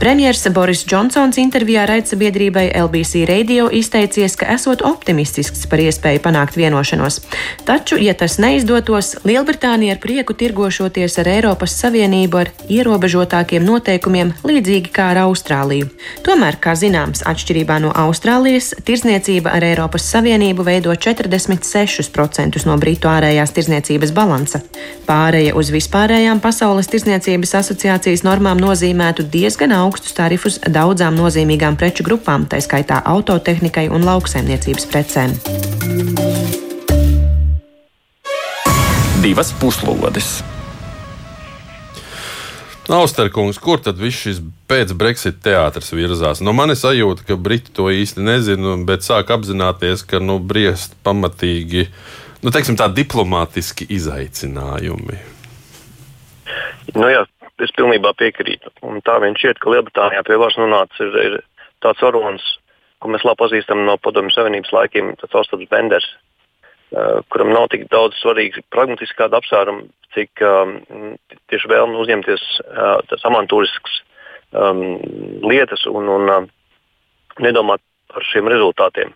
Premjers 0.00 0.48
Boris 0.56 0.86
Džonsons 0.88 1.36
intervijā 1.44 1.84
raidsabiedrībai 1.92 2.70
LBC 2.86 3.26
Radio 3.28 3.68
izteicies, 3.68 4.38
ka 4.40 4.48
esot 4.56 4.80
optimistisks 4.80 5.68
par 5.68 5.84
iespēju 5.84 6.24
panākt 6.24 6.56
vienošanos. 6.56 7.20
Taču, 7.68 8.00
ja 8.00 8.16
tas 8.16 8.40
neizdotos, 8.40 9.18
Lielbritānija 9.28 9.98
ar 9.98 10.02
prieku 10.08 10.32
tirgošoties 10.32 11.01
sadarboties 11.02 11.18
ar 11.18 11.28
Eiropas 11.28 11.74
Savienību 11.80 12.38
ar 12.38 12.50
ierobežotākiem 12.70 13.64
noteikumiem, 13.64 14.32
līdzīgi 14.44 14.90
kā 14.92 15.10
ar 15.12 15.22
Austrāliju. 15.26 15.88
Tomēr, 16.22 16.58
kā 16.60 16.74
zināms, 16.74 17.22
atšķirībā 17.26 17.80
no 17.82 17.92
Austrālijas, 17.92 18.74
tirzniecība 18.84 19.50
ar 19.50 19.64
Eiropas 19.64 20.04
Savienību 20.12 20.62
veido 20.64 20.92
46% 20.92 22.66
no 22.66 22.76
Britu 22.78 23.08
ārējās 23.08 23.52
tirzniecības 23.52 24.12
balansa. 24.12 24.62
Pāreja 25.06 25.54
uz 25.54 25.72
vispārējām 25.72 26.40
Pasaules 26.40 26.88
tirzniecības 26.88 27.54
asociācijas 27.62 28.22
normām 28.22 28.60
nozīmētu 28.60 29.26
diezgan 29.32 29.72
augstus 29.72 30.14
tarifus 30.14 30.60
daudzām 30.68 31.16
nozīmīgām 31.18 31.76
preču 31.76 32.06
grupām, 32.06 32.46
tā 32.46 32.60
skaitā 32.62 33.02
autotehnikai 33.04 33.88
un 33.90 34.06
lauksaimniecības 34.06 34.88
precēm. 34.92 35.36
Divas 39.22 39.52
puslodes! 39.54 40.42
Austerkungs, 42.92 43.56
kur 43.62 43.80
tad 43.80 43.96
viss 43.96 44.20
šis 44.26 44.40
pēc-Brexit 44.68 45.38
teātris 45.44 45.92
virzās? 45.96 46.42
Nu, 46.44 46.52
man 46.56 46.74
ir 46.74 46.76
sajūta, 46.76 47.24
ka 47.24 47.38
Briti 47.40 47.72
to 47.72 47.86
īsti 47.88 48.24
nezina, 48.24 48.74
bet 48.88 49.06
sāk 49.06 49.32
apzināties, 49.32 50.04
ka 50.08 50.20
nu, 50.20 50.36
briest 50.36 50.98
pamatīgi, 51.06 51.86
nu, 52.44 52.52
teiksim, 52.52 52.76
tā 52.76 52.90
diplomātiski 52.92 53.88
izaicinājumi. 53.96 55.20
Nu, 56.98 57.06
jā, 57.08 57.24
es 57.64 57.72
pilnībā 57.78 58.12
piekrītu. 58.18 58.74
Un 58.84 59.00
tā 59.06 59.16
viņš 59.24 59.40
šķiet, 59.40 59.62
ka 59.62 59.72
Lielbritānijā 59.72 60.26
pie 60.28 60.40
varas 60.42 60.58
nonācis 60.60 61.06
ir, 61.06 61.16
ir 61.30 61.38
tāds 61.84 62.04
varonis, 62.04 62.44
ko 63.00 63.10
mēs 63.14 63.24
labi 63.24 63.40
pazīstam 63.40 63.86
no 63.86 63.96
Padomju 64.02 64.36
Savienības 64.36 64.74
laikiem, 64.76 65.14
tas 65.22 65.40
Ostods 65.40 65.70
Benders, 65.72 66.10
kuram 67.32 67.52
nav 67.54 67.68
tik 67.72 67.86
daudz 67.92 68.18
svarīgi 68.20 68.64
pragmatiski 68.72 69.16
kāda 69.18 69.40
apsvēruma, 69.40 69.86
cik 70.12 70.42
um, 70.44 70.74
tieši 71.48 71.70
vēlme 71.72 71.96
uzņemties 72.02 72.42
uh, 72.64 72.98
tas 73.08 73.24
amantūrisks 73.28 74.02
um, 74.52 74.82
lietas 75.46 75.86
un, 75.88 76.10
un 76.12 76.32
uh, 76.32 76.44
nedomāt 77.40 77.80
par 78.12 78.26
šiem 78.28 78.50
rezultātiem. 78.52 79.14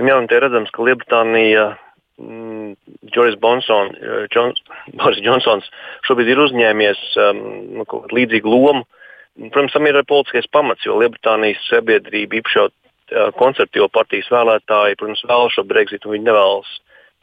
Un, 0.00 0.08
jā, 0.08 0.16
un 0.18 0.26
te 0.26 0.40
redzams, 0.40 0.72
ka 0.74 0.82
Lielbritānija, 0.82 1.68
mm, 2.18 2.74
Joris 3.14 3.38
Bonson, 3.38 3.92
John, 4.34 4.56
Boris 4.98 5.22
Johnsons 5.22 5.68
šobrīd 6.08 6.32
ir 6.32 6.42
uzņēmies 6.48 7.04
um, 7.28 7.42
nu, 7.78 7.86
līdzīgu 8.10 8.50
lomu. 8.50 8.86
Protams, 9.38 9.72
tam 9.72 9.86
ir 9.88 9.96
politiskais 10.04 10.50
pamats, 10.52 10.84
jo 10.84 10.98
Lielbritānijas 11.00 11.62
sabiedrība, 11.70 12.42
īpaši 12.42 12.66
konservatīvo 13.38 13.88
partijas 13.92 14.30
vēlētāji, 14.32 14.98
protams, 15.00 15.24
vēlas 15.28 15.56
šo 15.56 15.66
Brexit, 15.68 16.06
un 16.06 16.16
viņi 16.16 16.28
nevēlas 16.30 16.76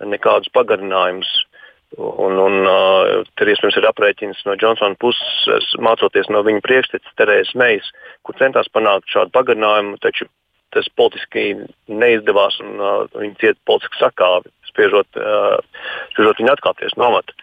nekādus 0.10 0.52
pagarinājumus 0.56 1.32
Un, 1.98 2.38
un 2.38 2.68
uh, 2.70 3.24
tur 3.34 3.50
iespējams 3.50 3.80
ir 3.80 3.88
aprēķins 3.90 4.44
no 4.46 4.54
Džonsona 4.62 4.98
puses, 5.02 5.72
mācoties 5.82 6.30
no 6.30 6.44
viņa 6.46 6.62
priekšteces 6.62 7.16
Terēzes 7.18 7.56
Meijas, 7.58 7.88
kur 8.22 8.38
centās 8.38 8.70
panākt 8.70 9.10
šādu 9.10 9.34
pagarinājumu, 9.34 9.98
taču 10.04 10.28
tas 10.76 10.86
politiski 10.94 11.64
neizdevās 11.90 12.60
un 12.62 12.78
uh, 12.78 13.08
viņi 13.16 13.34
cieta 13.42 13.58
politisku 13.66 14.04
sakāvi, 14.04 14.54
spiežot, 14.70 15.18
uh, 15.18 15.58
spiežot 16.14 16.44
viņu 16.44 16.54
atkāpties 16.54 16.94
no 17.02 17.10
amata. 17.10 17.34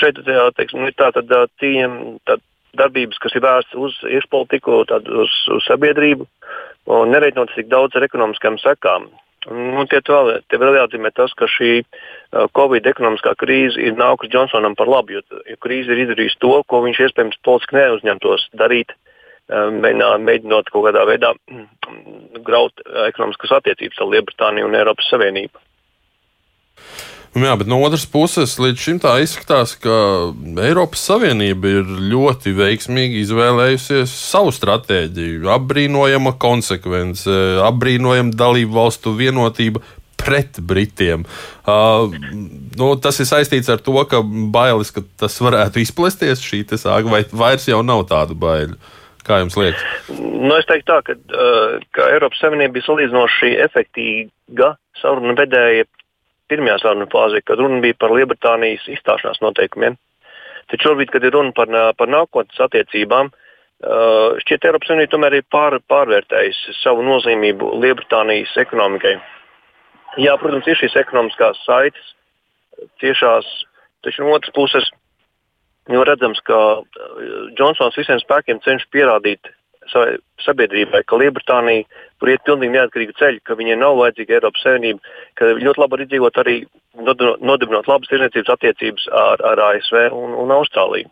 Šeit 0.00 0.22
teiksim, 0.56 0.88
ir 0.88 0.96
tā, 0.96 1.10
tad, 1.12 1.36
tīm, 1.60 2.00
tā 2.24 2.40
darbības, 2.78 3.18
kas 3.22 3.34
ir 3.36 3.44
vērstas 3.44 3.78
uz 3.78 3.96
iekšpolitiku, 4.08 4.82
uz, 5.22 5.34
uz 5.56 5.66
sabiedrību, 5.66 6.26
un 6.90 7.12
nereiķinot 7.14 7.54
tik 7.56 7.70
daudz 7.72 7.96
ar 7.98 8.06
ekonomiskām 8.06 8.58
sekām. 8.62 9.08
Nu, 9.48 9.86
tie 9.88 10.02
vēl, 10.04 10.34
tie 10.52 10.58
vēl 10.60 10.74
jāatzīmē 10.76 11.10
tas, 11.16 11.32
ka 11.32 11.46
šī 11.48 11.80
uh, 11.80 12.44
Covid 12.56 12.84
ekonomiskā 12.90 13.32
krīze 13.40 13.80
ir 13.80 13.96
nākusi 13.96 14.28
Džonsonam 14.34 14.76
par 14.76 14.90
labu, 14.90 15.16
jo, 15.16 15.22
jo 15.48 15.56
krīze 15.64 15.94
ir 15.94 16.02
izdarījusi 16.02 16.36
to, 16.44 16.58
ko 16.68 16.82
viņš 16.84 17.00
iespējams 17.06 17.40
politiski 17.46 17.78
neuzņemtos 17.78 18.50
darīt, 18.60 18.92
uh, 18.92 19.70
mēģinot 19.72 20.68
kaut 20.68 20.90
kādā 20.90 21.06
veidā 21.08 21.32
graut 22.44 22.84
uh, 22.84 23.06
ekonomiskas 23.08 23.56
attiecības 23.62 24.04
ar 24.04 24.12
Lielbritāniju 24.12 24.68
un 24.68 24.76
Eiropas 24.76 25.08
Savienību. 25.08 25.56
Nu 27.30 27.46
jā, 27.46 27.52
bet 27.60 27.68
no 27.70 27.76
otras 27.86 28.02
puses, 28.10 28.56
līdz 28.58 28.80
šim 28.82 28.96
tā 28.98 29.12
izskatās, 29.22 29.76
ka 29.78 29.92
Eiropas 30.64 31.04
Savienība 31.06 31.70
ir 31.76 31.92
ļoti 32.10 32.50
veiksmīgi 32.58 33.20
izvēlējusies 33.22 34.10
savu 34.10 34.50
stratēģiju. 34.54 35.46
Apbrīnojama 35.54 36.34
konsekvence, 36.42 37.36
apbrīnojama 37.68 38.34
dalību 38.34 38.74
valstu 38.74 39.14
vienotība 39.14 39.82
pret 40.18 40.58
Britiem. 40.58 41.22
Uh, 41.62 42.10
nu, 42.74 42.90
tas 42.98 43.22
ir 43.22 43.30
saistīts 43.30 43.70
ar 43.70 43.78
to, 43.78 43.94
ka 44.10 44.24
bailes, 44.26 44.90
ka 44.90 45.04
tas 45.22 45.38
varētu 45.38 45.84
izplesties 45.84 46.42
šī 46.42 46.64
sāga, 46.74 47.06
vai 47.14 47.22
vairs 47.30 47.68
jau 47.70 47.84
nav 47.86 48.08
tādu 48.10 48.34
baiļu. 48.42 48.74
Kā 49.22 49.38
jums 49.44 49.54
liekas? 49.60 49.86
Nu, 50.18 50.56
es 50.58 50.66
teiktu, 50.66 50.90
tā, 50.90 50.98
ka, 51.06 51.14
uh, 51.14 51.78
ka 51.94 52.10
Eiropas 52.16 52.42
Savienība 52.42 52.80
bija 52.80 52.90
salīdzinoši 52.90 53.54
efektīva 53.68 54.74
sarunu 54.98 55.38
vedēja 55.38 55.86
pirmajā 56.50 56.80
sarunu 56.82 57.08
fāzē, 57.10 57.42
kad 57.46 57.60
runa 57.62 57.80
bija 57.84 57.96
par 57.98 58.12
Lielbritānijas 58.14 58.86
izstāšanās 58.90 59.40
noteikumiem. 59.44 59.96
Taču 60.70 60.90
šobrīd, 60.90 61.10
kad 61.10 61.24
ir 61.26 61.34
runa 61.34 61.54
par, 61.56 61.70
par 61.98 62.10
nākotnes 62.10 62.60
attiecībām, 62.66 63.32
šķiet, 63.80 64.66
Eiropas 64.68 64.90
Savienība 64.90 65.14
tomēr 65.14 65.38
ir 65.38 65.46
pār, 65.50 65.78
pārvērtējusi 65.88 66.76
savu 66.82 67.04
nozīmību 67.06 67.72
Lielbritānijas 67.80 68.52
ekonomikai. 68.60 69.16
Jā, 70.20 70.34
protams, 70.42 70.68
ir 70.68 70.78
šīs 70.78 70.98
ekonomiskās 71.00 71.62
saites 71.64 72.14
tiešās, 73.00 73.46
taču 74.04 74.24
no 74.24 74.34
otras 74.36 74.52
puses 74.56 74.90
jau 75.90 76.02
redzams, 76.06 76.40
ka 76.44 76.58
Džonsons 77.56 77.96
visiem 77.98 78.20
spēkiem 78.22 78.60
cenšas 78.64 78.90
pierādīt 78.92 79.50
savai 79.92 80.16
sabiedrībai, 80.44 81.02
ka 81.04 81.18
Lielbritānija 81.20 81.86
tur 82.20 82.32
iet 82.32 82.44
pilnīgi 82.46 82.76
neatkarīgu 82.76 83.16
ceļu, 83.18 83.40
ka 83.44 83.56
viņai 83.58 83.78
nav 83.80 83.98
vajadzīga 84.00 84.38
Eiropas 84.38 84.64
Savienība, 84.64 85.14
ka 85.38 85.52
ļoti 85.60 85.82
labi 85.82 85.96
var 85.96 86.04
izdzīvot 86.06 86.42
arī 86.42 86.56
nodibinot 86.96 87.88
labas 87.90 88.10
tirdzniecības 88.10 88.52
attiecības 88.56 89.08
ar, 89.22 89.46
ar 89.52 89.64
ASV 89.70 90.06
un, 90.16 90.36
un 90.44 90.54
Austrāliju. 90.56 91.10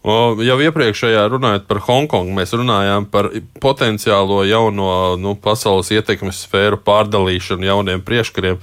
Jau 0.00 0.56
iepriekšējā 0.64 1.26
runājot 1.28 1.66
par 1.68 1.82
Hongkongu, 1.84 2.32
mēs 2.32 2.54
runājām 2.56 3.04
par 3.12 3.28
potenciālo 3.60 4.38
jauno 4.48 5.18
nu, 5.20 5.34
pasaules 5.36 5.90
ietekmes 5.92 6.46
sfēru 6.46 6.78
pārdalīšanu 6.86 7.68
jauniem 7.68 8.00
priekškariem 8.06 8.56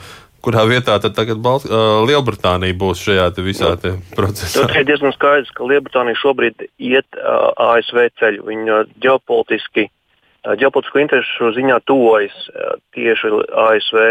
kurā 0.48 0.64
vietā 0.70 0.96
tad 1.04 1.16
tagad 1.18 1.42
Balt 1.44 1.68
uh, 1.68 2.00
Lielbritānija 2.08 2.76
būs 2.80 3.04
šajā 3.04 3.28
te 3.36 3.44
visā 3.44 3.74
te 3.82 3.94
procesā? 4.16 4.64
Tas 4.64 4.80
ir 4.80 4.88
diezgan 4.88 5.14
skaidrs, 5.16 5.52
ka 5.56 5.68
Lielbritānija 5.68 6.20
šobrīd 6.22 6.68
iet 6.80 7.20
uh, 7.20 7.52
ASV 7.74 8.08
ceļu. 8.22 8.46
Viņa 8.48 8.80
ģeopolitiski, 9.04 9.88
uh, 9.90 10.54
ģeopolitisko 10.62 11.04
interesu 11.04 11.52
ziņā 11.58 11.82
tuvojas 11.90 12.38
uh, 12.54 12.78
tieši 12.96 13.34
ASV. 13.68 14.06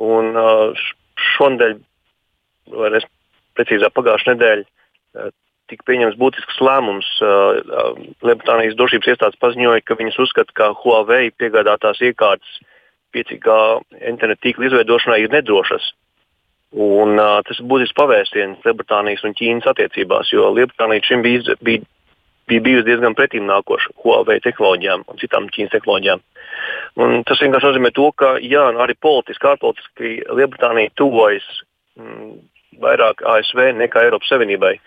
Un 0.00 0.32
šonadēļ, 1.20 1.72
vai 2.80 2.88
es 2.96 3.04
precīzāk 3.58 3.92
pagājušajā 3.92 4.32
nedēļā, 4.32 5.26
tika 5.68 5.84
pieņemts 5.90 6.16
būtisks 6.16 6.62
lēmums. 6.64 7.10
Lielbritānijas 8.24 8.78
drošības 8.78 9.10
iestādes 9.12 9.40
paziņoja, 9.44 9.82
ka 9.84 9.98
viņas 10.00 10.16
uzskata, 10.24 10.56
ka 10.56 10.70
Huawei 10.80 11.28
piegādātās 11.36 12.00
iekārtas 12.08 12.56
5G 13.14 13.56
internetu 14.10 14.46
tīkla 14.46 14.68
izveidošanai 14.68 15.22
ir 15.24 15.34
nedrošas. 15.34 15.92
Un, 16.72 17.18
uh, 17.20 17.40
tas 17.44 17.58
ir 17.60 17.68
būtisks 17.68 17.96
pavērsiens 17.98 18.62
Lielbritānijas 18.64 19.24
un 19.28 19.34
Ķīnas 19.36 19.68
attiecībās, 19.74 20.30
jo 20.32 20.46
Lielbritānija 20.56 21.04
šim 21.04 21.24
bija, 21.24 21.56
bija, 21.60 21.82
bija 22.48 22.64
bijusi 22.64 22.86
diezgan 22.86 23.16
pretīm 23.18 23.44
nākoša 23.50 23.92
Huawei 24.00 24.38
tehnoloģijām 24.40 25.04
un 25.04 25.20
citām 25.20 25.50
Ķīnas 25.52 25.74
tehnoloģijām. 25.74 26.22
Un 27.04 27.20
tas 27.28 27.42
vienkārši 27.44 27.68
nozīmē 27.68 27.92
to, 27.92 28.08
ka 28.16 28.38
jā, 28.40 28.64
arī 28.84 28.96
politiski, 28.96 29.50
ārpolitiski 29.52 30.14
Lielbritānija 30.32 30.94
tuvojas 30.96 31.44
mm, 32.00 32.32
vairāk 32.80 33.20
ASV 33.34 33.66
nekā 33.76 34.06
Eiropas 34.06 34.32
Savienībai, 34.32 34.78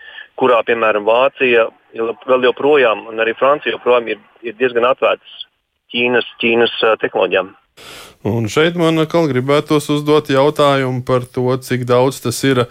kurā, 0.42 0.64
piemēram, 0.66 1.06
Vācija 1.06 1.68
vēl 1.94 2.50
joprojām 2.50 3.06
un 3.12 3.22
arī 3.22 3.36
Francija 3.38 3.78
joprojām 3.78 4.10
ir, 4.10 4.26
ir 4.42 4.58
diezgan 4.58 4.90
atvērtas 4.90 5.46
Ķīnas, 5.94 6.28
Ķīnas 6.42 6.74
tehnoloģijām. 7.04 7.54
Un 8.26 8.48
šeit 8.50 8.78
man 8.80 8.98
atkal 9.04 9.28
gribētos 9.30 9.86
uzdot 9.94 10.32
jautājumu 10.34 11.04
par 11.06 11.28
to, 11.30 11.52
cik 11.62 11.84
daudz 11.86 12.24
tas 12.24 12.40
ir 12.48 12.64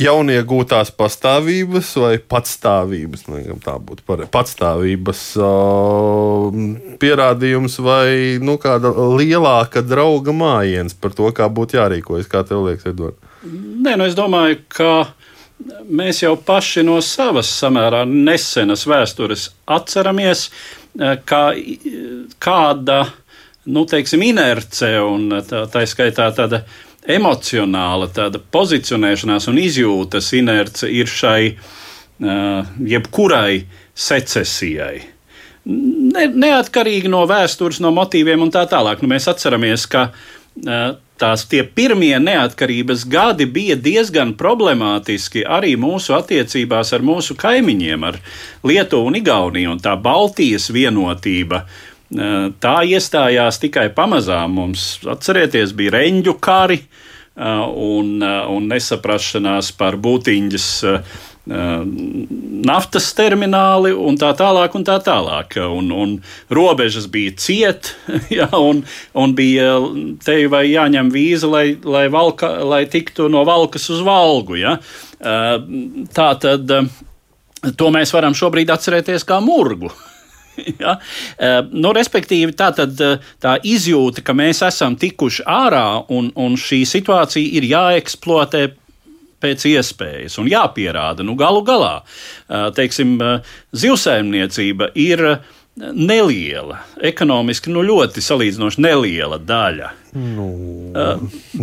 jauniegūtās 0.00 0.90
pastāvības 0.96 1.90
vai 2.02 2.14
patstāvības, 2.18 3.26
nekam 3.30 3.60
tā 3.62 3.74
būtu 3.78 4.02
pareizi, 4.08 4.30
patstāvības 4.34 5.20
uh, 5.38 6.56
pierādījums 7.02 7.76
vai 7.84 8.08
nu, 8.42 8.56
kāda 8.62 8.90
lielāka 9.14 9.84
drauga 9.86 10.34
mājiens 10.34 10.96
par 10.98 11.14
to, 11.14 11.28
kā 11.36 11.46
būtu 11.52 11.78
jārīkojas. 11.78 12.30
Kā 12.30 12.42
tev 12.48 12.64
liekas, 12.66 12.88
Edvard? 12.90 13.20
Nē, 13.44 13.94
nu 14.00 14.08
es 14.08 14.16
domāju, 14.18 14.62
ka 14.72 14.94
mēs 15.86 16.24
jau 16.24 16.34
paši 16.40 16.82
no 16.88 16.96
savas 17.04 17.52
samērā 17.60 18.02
nesenas 18.08 18.86
vēstures 18.90 19.50
atceramies, 19.70 20.48
ka 21.28 21.44
kāda 22.42 22.98
nu, 23.64 23.84
teiksim, 23.88 24.22
inerce 24.22 24.90
un 25.04 25.30
tā, 25.48 25.64
tā 25.72 25.84
skaitā 25.88 26.28
tāda 26.36 26.64
emocionāla, 27.04 28.08
tāda 28.12 28.40
pozicionēšanās 28.40 29.48
un 29.52 29.60
izjūtas 29.60 30.30
inerce 30.36 30.88
ir 30.88 31.10
šai 31.10 31.40
uh, 31.52 32.76
jebkurai 32.80 33.64
secesijai. 33.94 35.02
Ne, 35.64 36.26
neatkarīgi 36.28 37.08
no 37.12 37.22
vēstures, 37.28 37.80
no 37.80 37.92
motīviem 37.96 38.42
un 38.44 38.52
tā 38.52 38.66
tālāk. 38.68 39.00
Nu, 39.00 39.08
mēs 39.12 39.28
atceramies, 39.32 39.86
ka 39.88 40.10
uh, 40.10 40.96
tās 41.20 41.44
pirmie 41.48 42.16
neatkarības 42.20 43.06
gadi 43.08 43.46
bija 43.48 43.76
diezgan 43.80 44.34
problemātiski 44.36 45.44
arī 45.44 45.76
mūsu 45.80 46.16
attiecībās 46.16 46.92
ar 46.96 47.04
mūsu 47.04 47.36
kaimiņiem, 47.40 48.04
ar 48.04 48.20
Lietuvu 48.64 49.12
un 49.12 49.20
Igauniju. 49.20 49.76
Un 49.76 49.84
tā 49.84 49.96
Baltijas 50.00 50.70
vienotība 50.72 51.64
uh, 51.64 51.82
Tā 52.14 52.76
iestājās 52.86 53.58
tikai 53.62 53.88
pamazām. 53.94 54.54
Mums, 54.60 54.86
atcerieties, 55.10 55.74
bija 55.76 55.96
reņģu 55.96 56.34
kari 56.42 56.80
un, 57.34 58.20
un 58.22 58.66
nesaprašanās 58.70 59.72
par 59.78 59.98
būtiņas 59.98 60.68
naftas 61.44 63.10
termināli 63.18 63.90
un 63.92 64.16
tā 64.20 64.30
tālāk. 64.38 64.76
Un 64.78 64.86
tā 64.86 65.00
tālāk. 65.04 65.58
Un, 65.58 65.90
un 65.92 66.14
robežas 66.54 67.08
bija 67.10 67.34
ciet, 67.36 67.94
ja, 68.38 68.48
un, 68.56 68.84
un 69.12 69.34
bija 69.36 69.74
te 70.24 70.38
vai 70.52 70.68
jāņem 70.70 71.10
vīza, 71.14 71.50
lai, 71.50 71.66
lai, 71.82 72.06
valka, 72.12 72.54
lai 72.64 72.84
tiktu 72.90 73.28
no 73.32 73.44
valkas 73.48 73.90
uz 73.90 74.04
valgu. 74.06 74.60
Ja. 74.62 74.78
Tā 75.20 76.30
tad 76.40 76.70
to 77.80 77.92
mēs 77.92 78.12
varam 78.14 78.34
šobrīd 78.36 78.70
atcerēties 78.70 79.26
kā 79.26 79.42
murgu. 79.42 79.90
ja? 80.82 80.98
Eh, 81.38 81.58
nu, 81.72 81.92
respektīvi, 81.96 82.54
tā, 82.56 82.70
tad, 82.76 82.94
eh, 83.00 83.18
tā 83.42 83.56
izjūta, 83.64 84.24
ka 84.24 84.36
mēs 84.36 84.62
esam 84.66 84.96
tikuši 85.00 85.46
ārā 85.48 86.04
un, 86.14 86.30
un 86.36 86.58
šī 86.60 86.84
situācija 86.88 87.58
ir 87.58 87.68
jāeksploatē 87.70 88.66
pēc 89.44 89.66
iespējas 89.74 90.38
un 90.40 90.48
jāpierāda. 90.48 91.26
Nu, 91.26 91.36
galu 91.38 91.64
galā, 91.66 91.98
eh, 92.48 92.70
teiksim, 92.76 93.18
zivsaimniecība 93.76 94.92
ir 94.94 95.26
neliela, 95.74 96.78
ekonomiski 97.02 97.72
nu, 97.74 97.82
ļoti 97.82 98.22
salīdzinoši 98.22 98.82
neliela 98.84 99.40
daļa. 99.42 99.88
Nu. 100.14 100.46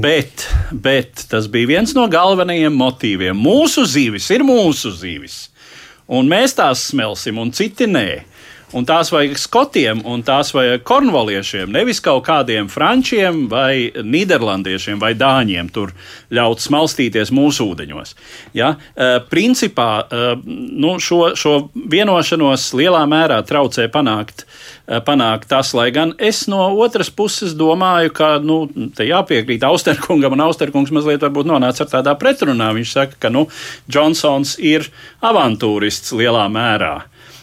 Bet, 0.03 0.43
bet 0.75 1.23
tas 1.31 1.47
bija 1.51 1.69
viens 1.69 1.93
no 1.95 2.03
galvenajiem 2.11 2.75
motīviem. 2.75 3.39
Mūsu 3.39 3.85
zivis 3.87 4.27
ir 4.35 4.43
mūsu 4.43 4.91
zivis, 4.99 5.45
un 6.11 6.27
mēs 6.27 6.57
tās 6.59 6.83
smelsim, 6.91 7.39
un 7.39 7.55
citi 7.55 7.87
nē. 7.87 8.09
Un 8.71 8.85
tās 8.87 9.09
vajag 9.11 9.35
skotiem, 9.35 9.99
un 10.07 10.21
tās 10.23 10.53
vajag 10.55 10.85
kornvaliešiem, 10.87 11.71
nevis 11.75 11.99
kaut 12.03 12.23
kādiem 12.23 12.69
frančiem, 12.71 13.43
vai 13.51 13.91
nīderlandiešiem, 13.91 14.99
vai 15.01 15.11
dāņiem 15.19 15.67
tur 15.75 15.91
ļaut 16.31 16.63
smalstīties 16.63 17.33
mūsu 17.35 17.67
ūdeņos. 17.73 18.15
Ja? 18.55 18.73
Uh, 18.95 19.17
principā 19.31 19.89
uh, 20.05 20.31
nu, 20.45 20.95
šo, 21.03 21.33
šo 21.35 21.55
vienošanos 21.75 22.69
lielā 22.79 23.03
mērā 23.11 23.41
traucē 23.47 23.89
panākt. 23.91 24.45
Uh, 24.87 25.01
panākt 25.03 25.51
tas, 25.51 25.73
lai 25.75 25.89
gan 25.91 26.15
es 26.15 26.45
no 26.51 26.63
otras 26.79 27.11
puses 27.11 27.57
domāju, 27.59 28.15
ka 28.15 28.33
nu, 28.39 28.63
te 28.95 29.07
jāpiekrīt 29.09 29.67
Austerkungam, 29.67 30.37
un 30.37 30.47
Austerkungs 30.47 30.95
mazliet 30.95 31.27
varbūt 31.27 31.51
nonāca 31.51 31.83
ar 31.83 31.91
tādā 31.97 32.15
pretrunā. 32.19 32.71
Viņš 32.79 32.95
saka, 32.95 33.19
ka 33.27 33.35
nu, 33.35 33.49
Džonsons 33.91 34.55
ir 34.63 34.87
avantūrists 35.19 36.15
lielā 36.15 36.47
mērā. 36.51 37.01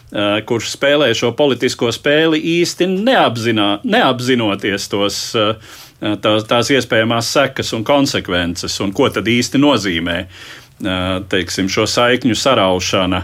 Eh, 0.09 0.39
kurš 0.41 0.71
spēlē 0.73 1.11
šo 1.13 1.35
politisko 1.37 1.91
spēli 1.93 2.39
īsti 2.57 2.87
neapzinā, 2.89 3.67
neapzinoties 3.85 4.87
tos, 4.89 5.19
eh, 5.37 5.75
tās, 6.01 6.47
tās 6.49 6.71
iespējamās 6.73 7.29
sekas 7.29 7.69
un 7.77 7.83
konsekvences, 7.85 8.79
un 8.81 8.89
ko 8.91 9.11
tad 9.13 9.29
īsti 9.29 9.61
nozīmē 9.61 10.17
eh, 10.23 11.19
teiksim, 11.29 11.69
šo 11.69 11.85
saikņu 11.85 12.35
saraušana. 12.35 13.23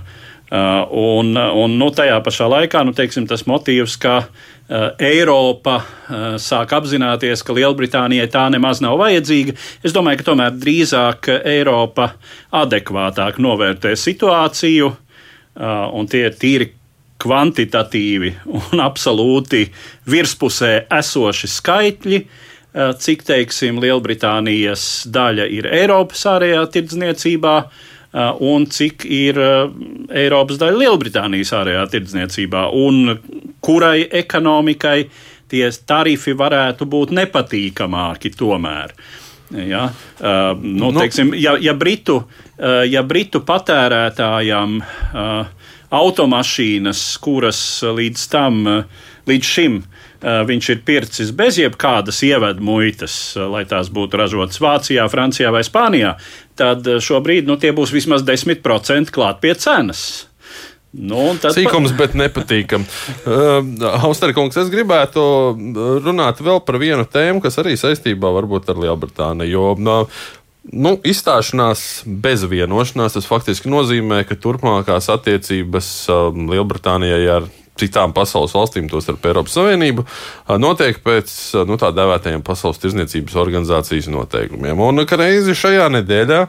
Un, 0.56 1.32
un 1.36 1.72
nu, 1.74 1.88
tajā 1.90 2.20
pašā 2.24 2.46
laikā 2.48 2.84
nu, 2.86 2.92
teiksim, 2.96 3.26
tas 3.28 3.42
motīvs, 3.50 3.96
ka 4.00 4.28
Eiropa 5.02 5.80
sāk 6.40 6.76
apzināties, 6.78 7.42
ka 7.44 7.56
Lielbritānijai 7.58 8.28
tā 8.32 8.44
nemaz 8.54 8.80
nav 8.80 9.00
vajadzīga. 9.02 9.56
Es 9.84 9.92
domāju, 9.92 10.22
ka 10.22 10.28
tomēr 10.30 10.54
drīzāk 10.62 11.32
Eiropa 11.50 12.12
adekvātāk 12.62 13.42
novērtē 13.42 13.96
situāciju, 13.98 14.92
un 15.56 16.10
tie 16.12 16.26
ir 16.28 16.36
tīri 16.40 16.72
kvantitatīvi 17.22 18.32
un 18.60 18.84
absolūti 18.84 19.66
virspusē 20.12 20.74
esoši 21.00 21.50
skaitļi, 21.52 22.22
cik, 23.00 23.24
teiksim, 23.24 23.80
Lielbritānijas 23.84 25.06
daļa 25.08 25.48
ir 25.56 25.70
Eiropas 25.72 26.26
ārējā 26.28 26.66
tirdzniecībā 26.74 27.56
un 28.44 28.66
cik 28.72 29.06
ir 29.12 29.40
Eiropas 29.40 30.60
daļa 30.60 30.82
Lielbritānijas 30.84 31.54
ārējā 31.56 31.86
tirdzniecībā, 31.94 32.68
un 32.76 33.16
kurai 33.64 34.08
ekonomikai 34.12 35.00
tie 35.52 35.70
tarifi 35.88 36.36
varētu 36.36 36.88
būt 36.90 37.16
nepatīkamāki 37.16 38.34
tomēr. 38.36 38.96
Ja, 39.56 39.86
uh, 39.86 40.58
nu, 40.58 40.90
nu, 40.90 40.94
teiksim, 40.98 41.30
ja, 41.38 41.54
ja, 41.62 41.76
Britu, 41.78 42.16
uh, 42.18 42.45
ja 42.90 43.04
Britu 43.04 43.42
patērētājam 43.46 44.80
uh, 44.80 45.70
automašīnas, 45.96 47.04
kuras 47.24 47.60
līdz 47.84 48.28
tam, 48.32 48.64
līdz 49.30 49.52
šim 49.56 49.84
viņš 50.26 50.70
ir 50.74 50.80
pircis 50.88 51.32
bez 51.36 51.60
jebkādas 51.60 52.22
ievadu 52.26 52.64
muitas, 52.66 53.36
lai 53.38 53.62
tās 53.70 53.92
būtu 53.94 54.18
ražotas 54.18 54.62
Vācijā, 54.64 55.06
Francijā 55.12 55.52
vai 55.54 55.62
Spānijā, 55.68 56.16
tad 56.58 56.88
šobrīd 56.88 57.46
nu, 57.46 57.60
tie 57.62 57.76
būs 57.76 57.94
vismaz 57.94 58.26
10% 58.26 59.14
klāt 59.14 59.44
pie 59.44 59.54
cenas. 59.60 60.26
Nu, 60.96 61.34
Sīkums, 61.36 61.92
pa... 61.92 62.06
bet 62.06 62.16
nepatīkami. 62.16 62.86
Uh, 63.28 63.60
Austerkungs, 64.08 64.56
es 64.62 64.72
gribētu 64.72 65.22
runāt 66.06 66.40
vēl 66.40 66.62
par 66.64 66.80
vienu 66.80 67.04
tēmu, 67.04 67.44
kas 67.44 67.60
arī 67.60 67.76
saistībā 67.80 68.32
varbūt 68.38 68.72
ar 68.72 68.80
Lielbritāniju. 68.80 69.52
Jo 69.52 69.74
uh, 69.76 70.24
Nu, 70.74 70.96
izstāšanās 71.06 72.06
bez 72.08 72.42
vienošanās 72.50 73.14
tas 73.14 73.28
faktiski 73.30 73.70
nozīmē, 73.70 74.24
ka 74.26 74.38
turpmākās 74.42 75.12
attiecības 75.14 75.90
um, 76.10 76.48
Lielbritānijai 76.50 77.22
ar 77.36 77.46
citām 77.78 78.16
pasaules 78.16 78.56
valstīm, 78.56 78.88
tostarp 78.90 79.28
Eiropas 79.30 79.54
Savienību, 79.60 80.08
uh, 80.08 80.56
notiek 80.62 80.98
pēc 81.06 81.30
uh, 81.54 81.68
nu, 81.70 81.78
tā 81.78 81.92
dēvētajiem 81.94 82.42
Pasaules 82.46 82.82
tirzniecības 82.82 83.38
organizācijas 83.46 84.10
noteikumiem. 84.10 84.82
Un 84.82 85.06
reizi 85.06 85.54
šajā 85.60 85.86
nedēļā 86.00 86.42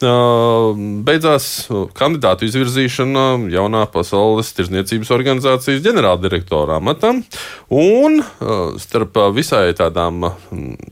beidzās 0.00 1.68
kandidātu 1.96 2.46
izvirzīšana 2.48 3.24
jaunā 3.52 3.84
Pasaules 3.92 4.50
tirzniecības 4.56 5.12
organizācijas 5.14 5.82
ģenerāldirektora 5.84 6.78
amatam. 6.80 7.22
Un 7.68 8.20
starp 8.80 9.18
visai 9.36 9.70
tādām 9.78 10.24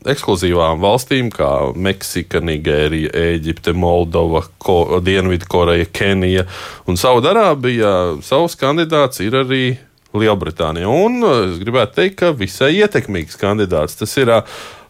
ekskluzīvām 0.09 0.81
valstīm 0.85 1.33
kā 1.35 1.51
Meksika, 1.75 2.43
Nigērija, 2.45 3.13
Eģipte, 3.35 3.73
Moldova, 3.73 4.45
Ko, 4.63 5.01
Dienvidkoreja, 5.05 5.89
Kenija 5.93 6.47
un 6.89 7.01
Saudarābija, 7.01 8.23
savs 8.25 8.59
kandidāts 8.61 9.25
ir 9.25 9.41
arī 9.43 9.63
Lielbritānija. 10.17 10.89
Un 10.89 11.21
es 11.29 11.59
gribētu 11.61 11.99
teikt, 12.01 12.17
ka 12.23 12.33
visai 12.33 12.79
ietekmīgs 12.79 13.37
kandidāts 13.41 13.99
tas 14.01 14.15
ir 14.17 14.33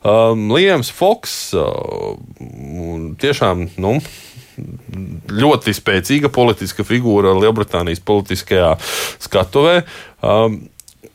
um, 0.03 0.49
Liems 0.55 0.90
Foks. 0.94 1.36
Uh, 1.57 2.16
tiešām, 3.20 3.68
nu, 3.80 3.99
ļoti 5.30 5.74
spēcīga 5.76 6.32
politiska 6.34 6.86
figūra 6.86 7.36
Lielbritānijas 7.38 8.03
politiskajā 8.05 8.74
skatuvē. 9.22 9.80
Um, 10.22 10.66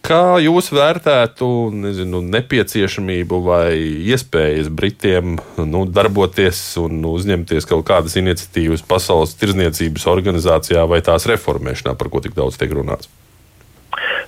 Kā 0.04 0.36
jūs 0.44 0.68
vērtētu 0.76 1.48
nezinu, 1.80 2.20
nepieciešamību 2.28 3.38
vai 3.46 3.70
iespējas 4.12 4.68
Britiem 4.68 5.38
nu, 5.60 5.84
darboties 5.88 6.60
un 6.82 7.06
uzņemties 7.08 7.68
kaut 7.70 7.86
kādas 7.88 8.18
iniciatīvas 8.20 8.84
Pasaules 8.88 9.38
tirzniecības 9.40 10.08
organizācijā 10.12 10.84
vai 10.92 11.00
tās 11.08 11.28
reformēšanā, 11.32 11.96
par 12.00 12.12
ko 12.12 12.20
tik 12.24 12.36
daudz 12.36 12.60
tiek 12.60 12.76
runāts? 12.76 13.08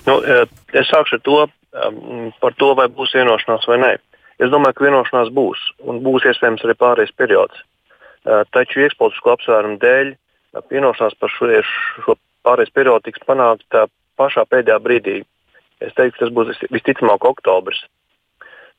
Nu, 0.08 0.16
eh, 0.24 0.48
es 0.72 0.88
sākšu 0.88 1.18
ar 1.18 1.24
to, 1.28 1.38
um, 1.44 2.32
par 2.40 2.56
to, 2.56 2.72
vai 2.78 2.88
būs 2.88 3.12
vienošanās 3.16 3.68
vai 3.68 3.80
nē. 3.84 3.92
Es 4.42 4.52
domāju, 4.52 4.76
ka 4.76 4.84
vienošanās 4.84 5.30
būs, 5.32 5.62
un 5.88 6.02
būs 6.04 6.26
iespējams 6.28 6.64
arī 6.66 6.76
pārējais 6.80 7.14
periods. 7.16 7.62
Eh, 8.26 8.42
taču 8.52 8.82
iekšpolitisko 8.84 9.36
apsvērumu 9.36 9.78
dēļ 9.80 10.12
eh, 10.12 10.66
vienošanās 10.72 11.16
par 11.20 11.32
šo, 11.32 11.48
šo 12.04 12.18
pārējais 12.44 12.74
periodu 12.76 13.08
tiks 13.08 13.24
panākta 13.26 13.86
pašā 14.20 14.44
pēdējā 14.50 14.76
brīdī, 14.82 15.22
Es 15.84 15.92
teiktu, 15.96 16.22
tas 16.22 16.32
būs 16.32 16.62
visticamāk 16.72 17.24
oktobris. 17.28 17.82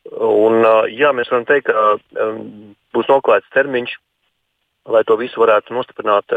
Un, 0.07 0.63
jā, 0.89 1.11
mēs 1.13 1.29
varam 1.29 1.45
teikt, 1.45 1.69
ka 1.69 2.23
būs 2.95 3.09
noklāts 3.11 3.49
termiņš, 3.53 3.93
lai 4.93 5.03
to 5.05 5.17
visu 5.19 5.41
varētu 5.43 5.75
nostiprināt 5.75 6.33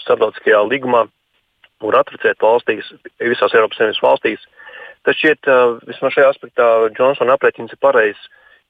starptautiskajā 0.00 0.62
līgumā 0.66 1.04
un 1.80 1.94
ratificēt 1.94 2.42
valstīs, 2.42 2.88
visās 3.20 3.54
Eiropas 3.54 3.78
Savienības 3.78 4.02
valstīs. 4.04 4.48
Tas 5.06 5.16
šķiet, 5.16 5.48
vismaz 5.88 6.16
šajā 6.16 6.32
aspektā, 6.32 6.66
Džonsona 6.96 7.36
aprēķins 7.38 7.76
ir 7.76 7.80
pareizs, 7.80 8.26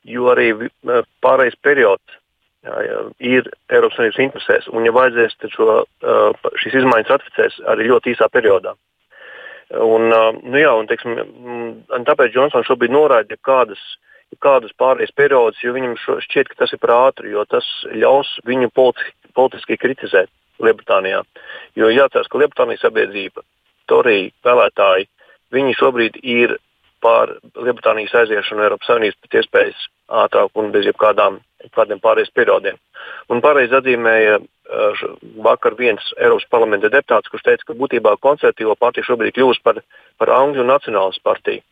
jo 0.08 0.30
arī 0.32 0.52
uh, 0.56 1.02
pārējais 1.24 1.58
periods 1.62 2.18
jā, 2.66 2.76
jā, 2.86 3.00
ir 3.36 3.50
Eiropas 3.72 3.98
Savienības 3.98 4.22
interesēs. 4.26 4.68
Un, 4.72 4.86
ja 4.88 4.94
vajadzēs, 4.96 5.36
tad 5.40 5.56
šo, 5.56 5.80
uh, 5.82 6.52
šīs 6.62 6.80
izmaiņas 6.82 7.12
ratificēs 7.14 7.58
arī 7.72 7.90
ļoti 7.90 8.14
īsā 8.14 8.30
periodā. 8.32 8.76
Un, 9.70 10.08
nu 10.10 10.58
jā, 10.58 10.70
un, 10.74 10.88
teiksim, 10.90 11.14
un 11.94 12.06
tāpēc 12.06 12.32
Džonsons 12.34 12.66
šobrīd 12.66 12.90
noraida 12.90 13.36
kādas, 13.46 13.78
kādus 14.42 14.74
pārējais 14.78 15.14
periodus, 15.14 15.60
jo 15.62 15.74
viņam 15.76 15.94
šķiet, 16.26 16.50
ka 16.50 16.64
tas 16.64 16.74
ir 16.74 16.80
par 16.82 16.90
ātru, 16.96 17.30
jo 17.30 17.44
tas 17.46 17.66
ļaus 17.94 18.32
viņu 18.50 18.72
politiski, 18.74 19.14
politiski 19.38 19.78
kritizēt 19.78 20.30
Lielbritānijā. 20.58 21.22
Jo 21.78 21.90
jāatcerās, 21.94 22.26
ka 22.26 22.42
Lielbritānijas 22.42 22.82
sabiedrība, 22.82 23.46
Torija 23.90 24.32
vēlētāji, 24.46 25.06
viņi 25.54 25.78
šobrīd 25.78 26.18
ir 26.22 26.56
par 27.00 27.32
Lielbritānijas 27.56 28.14
aiziešanu 28.22 28.66
Eiropas 28.66 28.90
Savienības 28.90 29.18
pēc 29.24 29.40
iespējas 29.40 29.86
ātrāk 30.22 30.58
un 30.58 30.70
bez 30.74 30.86
jebkādām 30.88 31.38
pārējais 31.76 32.32
periodiem. 32.34 32.78
Un 33.30 33.42
pareizi 33.44 33.76
atzīmēja 33.78 34.38
uh, 34.40 35.02
vakar 35.44 35.76
viens 35.78 36.12
Eiropas 36.18 36.48
parlamenta 36.50 36.90
deputāts, 36.92 37.30
kurš 37.30 37.46
teica, 37.46 37.66
ka 37.68 37.78
būtībā 37.78 38.16
konservatīvo 38.20 38.76
partija 38.80 39.06
šobrīd 39.08 39.36
kļūst 39.36 39.64
par, 39.64 39.82
par 40.18 40.32
Angļu 40.34 40.66
nacionālas 40.66 41.20
partiju. 41.22 41.62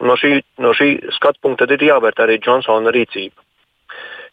Un 0.00 0.08
no 0.08 0.16
šī, 0.16 0.40
no 0.64 0.72
šī 0.76 0.90
skatu 1.16 1.42
punkta 1.44 1.68
ir 1.68 1.88
jāvērtē 1.90 2.24
arī 2.24 2.38
Džonsona 2.40 2.92
rīcība. 2.94 3.36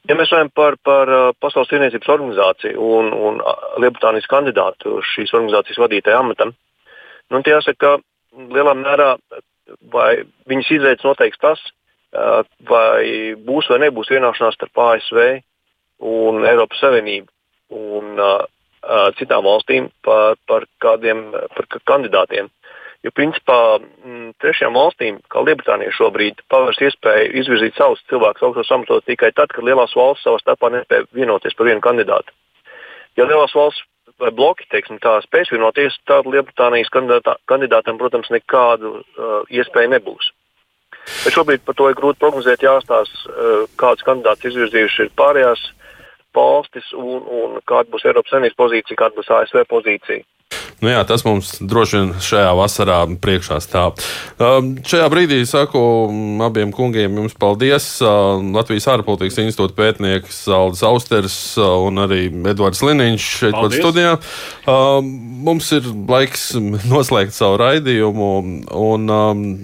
Ja 0.07 0.15
mēs 0.15 0.31
runājam 0.31 0.51
par, 0.55 0.77
par 0.83 1.09
uh, 1.11 1.33
Pasaules 1.41 1.67
tirniecības 1.71 2.13
organizāciju 2.13 2.91
un, 2.99 3.11
un 3.11 3.41
Lielbritānijas 3.81 4.29
kandidātu 4.31 5.01
šīs 5.03 5.33
organizācijas 5.35 5.81
vadītāja 5.83 6.21
amatam, 6.21 6.53
nu, 7.33 7.41
jāsaka, 7.43 7.97
ka 7.97 8.45
lielā 8.55 8.75
mērā 8.77 9.09
viņas 10.49 10.71
izveids 10.77 11.05
noteiks 11.07 11.41
tas, 11.41 11.61
vai 12.69 13.35
būs 13.47 13.69
vai 13.71 13.81
nebūs 13.85 14.11
vienošanās 14.13 14.55
starp 14.57 14.83
ASV 14.83 15.23
un 16.07 16.45
Eiropas 16.47 16.79
Savienību 16.81 17.27
un 17.77 18.21
citām 19.19 19.43
valstīm 19.43 19.89
par, 20.05 20.37
par 20.47 20.65
kādiem 20.83 21.31
par 21.31 21.67
kandidātiem. 21.89 22.47
Jo, 23.05 23.11
principā, 23.13 23.77
trešajām 24.41 24.73
valstīm, 24.73 25.19
kā 25.29 25.43
Lielbritānija 25.45 25.93
šobrīd, 25.93 26.41
pavērs 26.49 26.79
iespēju 26.81 27.35
izvirzīt 27.43 27.77
savus 27.77 28.01
cilvēkus 28.09 28.43
augstos 28.47 28.71
amatos 28.73 29.05
tikai 29.05 29.29
tad, 29.37 29.53
kad 29.53 29.67
lielās 29.67 29.93
valsts 29.95 30.25
savā 30.25 30.41
starpā 30.41 30.71
nespēja 30.73 31.05
vienoties 31.13 31.53
par 31.57 31.69
vienu 31.69 31.83
kandidātu. 31.85 32.33
Ja 33.19 33.27
lielās 33.29 33.53
valsts 33.55 33.85
vai 34.21 34.31
bloki 34.33 34.65
teiksim, 34.71 34.99
tā, 35.03 35.17
spēs 35.25 35.51
vienoties, 35.53 35.97
tad 36.09 36.25
Lielbritānijas 36.25 36.89
kandidātam, 36.93 37.99
protams, 38.01 38.31
nekādu 38.33 38.99
uh, 38.99 39.39
iespēju 39.53 39.93
nebūs. 39.93 40.31
Bet 41.23 41.35
šobrīd 41.35 41.63
par 41.65 41.75
to 41.77 41.89
ir 41.89 41.97
grūti 41.97 42.19
prognozēt. 42.19 42.63
Jāstāsta, 42.63 43.31
eh, 43.31 43.65
kādas 43.79 44.03
kandidātus 44.07 44.49
izvirzījuši 44.51 45.05
ir 45.05 45.13
pārējās 45.19 45.61
valstis 46.35 46.89
un, 46.93 47.21
un 47.23 47.55
kāda 47.69 47.89
būs 47.93 48.05
Eiropas 48.05 48.33
Savienības 48.33 48.59
pozīcija, 48.59 48.99
kāda 48.99 49.17
būs 49.17 49.31
ASV 49.37 49.63
pozīcija. 49.71 50.25
Nu 50.77 50.91
jā, 50.91 50.99
tas 51.09 51.23
mums 51.25 51.55
droši 51.57 51.97
vien 51.97 52.09
šajā 52.21 52.49
vasarā 52.53 52.99
priekšā 53.17 53.55
stāv. 53.65 53.95
Um, 54.37 54.75
šajā 54.85 55.07
brīdī 55.09 55.39
saku 55.49 55.79
abiem 56.45 56.69
kungiem 56.75 57.15
jums 57.17 57.33
paldies. 57.33 57.87
Uh, 57.97 58.37
Latvijas 58.53 58.85
ārpolitikas 58.93 59.39
institūta 59.41 59.73
pētnieks 59.73 60.43
Aldis 60.53 60.83
Austers 60.85 61.37
uh, 61.57 61.79
un 61.87 61.97
arī 62.03 62.27
Edvards 62.51 62.83
Liniņš 62.85 63.29
šeit 63.39 63.57
pat 63.57 63.73
studijā. 63.73 64.11
Mums 65.47 65.71
ir 65.73 65.87
laiks 66.11 66.51
noslēgt 66.91 67.33
savu 67.33 67.57
raidījumu, 67.63 68.29
un 68.77 69.09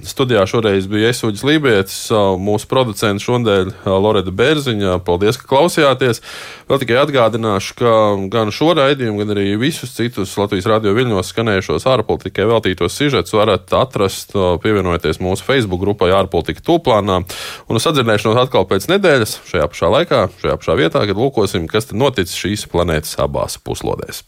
studijā 0.10 0.48
šoreiz 0.50 0.90
bija 0.90 1.14
Esuģis 1.14 1.46
Lībietis, 1.46 2.00
uh, 2.10 2.34
mūsu 2.42 2.66
producents 2.72 3.30
šodien 3.30 3.70
Loreta 3.86 4.34
Bērziņa. 4.34 4.98
Paldies, 5.06 5.38
ka 5.38 5.46
klausījāties. 5.54 6.24
Vēl 6.74 6.82
tikai 6.82 6.98
atgādināšu, 7.04 7.78
ka 7.78 7.94
gan 8.34 8.50
šo 8.56 8.74
raidījumu, 8.82 9.22
gan 9.22 9.38
arī 9.38 9.52
visus 9.62 9.94
citus 9.94 10.34
Latvijas 10.42 10.72
radio 10.74 10.98
viļņos 11.04 11.32
skanējušos 11.34 11.88
ārpolitikai 11.94 12.48
veltītos 12.50 12.98
sižetus 12.98 13.36
varat 13.38 13.72
atrast, 13.78 14.34
pievienojoties 14.34 15.22
mūsu 15.24 15.46
Facebook 15.46 15.84
grupai 15.84 16.12
ārpolitika 16.16 16.64
tūplānā. 16.66 17.22
Un 17.68 17.80
uz 17.80 17.88
sadzirdēšanos 17.88 18.44
atkal 18.46 18.68
pēc 18.70 18.90
nedēļas, 18.92 19.40
šajā 19.52 19.70
pašā 19.72 19.94
laikā, 20.00 20.28
šajā 20.44 20.60
pašā 20.62 20.78
vietā, 20.80 21.08
kad 21.10 21.20
lūkosim, 21.20 21.70
kas 21.72 21.92
noticis 21.94 22.40
šīs 22.40 22.70
planētas 22.72 23.20
abās 23.22 23.60
puslodēs. 23.62 24.24